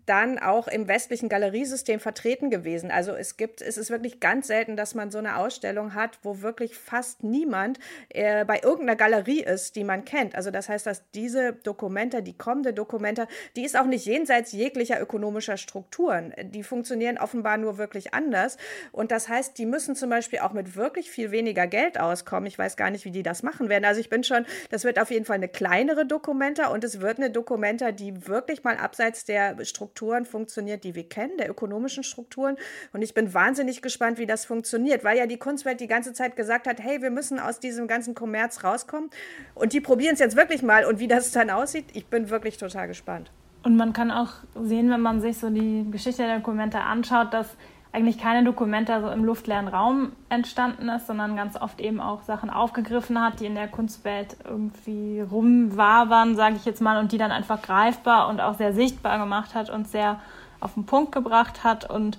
dann 0.05 0.37
auch 0.39 0.67
im 0.67 0.87
westlichen 0.87 1.29
Galeriesystem 1.29 1.99
vertreten 1.99 2.49
gewesen. 2.49 2.91
Also 2.91 3.13
es 3.13 3.37
gibt, 3.37 3.61
es 3.61 3.77
ist 3.77 3.89
wirklich 3.89 4.19
ganz 4.19 4.47
selten, 4.47 4.75
dass 4.75 4.95
man 4.95 5.11
so 5.11 5.17
eine 5.17 5.37
Ausstellung 5.37 5.93
hat, 5.93 6.19
wo 6.23 6.41
wirklich 6.41 6.75
fast 6.75 7.23
niemand 7.23 7.79
äh, 8.09 8.43
bei 8.43 8.59
irgendeiner 8.59 8.97
Galerie 8.97 9.43
ist, 9.43 9.75
die 9.75 9.83
man 9.83 10.03
kennt. 10.03 10.35
Also 10.35 10.51
das 10.51 10.67
heißt, 10.67 10.85
dass 10.85 11.09
diese 11.11 11.53
Dokumente, 11.53 12.21
die 12.21 12.37
kommende 12.37 12.73
Dokumente, 12.73 13.27
die 13.55 13.63
ist 13.63 13.77
auch 13.77 13.85
nicht 13.85 14.05
jenseits 14.05 14.51
jeglicher 14.51 14.99
ökonomischer 14.99 15.57
Strukturen. 15.57 16.33
Die 16.43 16.63
funktionieren 16.63 17.17
offenbar 17.17 17.57
nur 17.57 17.77
wirklich 17.77 18.13
anders. 18.13 18.57
Und 18.91 19.11
das 19.11 19.29
heißt, 19.29 19.57
die 19.57 19.65
müssen 19.65 19.95
zum 19.95 20.09
Beispiel 20.09 20.39
auch 20.39 20.53
mit 20.53 20.75
wirklich 20.75 21.09
viel 21.09 21.31
weniger 21.31 21.67
Geld 21.67 21.99
auskommen. 21.99 22.47
Ich 22.47 22.59
weiß 22.59 22.75
gar 22.75 22.89
nicht, 22.89 23.05
wie 23.05 23.11
die 23.11 23.23
das 23.23 23.41
machen 23.41 23.69
werden. 23.69 23.85
Also 23.85 24.01
ich 24.01 24.09
bin 24.09 24.23
schon, 24.25 24.45
das 24.69 24.83
wird 24.83 24.99
auf 24.99 25.11
jeden 25.11 25.25
Fall 25.25 25.37
eine 25.37 25.47
kleinere 25.47 26.05
Dokumenta 26.05 26.67
und 26.67 26.83
es 26.83 26.99
wird 26.99 27.19
eine 27.19 27.29
Dokumenta, 27.29 27.93
die 27.93 28.27
wirklich 28.27 28.63
mal 28.63 28.75
abseits 28.75 29.23
der 29.23 29.63
Strukturen 29.63 29.82
Strukturen 29.83 30.23
funktioniert, 30.23 30.85
die 30.85 30.95
wir 30.95 31.09
kennen, 31.09 31.35
der 31.37 31.49
ökonomischen 31.49 32.03
Strukturen. 32.03 32.55
Und 32.93 33.01
ich 33.01 33.13
bin 33.13 33.33
wahnsinnig 33.33 33.81
gespannt, 33.81 34.17
wie 34.17 34.25
das 34.25 34.45
funktioniert, 34.45 35.03
weil 35.03 35.17
ja 35.17 35.27
die 35.27 35.35
Kunstwelt 35.37 35.81
die 35.81 35.87
ganze 35.87 36.13
Zeit 36.13 36.37
gesagt 36.37 36.67
hat, 36.67 36.79
hey, 36.79 37.01
wir 37.01 37.11
müssen 37.11 37.37
aus 37.37 37.59
diesem 37.59 37.85
ganzen 37.85 38.15
Kommerz 38.15 38.63
rauskommen. 38.63 39.09
Und 39.55 39.73
die 39.73 39.81
probieren 39.81 40.13
es 40.13 40.19
jetzt 40.19 40.37
wirklich 40.37 40.63
mal. 40.63 40.85
Und 40.85 40.99
wie 40.99 41.09
das 41.09 41.31
dann 41.31 41.49
aussieht, 41.49 41.87
ich 41.93 42.05
bin 42.05 42.29
wirklich 42.29 42.55
total 42.57 42.87
gespannt. 42.87 43.29
Und 43.63 43.75
man 43.75 43.91
kann 43.91 44.09
auch 44.09 44.31
sehen, 44.55 44.89
wenn 44.89 45.01
man 45.01 45.19
sich 45.19 45.37
so 45.37 45.49
die 45.49 45.85
Geschichte 45.91 46.23
der 46.23 46.37
Dokumente 46.37 46.79
anschaut, 46.79 47.33
dass 47.33 47.47
eigentlich 47.93 48.17
keine 48.17 48.43
Dokumente 48.43 48.99
so 49.01 49.09
im 49.09 49.23
luftleeren 49.23 49.67
Raum 49.67 50.13
entstanden 50.27 50.89
ist, 50.89 51.05
sondern 51.05 51.35
ganz 51.35 51.55
oft 51.55 51.79
eben 51.79 52.01
auch 52.01 52.23
Sachen 52.23 52.49
aufgegriffen 52.49 53.21
hat, 53.21 53.39
die 53.39 53.45
in 53.45 53.53
der 53.53 53.67
Kunstwelt 53.67 54.35
irgendwie 54.43 55.21
rumwabern, 55.21 56.35
sage 56.35 56.55
ich 56.55 56.65
jetzt 56.65 56.81
mal, 56.81 56.97
und 56.97 57.11
die 57.11 57.19
dann 57.19 57.31
einfach 57.31 57.61
greifbar 57.61 58.29
und 58.29 58.41
auch 58.41 58.55
sehr 58.55 58.73
sichtbar 58.73 59.19
gemacht 59.19 59.53
hat 59.53 59.69
und 59.69 59.87
sehr 59.87 60.19
auf 60.59 60.73
den 60.73 60.87
Punkt 60.87 61.11
gebracht 61.11 61.63
hat. 61.63 61.87
Und 61.87 62.17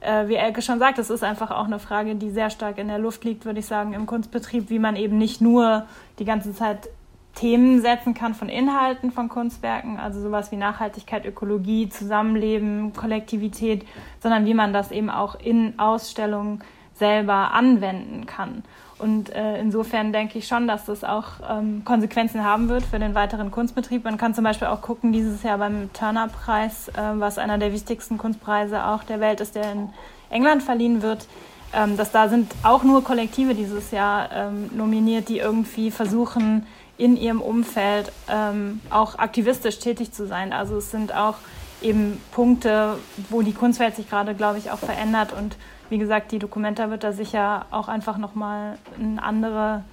äh, 0.00 0.26
wie 0.26 0.34
Elke 0.34 0.60
schon 0.60 0.80
sagt, 0.80 0.98
es 0.98 1.08
ist 1.08 1.22
einfach 1.22 1.52
auch 1.52 1.66
eine 1.66 1.78
Frage, 1.78 2.16
die 2.16 2.30
sehr 2.30 2.50
stark 2.50 2.78
in 2.78 2.88
der 2.88 2.98
Luft 2.98 3.22
liegt, 3.22 3.44
würde 3.44 3.60
ich 3.60 3.66
sagen, 3.66 3.92
im 3.92 4.06
Kunstbetrieb, 4.06 4.70
wie 4.70 4.80
man 4.80 4.96
eben 4.96 5.18
nicht 5.18 5.40
nur 5.40 5.86
die 6.18 6.24
ganze 6.24 6.52
Zeit 6.52 6.88
Themen 7.34 7.80
setzen 7.80 8.14
kann 8.14 8.34
von 8.34 8.48
Inhalten 8.48 9.10
von 9.10 9.28
Kunstwerken, 9.28 9.98
also 9.98 10.20
sowas 10.20 10.52
wie 10.52 10.56
Nachhaltigkeit, 10.56 11.24
Ökologie, 11.24 11.88
Zusammenleben, 11.88 12.92
Kollektivität, 12.92 13.86
sondern 14.20 14.44
wie 14.44 14.54
man 14.54 14.72
das 14.72 14.90
eben 14.90 15.10
auch 15.10 15.34
in 15.40 15.78
Ausstellungen 15.78 16.62
selber 16.94 17.52
anwenden 17.52 18.26
kann. 18.26 18.62
Und 18.98 19.34
äh, 19.34 19.58
insofern 19.58 20.12
denke 20.12 20.38
ich 20.38 20.46
schon, 20.46 20.68
dass 20.68 20.84
das 20.84 21.02
auch 21.02 21.24
ähm, 21.50 21.82
Konsequenzen 21.84 22.44
haben 22.44 22.68
wird 22.68 22.84
für 22.84 23.00
den 23.00 23.16
weiteren 23.16 23.50
Kunstbetrieb. 23.50 24.04
Man 24.04 24.16
kann 24.16 24.34
zum 24.34 24.44
Beispiel 24.44 24.68
auch 24.68 24.80
gucken, 24.80 25.12
dieses 25.12 25.42
Jahr 25.42 25.58
beim 25.58 25.92
Turner-Preis, 25.92 26.88
äh, 26.88 26.92
was 27.14 27.38
einer 27.38 27.58
der 27.58 27.72
wichtigsten 27.72 28.18
Kunstpreise 28.18 28.86
auch 28.86 29.02
der 29.02 29.18
Welt 29.18 29.40
ist, 29.40 29.56
der 29.56 29.72
in 29.72 29.90
England 30.30 30.62
verliehen 30.62 31.02
wird, 31.02 31.26
ähm, 31.72 31.96
dass 31.96 32.12
da 32.12 32.28
sind 32.28 32.52
auch 32.62 32.84
nur 32.84 33.02
Kollektive 33.02 33.54
dieses 33.54 33.90
Jahr 33.90 34.30
ähm, 34.32 34.70
nominiert, 34.76 35.28
die 35.28 35.38
irgendwie 35.38 35.90
versuchen, 35.90 36.66
in 36.98 37.16
ihrem 37.16 37.40
Umfeld 37.40 38.12
ähm, 38.28 38.80
auch 38.90 39.18
aktivistisch 39.18 39.78
tätig 39.78 40.12
zu 40.12 40.26
sein. 40.26 40.52
Also 40.52 40.76
es 40.76 40.90
sind 40.90 41.14
auch 41.14 41.36
eben 41.80 42.20
Punkte, 42.32 42.96
wo 43.28 43.42
die 43.42 43.52
Kunstwelt 43.52 43.96
sich 43.96 44.08
gerade, 44.08 44.34
glaube 44.34 44.58
ich, 44.58 44.70
auch 44.70 44.78
verändert 44.78 45.32
und 45.32 45.56
wie 45.90 45.98
gesagt, 45.98 46.32
die 46.32 46.38
Dokumenta 46.38 46.88
wird 46.88 47.04
da 47.04 47.12
sicher 47.12 47.66
auch 47.70 47.88
einfach 47.88 48.16
nochmal 48.16 48.78
eine 48.98 49.22
andere, 49.22 49.84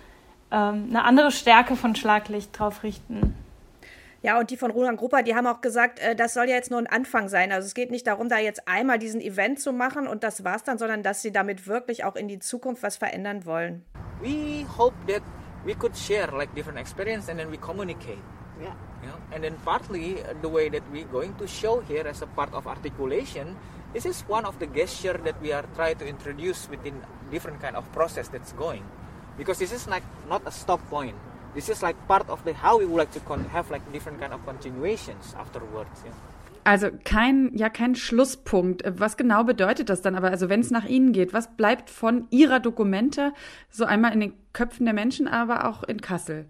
ähm, 0.49 0.87
eine 0.89 1.03
andere 1.03 1.31
Stärke 1.31 1.75
von 1.75 1.93
Schlaglicht 1.95 2.57
drauf 2.57 2.83
richten. 2.83 3.35
Ja, 4.21 4.37
und 4.39 4.49
die 4.49 4.57
von 4.57 4.71
Roland 4.71 4.97
Grupper, 4.97 5.23
die 5.23 5.35
haben 5.35 5.47
auch 5.47 5.61
gesagt, 5.61 5.99
äh, 5.99 6.15
das 6.15 6.33
soll 6.33 6.47
ja 6.47 6.55
jetzt 6.55 6.71
nur 6.71 6.79
ein 6.79 6.87
Anfang 6.87 7.29
sein. 7.29 7.51
Also 7.51 7.65
es 7.65 7.73
geht 7.73 7.91
nicht 7.91 8.07
darum, 8.07 8.29
da 8.29 8.37
jetzt 8.37 8.67
einmal 8.67 8.99
diesen 8.99 9.21
Event 9.21 9.59
zu 9.59 9.73
machen 9.73 10.07
und 10.07 10.23
das 10.23 10.43
war's 10.43 10.63
dann, 10.63 10.77
sondern 10.77 11.03
dass 11.03 11.21
sie 11.21 11.31
damit 11.31 11.67
wirklich 11.67 12.03
auch 12.03 12.15
in 12.15 12.27
die 12.27 12.39
Zukunft 12.39 12.83
was 12.83 12.97
verändern 12.97 13.45
wollen. 13.45 13.83
We 14.21 14.65
hope 14.77 14.95
that 15.07 15.21
we 15.65 15.73
could 15.75 15.95
share 15.95 16.27
like 16.27 16.53
different 16.55 16.79
experience 16.79 17.27
and 17.29 17.39
then 17.39 17.49
we 17.51 17.57
communicate. 17.57 18.23
Yeah. 18.61 18.73
Yeah. 19.03 19.15
And 19.31 19.43
then 19.43 19.55
partly 19.63 20.23
uh, 20.23 20.33
the 20.41 20.49
way 20.49 20.67
that 20.69 20.83
we're 20.91 21.07
going 21.07 21.35
to 21.35 21.47
show 21.47 21.79
here 21.81 22.05
as 22.07 22.21
a 22.21 22.27
part 22.27 22.53
of 22.53 22.67
articulation 22.67 23.55
this 23.93 24.05
is 24.05 24.21
one 24.27 24.45
of 24.45 24.59
the 24.59 24.67
gesture 24.67 25.17
that 25.23 25.41
we 25.41 25.51
are 25.51 25.65
trying 25.75 25.97
to 25.97 26.05
introduce 26.05 26.69
within 26.69 27.01
different 27.31 27.59
kind 27.61 27.75
of 27.75 27.91
process 27.91 28.27
that's 28.27 28.51
going 28.53 28.83
because 29.37 29.57
this 29.57 29.71
is 29.71 29.87
like 29.87 30.03
not 30.27 30.45
a 30.45 30.51
stop 30.51 30.77
point 30.89 31.15
this 31.55 31.69
is 31.69 31.81
like 31.81 31.95
part 32.07 32.29
of 32.29 32.43
the 32.45 32.53
how 32.53 32.77
we 32.77 32.85
would 32.85 32.99
like 32.99 33.11
to 33.11 33.19
have 33.49 33.71
like 33.71 33.81
different 33.91 34.19
kind 34.19 34.33
of 34.33 34.45
continuations 34.45 35.33
afterwards 35.37 36.03
yeah. 36.05 36.11
Also 36.63 36.89
kein, 37.03 37.55
ja, 37.55 37.69
kein 37.69 37.95
Schlusspunkt. 37.95 38.83
Was 38.85 39.17
genau 39.17 39.43
bedeutet 39.43 39.89
das 39.89 40.01
dann 40.01 40.15
aber? 40.15 40.29
Also 40.29 40.49
wenn 40.49 40.59
es 40.59 40.71
nach 40.71 40.85
Ihnen 40.85 41.13
geht, 41.13 41.33
was 41.33 41.55
bleibt 41.55 41.89
von 41.89 42.27
Ihrer 42.29 42.59
Dokumente 42.59 43.33
so 43.69 43.85
einmal 43.85 44.13
in 44.13 44.19
den 44.19 44.33
Köpfen 44.53 44.85
der 44.85 44.93
Menschen, 44.93 45.27
aber 45.27 45.67
auch 45.67 45.83
in 45.83 46.01
Kassel? 46.01 46.45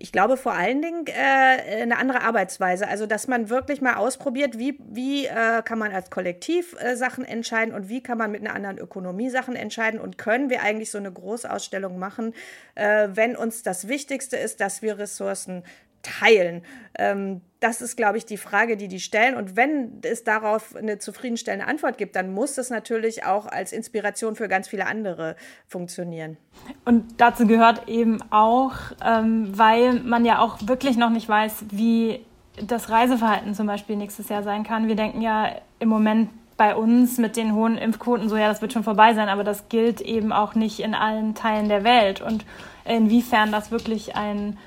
ich 0.00 0.12
glaube 0.12 0.38
vor 0.38 0.52
allen 0.52 0.80
Dingen 0.80 1.04
äh, 1.06 1.82
eine 1.82 1.98
andere 1.98 2.22
Arbeitsweise. 2.22 2.88
Also, 2.88 3.04
dass 3.04 3.28
man 3.28 3.50
wirklich 3.50 3.82
mal 3.82 3.96
ausprobiert, 3.96 4.58
wie, 4.58 4.78
wie 4.88 5.26
äh, 5.26 5.62
kann 5.62 5.78
man 5.78 5.92
als 5.92 6.10
Kollektiv 6.10 6.74
äh, 6.80 6.96
Sachen 6.96 7.24
entscheiden 7.24 7.74
und 7.74 7.90
wie 7.90 8.02
kann 8.02 8.16
man 8.16 8.30
mit 8.30 8.40
einer 8.40 8.54
anderen 8.54 8.78
Ökonomie 8.78 9.28
Sachen 9.28 9.56
entscheiden 9.56 10.00
und 10.00 10.16
können 10.16 10.48
wir 10.48 10.62
eigentlich 10.62 10.90
so 10.90 10.96
eine 10.96 11.12
Großausstellung 11.12 11.98
machen, 11.98 12.32
äh, 12.76 13.08
wenn 13.12 13.36
uns 13.36 13.62
das 13.62 13.88
Wichtigste 13.88 14.38
ist, 14.38 14.60
dass 14.60 14.80
wir 14.80 14.98
Ressourcen 14.98 15.64
teilen? 16.02 16.62
Ähm, 16.98 17.40
das 17.60 17.82
ist, 17.82 17.96
glaube 17.96 18.16
ich, 18.16 18.24
die 18.24 18.38
Frage, 18.38 18.76
die 18.76 18.88
die 18.88 19.00
stellen. 19.00 19.36
Und 19.36 19.54
wenn 19.54 20.00
es 20.02 20.24
darauf 20.24 20.74
eine 20.74 20.98
zufriedenstellende 20.98 21.66
Antwort 21.66 21.98
gibt, 21.98 22.16
dann 22.16 22.32
muss 22.32 22.56
es 22.56 22.70
natürlich 22.70 23.24
auch 23.24 23.46
als 23.46 23.72
Inspiration 23.72 24.34
für 24.34 24.48
ganz 24.48 24.68
viele 24.68 24.86
andere 24.86 25.36
funktionieren. 25.66 26.38
Und 26.86 27.20
dazu 27.20 27.46
gehört 27.46 27.86
eben 27.88 28.20
auch, 28.30 28.72
ähm, 29.04 29.56
weil 29.56 29.94
man 30.00 30.24
ja 30.24 30.38
auch 30.38 30.58
wirklich 30.62 30.96
noch 30.96 31.10
nicht 31.10 31.28
weiß, 31.28 31.66
wie 31.70 32.24
das 32.66 32.90
Reiseverhalten 32.90 33.54
zum 33.54 33.66
Beispiel 33.66 33.96
nächstes 33.96 34.28
Jahr 34.28 34.42
sein 34.42 34.64
kann. 34.64 34.88
Wir 34.88 34.96
denken 34.96 35.20
ja 35.20 35.54
im 35.78 35.88
Moment 35.88 36.30
bei 36.56 36.74
uns 36.74 37.16
mit 37.16 37.36
den 37.36 37.54
hohen 37.54 37.78
Impfquoten 37.78 38.28
so, 38.28 38.36
ja, 38.36 38.48
das 38.48 38.60
wird 38.60 38.72
schon 38.72 38.84
vorbei 38.84 39.14
sein, 39.14 39.30
aber 39.30 39.44
das 39.44 39.70
gilt 39.70 40.00
eben 40.00 40.30
auch 40.32 40.54
nicht 40.54 40.80
in 40.80 40.94
allen 40.94 41.34
Teilen 41.34 41.68
der 41.68 41.84
Welt. 41.84 42.20
Und 42.20 42.44
inwiefern 42.84 43.50
das 43.50 43.70
wirklich 43.70 44.14
ein 44.16 44.58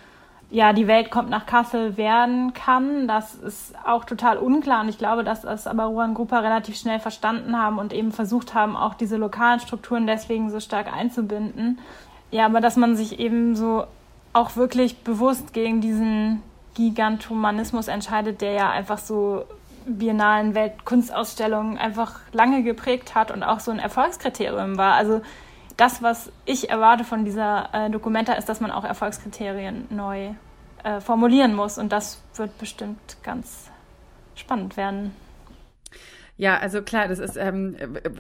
ja, 0.53 0.71
die 0.71 0.85
Welt 0.85 1.09
kommt 1.09 1.31
nach 1.31 1.47
Kassel 1.47 1.97
werden 1.97 2.53
kann. 2.53 3.07
Das 3.07 3.33
ist 3.33 3.73
auch 3.87 4.05
total 4.05 4.37
unklar 4.37 4.81
und 4.81 4.89
ich 4.89 4.99
glaube, 4.99 5.23
dass 5.23 5.41
das 5.41 5.65
aber 5.65 5.85
Ruan 5.85 6.13
Grupper 6.13 6.43
relativ 6.43 6.77
schnell 6.77 6.99
verstanden 6.99 7.57
haben 7.57 7.79
und 7.79 7.91
eben 7.91 8.11
versucht 8.11 8.53
haben, 8.53 8.77
auch 8.77 8.93
diese 8.93 9.17
lokalen 9.17 9.59
Strukturen 9.59 10.05
deswegen 10.05 10.51
so 10.51 10.59
stark 10.59 10.93
einzubinden. 10.93 11.79
Ja, 12.29 12.45
aber 12.45 12.61
dass 12.61 12.75
man 12.75 12.95
sich 12.95 13.17
eben 13.17 13.55
so 13.55 13.85
auch 14.33 14.55
wirklich 14.55 14.99
bewusst 14.99 15.53
gegen 15.53 15.81
diesen 15.81 16.43
Gigantomanismus 16.75 17.87
entscheidet, 17.87 18.41
der 18.41 18.51
ja 18.51 18.69
einfach 18.69 18.99
so 18.99 19.45
biennalen 19.87 20.53
Weltkunstausstellungen 20.53 21.79
einfach 21.79 22.19
lange 22.31 22.61
geprägt 22.61 23.15
hat 23.15 23.31
und 23.31 23.41
auch 23.41 23.59
so 23.59 23.71
ein 23.71 23.79
Erfolgskriterium 23.79 24.77
war. 24.77 24.93
Also 24.93 25.21
das, 25.77 26.03
was 26.03 26.31
ich 26.45 26.69
erwarte 26.69 27.03
von 27.03 27.25
dieser 27.25 27.69
äh, 27.73 27.89
Dokumenta, 27.89 28.33
ist, 28.33 28.49
dass 28.49 28.59
man 28.59 28.71
auch 28.71 28.83
Erfolgskriterien 28.83 29.87
neu 29.89 30.31
äh, 30.83 30.99
formulieren 31.01 31.55
muss. 31.55 31.77
Und 31.77 31.91
das 31.91 32.21
wird 32.35 32.57
bestimmt 32.57 33.17
ganz 33.23 33.69
spannend 34.35 34.77
werden. 34.77 35.15
Ja, 36.35 36.57
also 36.57 36.81
klar, 36.81 37.07
das 37.07 37.19
ist, 37.19 37.37
ähm, 37.37 37.75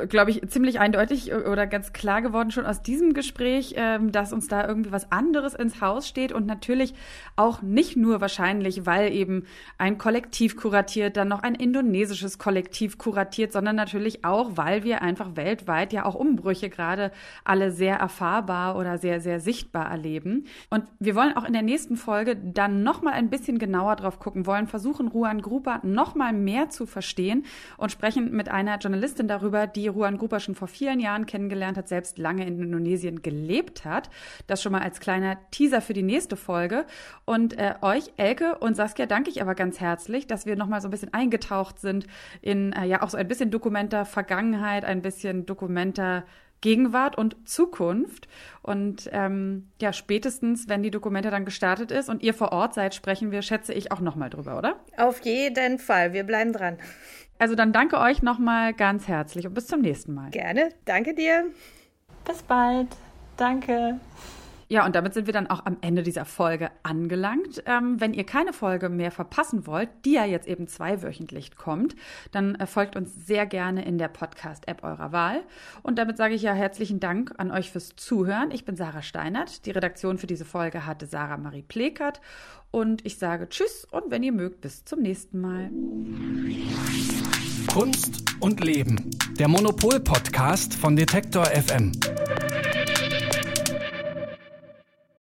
glaube 0.07 0.29
ich, 0.29 0.47
ziemlich 0.47 0.79
eindeutig 0.79 1.33
oder 1.33 1.65
ganz 1.65 1.93
klar 1.93 2.21
geworden 2.21 2.51
schon 2.51 2.67
aus 2.67 2.83
diesem 2.83 3.15
Gespräch, 3.15 3.73
ähm, 3.75 4.11
dass 4.11 4.33
uns 4.33 4.47
da 4.47 4.67
irgendwie 4.67 4.91
was 4.91 5.11
anderes 5.11 5.55
ins 5.55 5.81
Haus 5.81 6.07
steht 6.07 6.31
und 6.31 6.45
natürlich 6.45 6.93
auch 7.35 7.63
nicht 7.63 7.97
nur 7.97 8.21
wahrscheinlich, 8.21 8.85
weil 8.85 9.11
eben 9.11 9.47
ein 9.79 9.97
Kollektiv 9.97 10.55
kuratiert, 10.55 11.17
dann 11.17 11.27
noch 11.27 11.41
ein 11.41 11.55
indonesisches 11.55 12.37
Kollektiv 12.37 12.99
kuratiert, 12.99 13.51
sondern 13.51 13.75
natürlich 13.75 14.23
auch, 14.23 14.57
weil 14.57 14.83
wir 14.83 15.01
einfach 15.01 15.35
weltweit 15.35 15.91
ja 15.91 16.05
auch 16.05 16.13
Umbrüche 16.13 16.69
gerade 16.69 17.11
alle 17.43 17.71
sehr 17.71 17.95
erfahrbar 17.95 18.77
oder 18.77 18.99
sehr, 18.99 19.21
sehr 19.21 19.39
sichtbar 19.39 19.89
erleben. 19.89 20.45
Und 20.69 20.83
wir 20.99 21.15
wollen 21.15 21.35
auch 21.35 21.45
in 21.45 21.53
der 21.53 21.63
nächsten 21.63 21.97
Folge 21.97 22.35
dann 22.35 22.83
nochmal 22.83 23.13
ein 23.13 23.31
bisschen 23.31 23.57
genauer 23.57 23.95
drauf 23.95 24.19
gucken, 24.19 24.45
wollen 24.45 24.67
versuchen, 24.67 25.07
Ruan 25.07 25.41
Gruber 25.41 25.79
nochmal 25.81 26.31
mehr 26.31 26.69
zu 26.69 26.85
verstehen 26.85 27.45
und 27.77 28.02
sprechen 28.03 28.31
mit 28.31 28.49
einer 28.49 28.79
Journalistin 28.79 29.29
darüber, 29.29 29.65
die 29.65 29.87
Ruan 29.87 30.17
Gruber 30.17 30.41
schon 30.41 30.55
vor 30.55 30.67
vielen 30.67 30.99
Jahren 30.99 31.25
kennengelernt 31.25 31.77
hat, 31.77 31.87
selbst 31.87 32.17
lange 32.17 32.45
in 32.45 32.61
Indonesien 32.61 33.21
gelebt 33.21 33.85
hat. 33.85 34.09
Das 34.45 34.61
schon 34.61 34.73
mal 34.73 34.81
als 34.81 34.99
kleiner 34.99 35.37
Teaser 35.51 35.79
für 35.79 35.93
die 35.93 36.03
nächste 36.03 36.35
Folge. 36.35 36.85
Und 37.23 37.57
äh, 37.57 37.75
euch, 37.81 38.11
Elke 38.17 38.57
und 38.57 38.75
Saskia, 38.75 39.05
danke 39.05 39.29
ich 39.29 39.41
aber 39.41 39.55
ganz 39.55 39.79
herzlich, 39.79 40.27
dass 40.27 40.45
wir 40.45 40.57
nochmal 40.57 40.81
so 40.81 40.89
ein 40.89 40.91
bisschen 40.91 41.13
eingetaucht 41.13 41.79
sind 41.79 42.05
in 42.41 42.73
äh, 42.73 42.83
ja 42.83 43.03
auch 43.03 43.09
so 43.09 43.15
ein 43.15 43.25
bisschen 43.25 43.51
Dokumenter 43.51 44.03
Vergangenheit, 44.03 44.83
ein 44.83 45.01
bisschen 45.01 45.45
Dokumenter 45.45 46.25
Gegenwart 46.63 47.17
und 47.17 47.47
Zukunft. 47.47 48.29
Und 48.61 49.09
ähm, 49.11 49.67
ja, 49.81 49.91
spätestens, 49.91 50.69
wenn 50.69 50.81
die 50.81 50.91
Dokumente 50.91 51.29
dann 51.29 51.43
gestartet 51.43 51.91
ist 51.91 52.07
und 52.07 52.23
ihr 52.23 52.33
vor 52.33 52.53
Ort 52.53 52.73
seid, 52.73 52.95
sprechen 52.95 53.31
wir, 53.31 53.41
schätze 53.41 53.73
ich, 53.73 53.91
auch 53.91 53.99
nochmal 53.99 54.29
drüber, 54.29 54.57
oder? 54.57 54.79
Auf 54.97 55.25
jeden 55.25 55.77
Fall. 55.77 56.13
Wir 56.13 56.23
bleiben 56.23 56.53
dran. 56.53 56.77
Also 57.39 57.55
dann 57.55 57.73
danke 57.73 57.99
euch 57.99 58.21
nochmal 58.21 58.73
ganz 58.73 59.07
herzlich 59.07 59.47
und 59.47 59.53
bis 59.53 59.67
zum 59.67 59.81
nächsten 59.81 60.13
Mal. 60.13 60.29
Gerne, 60.29 60.69
danke 60.85 61.13
dir. 61.13 61.45
Bis 62.25 62.41
bald. 62.43 62.87
Danke. 63.37 63.99
Ja, 64.73 64.87
und 64.87 64.95
damit 64.95 65.13
sind 65.13 65.27
wir 65.27 65.33
dann 65.35 65.45
auch 65.45 65.67
am 65.67 65.77
Ende 65.81 66.01
dieser 66.01 66.25
Folge 66.25 66.71
angelangt. 66.81 67.61
Ähm, 67.67 68.01
wenn 68.01 68.15
ihr 68.15 68.23
keine 68.23 68.53
Folge 68.53 68.89
mehr 68.89 69.11
verpassen 69.11 69.67
wollt, 69.67 69.87
die 70.03 70.13
ja 70.13 70.25
jetzt 70.25 70.47
eben 70.47 70.67
zweiwöchentlich 70.67 71.55
kommt, 71.55 71.95
dann 72.31 72.55
äh, 72.55 72.65
folgt 72.65 72.95
uns 72.95 73.27
sehr 73.27 73.45
gerne 73.45 73.85
in 73.85 73.99
der 73.99 74.07
Podcast-App 74.07 74.83
eurer 74.83 75.11
Wahl. 75.11 75.43
Und 75.83 75.99
damit 75.99 76.17
sage 76.17 76.33
ich 76.33 76.41
ja 76.41 76.53
herzlichen 76.53 76.99
Dank 76.99 77.35
an 77.37 77.51
euch 77.51 77.69
fürs 77.69 77.95
Zuhören. 77.97 78.49
Ich 78.49 78.65
bin 78.65 78.75
Sarah 78.75 79.03
Steinert. 79.03 79.67
Die 79.67 79.69
Redaktion 79.69 80.17
für 80.17 80.25
diese 80.25 80.43
Folge 80.43 80.87
hatte 80.87 81.05
Sarah 81.05 81.37
Marie 81.37 81.61
Plekert. 81.61 82.19
Und 82.71 83.05
ich 83.05 83.19
sage 83.19 83.49
Tschüss 83.49 83.85
und 83.91 84.09
wenn 84.09 84.23
ihr 84.23 84.33
mögt, 84.33 84.61
bis 84.61 84.85
zum 84.85 85.03
nächsten 85.03 85.39
Mal. 85.39 85.69
Kunst 87.71 88.23
und 88.39 88.63
Leben. 88.63 89.11
Der 89.37 89.49
Monopol-Podcast 89.49 90.73
von 90.73 90.95
Detektor 90.95 91.45
FM. 91.45 91.91